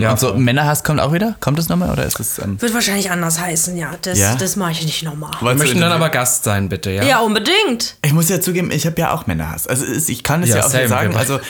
Ja, 0.00 0.12
Und 0.12 0.20
so 0.20 0.34
Männerhass 0.34 0.84
kommt 0.84 1.00
auch 1.00 1.12
wieder? 1.12 1.34
Kommt 1.40 1.58
das 1.58 1.68
nochmal 1.68 1.90
oder 1.90 2.04
ist 2.06 2.18
das? 2.18 2.38
Ähm, 2.38 2.60
Wird 2.62 2.72
wahrscheinlich 2.72 3.10
anders 3.10 3.40
heißen, 3.40 3.76
ja. 3.76 3.90
Das, 4.02 4.18
Ja? 4.18 4.34
das 4.36 4.56
mache 4.56 4.72
ich 4.72 4.84
nicht 4.84 5.02
nochmal. 5.02 5.30
Wir 5.40 5.54
möchten 5.54 5.80
dann 5.80 5.92
aber 5.92 6.08
Gast 6.08 6.44
sein, 6.44 6.68
bitte, 6.68 6.90
ja? 6.90 7.02
Ja, 7.02 7.18
unbedingt. 7.20 7.96
ich 8.04 8.12
muss 8.12 8.28
ja 8.28 8.40
zugeben, 8.40 8.70
ich 8.70 8.86
habe 8.86 9.00
ja 9.00 9.12
auch 9.12 9.26
Männerhass. 9.26 9.66
Also 9.66 9.84
es- 9.84 10.08
ich 10.08 10.22
kann 10.22 10.42
es 10.42 10.50
Ja, 10.50 10.58
ja, 10.58 10.64
auch 10.66 10.70
same, 10.70 10.88
sagen. 10.88 11.12
wir- 11.12 11.18
Also 11.18 11.40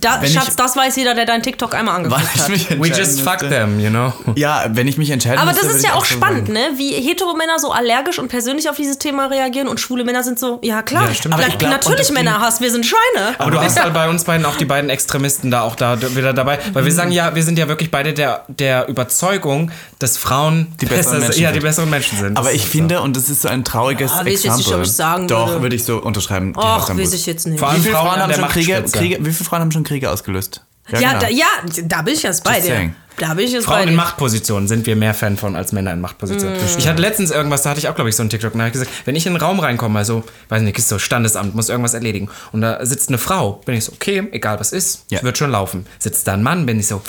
Da, 0.00 0.24
Schatz, 0.26 0.48
ich, 0.48 0.54
das 0.56 0.76
weiß 0.76 0.96
jeder, 0.96 1.14
der 1.14 1.24
dein 1.26 1.42
TikTok 1.42 1.74
einmal 1.74 1.96
angeguckt 1.96 2.22
ich 2.34 2.70
hat. 2.70 2.80
We 2.80 2.88
just 2.88 3.20
fuck 3.22 3.38
them, 3.38 3.80
you 3.80 3.90
know? 3.90 4.12
Ja, 4.36 4.64
wenn 4.70 4.86
ich 4.88 4.98
mich 4.98 5.10
entscheiden 5.10 5.38
Aber 5.38 5.50
müsste, 5.50 5.66
das 5.66 5.76
ist 5.76 5.84
ja 5.84 5.94
auch 5.94 6.04
spannend, 6.04 6.48
sagen. 6.48 6.52
ne? 6.52 6.68
Wie 6.76 6.92
hetero 6.92 7.34
Männer 7.34 7.58
so 7.58 7.72
allergisch 7.72 8.18
und 8.18 8.28
persönlich 8.28 8.68
auf 8.68 8.76
dieses 8.76 8.98
Thema 8.98 9.26
reagieren 9.26 9.68
und 9.68 9.80
schwule 9.80 10.04
Männer 10.04 10.22
sind 10.22 10.38
so, 10.38 10.58
ja 10.62 10.82
klar, 10.82 11.08
Ja, 11.08 11.14
stimmt. 11.14 11.34
aber 11.34 11.46
ich 11.46 11.58
glaub, 11.58 11.70
natürlich 11.72 11.98
das 12.08 12.10
Männerhass, 12.58 12.60
wir 12.60 12.70
sind 12.70 12.86
Schweine. 12.86 13.34
Aber 13.38 13.50
du 13.50 13.60
hast 13.60 13.80
halt 13.80 13.94
bei 13.94 14.08
uns 14.08 14.24
beiden 14.24 14.44
auch 14.46 14.56
die 14.56 14.64
beiden 14.64 14.90
Extremisten 14.90 15.50
da 15.50 15.62
auch 15.62 15.76
da 15.76 16.00
wieder 16.14 16.32
dabei. 16.32 16.58
Weil 16.72 16.84
wir 16.84 16.92
sagen 16.92 17.10
ja, 17.12 17.34
wir 17.34 17.42
sind 17.42 17.58
ja 17.58 17.68
wirklich 17.68 17.90
beide 17.90 18.12
der, 18.14 18.44
der 18.48 18.88
Überzeugung, 18.88 19.70
dass 19.98 20.16
Frauen 20.16 20.68
Die 20.80 20.86
besseren 20.86 21.18
besser, 21.18 21.18
Menschen 21.26 21.42
ja, 21.42 21.48
sind. 21.48 21.56
die 21.56 21.66
besseren 21.66 21.90
Menschen 21.90 22.18
sind. 22.18 22.36
Aber 22.36 22.52
ich 22.52 22.66
finde, 22.66 23.00
und 23.00 23.16
das 23.16 23.28
ist 23.28 23.42
so 23.42 23.48
ein 23.48 23.64
trauriges 23.64 24.10
Ja, 24.12 24.18
jetzt 24.24 24.44
nicht, 24.44 24.44
Exempel. 24.46 24.74
ob 24.74 24.82
ich 24.84 24.92
sagen 24.92 25.28
Doch, 25.28 25.48
würde. 25.48 25.62
würde 25.62 25.76
ich 25.76 25.84
so 25.84 25.98
unterschreiben. 26.02 26.54
Och, 26.56 26.96
weiß 26.96 27.12
ich 27.14 27.26
jetzt 27.26 27.46
nicht. 27.46 27.60
Vor 27.60 27.74
Wie 27.74 27.80
viele 27.80 27.94
Frauen 27.94 28.20
haben 28.20 28.28
der 28.28 28.38
schon 28.38 28.48
Kriege. 28.48 28.84
Kriege, 28.92 29.18
wie 29.20 29.32
viele 29.32 29.44
Frauen 29.48 29.60
haben 29.60 29.72
schon 29.72 29.84
Kriege 29.84 30.10
ausgelöst? 30.10 30.62
Ja, 30.90 30.98
genau. 31.12 31.20
da, 31.20 31.28
ja, 31.28 31.46
da 31.84 32.02
bin 32.02 32.14
ich 32.14 32.22
jetzt 32.22 32.44
bei 32.44 32.56
Just 32.56 32.66
dir. 32.68 32.74
saying. 32.74 32.94
Da 33.18 33.34
bin 33.34 33.46
ich 33.46 33.52
jetzt 33.52 33.66
bei 33.66 33.78
Frauen 33.78 33.88
in. 33.88 33.96
Machtpositionen 33.96 34.68
sind 34.68 34.86
wir 34.86 34.94
mehr 34.94 35.12
Fan 35.12 35.36
von 35.36 35.56
als 35.56 35.72
Männer 35.72 35.92
in 35.92 36.00
Machtpositionen. 36.00 36.56
Mm. 36.56 36.78
Ich 36.78 36.86
hatte 36.86 37.02
letztens 37.02 37.32
irgendwas, 37.32 37.62
da 37.62 37.70
hatte 37.70 37.80
ich 37.80 37.88
auch, 37.88 37.94
glaube 37.96 38.08
ich, 38.10 38.14
so 38.16 38.22
einen 38.22 38.30
TikTok, 38.30 38.52
da 38.52 38.58
habe 38.60 38.68
ich 38.68 38.72
gesagt, 38.74 38.90
wenn 39.06 39.16
ich 39.16 39.26
in 39.26 39.32
einen 39.32 39.42
Raum 39.42 39.58
reinkomme, 39.58 39.98
also, 39.98 40.22
weiß 40.50 40.62
nicht, 40.62 40.78
ist 40.78 40.88
so 40.88 41.00
Standesamt, 41.00 41.52
muss 41.54 41.68
irgendwas 41.68 41.94
erledigen 41.94 42.28
und 42.52 42.60
da 42.60 42.84
sitzt 42.86 43.08
eine 43.08 43.18
Frau, 43.18 43.54
bin 43.66 43.74
ich 43.74 43.84
so, 43.86 43.92
okay, 43.92 44.28
egal 44.30 44.60
was 44.60 44.70
ist, 44.72 45.04
Ja. 45.08 45.20
wird 45.24 45.36
schon 45.36 45.50
laufen. 45.50 45.84
Sitzt 45.98 46.28
da 46.28 46.34
ein 46.34 46.44
Mann, 46.44 46.64
bin 46.64 46.78
ich 46.78 46.86
so, 46.86 47.02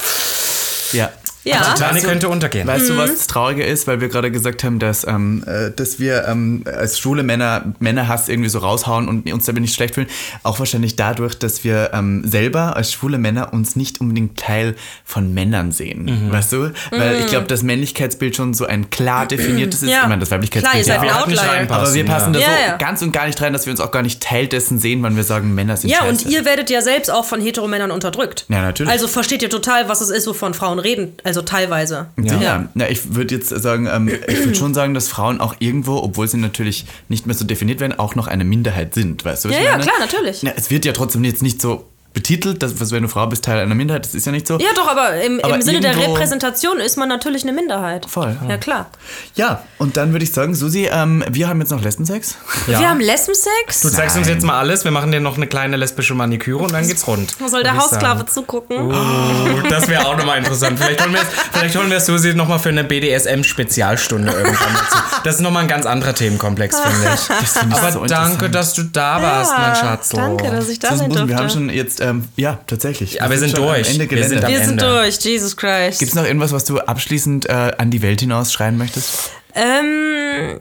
Ja. 0.94 1.10
Ja. 1.50 1.58
die 1.58 1.64
Titanic 1.74 1.96
Weißt 1.96 2.04
du- 2.04 2.08
könnte 2.10 2.30
untergehen. 2.30 2.68
Weißt 2.68 2.90
du, 2.90 2.98
was 2.98 3.12
das 3.12 3.28
Traurige 3.28 3.64
ist? 3.64 3.88
Weil 3.88 4.02
wir 4.02 4.10
gerade 4.10 4.32
gesagt 4.32 4.64
haben, 4.64 4.80
dass, 4.80 5.06
ähm, 5.08 5.44
äh, 5.48 5.72
dass 5.76 6.00
wir 6.00 6.26
ähm, 6.28 6.64
als 6.66 7.00
schwule 7.00 7.24
Männer 7.24 7.74
Männerhass 7.80 8.30
irgendwie 8.30 8.50
so 8.50 8.60
raushauen 8.60 9.08
und 9.08 9.32
uns 9.32 9.46
damit 9.46 9.62
nicht 9.62 9.74
schlecht 9.76 9.96
fühlen. 9.96 10.08
Auch 10.44 10.60
wahrscheinlich 10.60 10.96
dadurch, 10.96 11.38
dass 11.38 11.64
wir 11.64 11.92
ähm, 11.94 12.24
selber 12.26 12.76
als 12.76 12.92
schwule 12.94 13.18
Männer 13.18 13.54
uns 13.54 13.76
nicht 13.76 14.02
unbedingt 14.02 14.38
Teil 14.40 14.76
von 15.06 15.34
Männern 15.34 15.72
sehen. 15.72 16.06
Mhm. 16.06 16.32
Weißt 16.32 16.52
du? 16.54 16.72
Weil 16.92 17.20
ich 17.20 17.28
glaube, 17.28 17.48
das 17.48 17.64
Männlichkeitsbild 17.64 18.36
schon 18.36 18.54
so 18.54 18.66
ein 18.66 18.90
klar 18.90 19.26
definiertes 19.26 19.84
ist. 19.84 19.90
Ja. 19.90 20.02
Ich 20.04 20.08
meine, 20.10 20.20
das 20.20 20.32
Weiblichkeitsbild 20.32 20.86
seid 20.86 20.96
ja 20.96 21.02
ein 21.02 21.10
auch. 21.10 21.16
halt 21.20 21.28
nicht 21.30 21.72
Aber 21.72 21.94
wir 21.94 22.06
passen 22.06 22.34
ja. 22.34 22.40
da 22.40 22.46
so 22.46 22.52
Ja, 22.62 22.68
ja. 22.72 22.78
ganz 22.78 23.02
und 23.02 23.12
gar 23.12 23.26
nicht 23.28 23.42
rein, 23.42 23.54
dass 23.54 23.66
wir 23.66 23.72
uns 23.72 23.80
auch 23.82 23.92
gar 23.92 24.02
nicht 24.02 24.22
Teil 24.22 24.48
dessen 24.48 24.80
sehen, 24.80 25.02
wenn 25.04 25.16
wir 25.16 25.24
sagen, 25.24 25.54
Männer 25.56 25.78
sind 25.78 25.90
Ja, 25.90 26.04
und 26.04 26.22
scheiße. 26.22 26.30
ihr 26.36 26.46
werdet 26.46 26.70
ja 26.70 26.82
selbst 26.82 27.10
auch 27.10 27.26
von 27.26 27.42
Heteromännern 27.42 27.92
unterdrückt. 27.92 28.46
Ja, 28.50 28.62
natürlich. 28.62 28.92
Also 28.92 29.08
versteht 29.08 29.42
ihr 29.42 29.50
total, 29.50 29.90
was 29.90 30.02
es 30.02 30.10
ist, 30.10 30.28
wovon 30.28 30.54
Frauen 30.54 30.80
reden. 30.80 31.14
Also 31.24 31.39
teilweise. 31.46 32.08
Ja, 32.22 32.68
ja. 32.76 32.88
ich 32.88 33.16
würde 33.16 33.36
jetzt 33.36 33.50
sagen, 33.50 33.88
ähm, 33.92 34.08
ich 34.28 34.40
würde 34.40 34.56
schon 34.56 34.74
sagen, 34.74 34.94
dass 34.94 35.08
Frauen 35.08 35.42
auch 35.42 35.56
irgendwo, 35.60 35.98
obwohl 35.98 36.28
sie 36.28 36.38
natürlich 36.38 36.86
nicht 37.08 37.26
mehr 37.26 37.36
so 37.36 37.46
definiert 37.46 37.80
werden, 37.80 37.98
auch 37.98 38.16
noch 38.16 38.28
eine 38.28 38.44
Minderheit 38.44 38.94
sind, 38.94 39.26
weißt 39.26 39.46
du? 39.46 39.50
Ja, 39.50 39.60
ja, 39.60 39.78
klar, 39.78 39.96
natürlich. 40.00 40.42
Ja, 40.42 40.54
es 40.56 40.70
wird 40.70 40.86
ja 40.86 40.94
trotzdem 40.94 41.24
jetzt 41.24 41.42
nicht 41.42 41.62
so 41.62 41.88
betitelt, 42.20 42.62
dass 42.62 42.82
was, 42.82 42.92
wenn 42.92 43.04
du 43.04 43.08
Frau 43.08 43.26
bist, 43.28 43.46
Teil 43.46 43.60
einer 43.60 43.76
Minderheit, 43.76 44.04
das 44.04 44.14
ist 44.14 44.26
ja 44.26 44.34
nicht 44.34 44.46
so. 44.46 44.60
Ja, 44.60 44.68
doch, 44.76 44.90
aber 44.90 45.22
im, 45.22 45.40
Aber 45.42 45.56
im 45.56 45.62
Sinne 45.62 45.80
der 45.80 45.96
Repräsentation 45.96 46.80
ist 46.82 46.98
man 46.98 47.08
natürlich 47.08 47.44
eine 47.44 47.54
Minderheit. 47.54 48.06
Voll. 48.10 48.38
Ja, 48.48 48.58
klar. 48.58 48.88
Ja, 49.36 49.64
und 49.78 49.96
dann 49.96 50.12
würde 50.12 50.26
ich 50.26 50.34
sagen, 50.34 50.54
Susi, 50.54 50.90
ähm, 50.92 51.24
wir 51.32 51.48
haben 51.48 51.62
jetzt 51.62 51.70
noch 51.72 51.82
Lesbensex. 51.82 52.36
Ja. 52.68 52.82
Wir 52.82 52.90
haben 52.90 53.00
Lesbensex. 53.00 53.82
Du 53.82 53.90
zeigst 53.90 54.18
uns 54.18 54.28
jetzt 54.28 54.44
mal 54.44 54.60
alles, 54.60 54.84
wir 54.84 54.92
machen 54.92 55.14
dir 55.14 55.22
noch 55.22 55.38
eine 55.38 55.48
kleine 55.48 55.78
lesbische 55.78 56.14
Maniküre 56.14 56.64
und 56.64 56.74
dann 56.74 56.86
geht's 56.86 57.08
rund. 57.08 57.34
Soll 57.48 57.64
der 57.64 57.78
Hausklave 57.78 58.26
zugucken? 58.26 58.92
Oh, 58.92 59.70
das 59.70 59.88
wäre 59.88 60.06
auch 60.06 60.18
nochmal 60.18 60.40
interessant. 60.40 60.78
Vielleicht 60.78 61.02
holen 61.02 61.14
wir, 61.14 61.22
vielleicht 61.54 61.78
holen 61.78 61.90
wir 61.90 62.02
Susi 62.02 62.34
nochmal 62.34 62.60
für 62.60 62.70
eine 62.70 62.84
BDSM-Spezialstunde 62.84 64.30
irgendwann 64.32 64.74
dazu. 64.74 64.98
Das 65.24 65.36
ist 65.36 65.42
nochmal 65.42 65.64
ein 65.64 65.70
ganz 65.70 65.86
anderer 65.86 66.14
Themenkomplex, 66.14 66.80
finde 66.82 67.14
ich. 67.14 67.22
ich 67.44 67.78
Aber 67.78 67.92
so 67.94 68.06
danke, 68.06 68.50
dass 68.50 68.74
du 68.74 68.84
da 68.84 69.22
warst, 69.22 69.54
mein 69.58 69.76
Schatz. 69.76 70.10
Danke, 70.10 70.52
dass 70.52 70.68
ich 70.68 70.80
da 70.80 70.96
sein 70.96 71.10
Busen, 71.10 71.30
wir 71.30 71.36
haben 71.36 71.44
durfte. 71.44 71.60
schon 71.60 71.70
jetzt, 71.70 72.02
ähm, 72.10 72.28
ja, 72.36 72.60
tatsächlich. 72.68 73.14
Ja, 73.16 73.30
wir 73.30 73.38
sind 73.38 73.52
schon 73.52 73.60
am 73.62 73.66
durch. 73.68 73.88
Ende 73.90 74.10
Wir 74.10 74.24
sind 74.24 74.40
Gelände. 74.40 74.46
am 74.48 74.52
Wir 74.52 74.60
sind 74.60 74.82
Ende. 74.82 74.86
durch, 75.02 75.18
Jesus 75.20 75.56
Christ. 75.58 76.00
Gibt 76.00 76.10
es 76.10 76.16
noch 76.16 76.26
irgendwas, 76.26 76.52
was 76.52 76.66
du 76.66 76.80
abschließend 76.80 77.48
äh, 77.48 77.72
an 77.78 77.92
die 77.92 78.02
Welt 78.02 78.20
hinaus 78.22 78.52
schreien 78.54 78.78
möchtest? 78.78 79.32
ähm, 79.56 80.60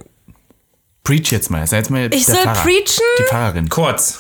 Preach 1.05 1.31
jetzt 1.31 1.51
mal. 1.51 1.67
Sei 1.67 1.79
jetzt 1.79 1.91
mal 1.91 2.11
Ich 2.13 2.27
der 2.27 2.35
soll 2.35 2.45
Pfarrer. 2.45 2.63
preachen? 2.63 3.03
Die 3.19 3.23
Pfarrerin. 3.25 3.69
Kurz. 3.71 4.19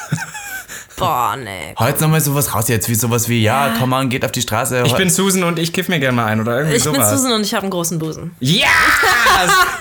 Boah, 0.98 1.36
nee. 1.36 1.74
Heute 1.78 2.02
nochmal 2.02 2.20
sowas 2.20 2.54
raus 2.54 2.68
jetzt, 2.68 2.88
wie 2.88 2.94
sowas 2.94 3.28
wie, 3.28 3.42
ja, 3.42 3.74
komm 3.78 3.90
mal, 3.90 4.06
geht 4.08 4.24
auf 4.24 4.32
die 4.32 4.42
Straße. 4.42 4.82
Ich 4.86 4.94
bin 4.94 5.10
Susan 5.10 5.42
und 5.44 5.58
ich 5.58 5.72
kiff 5.72 5.88
mir 5.88 5.98
gerne 6.00 6.16
mal 6.16 6.26
ein 6.26 6.40
oder 6.40 6.58
irgendwie 6.58 6.76
Ich 6.76 6.84
bin 6.84 6.94
sowas. 6.94 7.10
Susan 7.10 7.32
und 7.32 7.42
ich 7.42 7.54
habe 7.54 7.62
einen 7.62 7.70
großen 7.70 7.98
Busen. 7.98 8.34
Ja! 8.40 8.66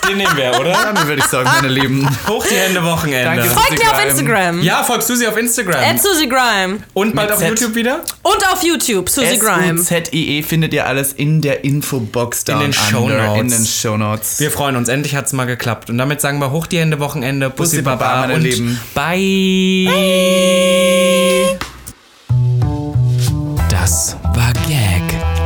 Den 0.08 0.18
nehmen 0.18 0.38
wir, 0.38 0.60
oder? 0.60 0.72
Dann 0.72 1.08
würde 1.08 1.20
ich 1.22 1.26
sagen, 1.26 1.50
meine 1.62 1.68
Lieben. 1.68 2.08
Hoch 2.28 2.46
die 2.50 2.56
Hände 2.56 2.84
Wochenende. 2.84 3.24
Danke. 3.42 3.50
Folgt 3.50 3.84
mir 3.84 3.92
auf. 3.92 4.06
Instagram. 4.08 4.62
Ja, 4.62 4.84
folgst 4.84 5.08
Susi 5.08 5.28
auf 5.28 5.36
Instagram. 5.38 5.84
At 5.84 6.02
Susie 6.02 6.30
Grime. 6.30 6.80
und 6.94 7.16
bald 7.16 7.28
Mit 7.30 7.34
auf 7.36 7.40
Z. 7.42 7.50
YouTube 7.50 7.76
wieder? 7.76 8.00
Und 8.24 8.48
auf 8.54 8.64
YouTube, 8.64 9.10
Susie 9.10 9.38
Grime. 9.38 9.80
S-U-Z-I-E 9.80 10.44
findet 10.44 10.74
ihr 10.74 10.86
alles 10.86 11.12
in 11.14 11.42
der 11.42 11.64
Infobox 11.66 12.44
down 12.46 12.60
den 12.60 12.68
under, 12.68 12.80
Shownotes. 12.80 13.42
In 13.42 13.50
den 13.50 13.66
Shownotes. 13.66 14.40
Wir 14.40 14.52
freuen 14.52 14.76
uns. 14.78 14.88
Endlich 14.88 15.16
hat's 15.16 15.34
mal 15.34 15.46
geklappt. 15.46 15.90
Und 15.90 15.98
damit 15.98 16.22
sagen 16.22 16.40
wir 16.40 16.52
hoch 16.52 16.68
die 16.68 16.78
Hände 16.80 17.00
Wochenende. 17.00 17.50
Bussi, 17.50 17.78
Bussi, 17.78 17.82
Baba, 17.84 18.22
meine 18.22 18.36
und 18.36 18.42
Lieben. 18.42 18.80
bye. 18.94 19.88
Das 23.70 24.16
war 24.34 24.54
Gag, 24.68 25.04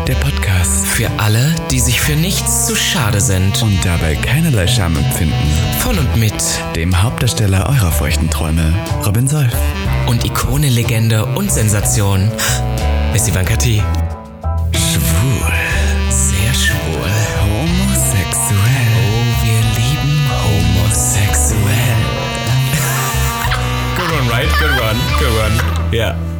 der 0.08 0.16
Podcast 0.16 0.86
für 0.86 1.10
alle, 1.18 1.54
die 1.70 1.80
sich 1.80 2.00
für 2.02 2.16
nichts 2.16 2.68
zu 2.68 2.76
schade 2.76 3.22
sind. 3.22 3.62
Und 3.62 3.78
dabei 3.84 4.16
keinerlei 4.16 4.68
Scham 4.68 4.96
empfinden. 4.98 5.34
Von 5.80 5.98
und 5.98 6.16
mit 6.18 6.34
Dem 6.76 7.02
Hauptdarsteller 7.02 7.68
eurer 7.70 7.92
feuchten 7.92 8.30
Träume, 8.30 8.74
Robin 9.06 9.28
Solf. 9.28 9.54
und 10.08 10.26
Ikone, 10.26 10.70
Legende 10.70 11.26
und 11.26 11.52
Sensation. 11.52 12.32
Miss 13.14 13.28
Ivanka 13.28 13.56
T. 13.56 13.82
Schwul. 14.74 15.61
Good 25.22 25.38
one, 25.38 25.92
right? 25.94 26.31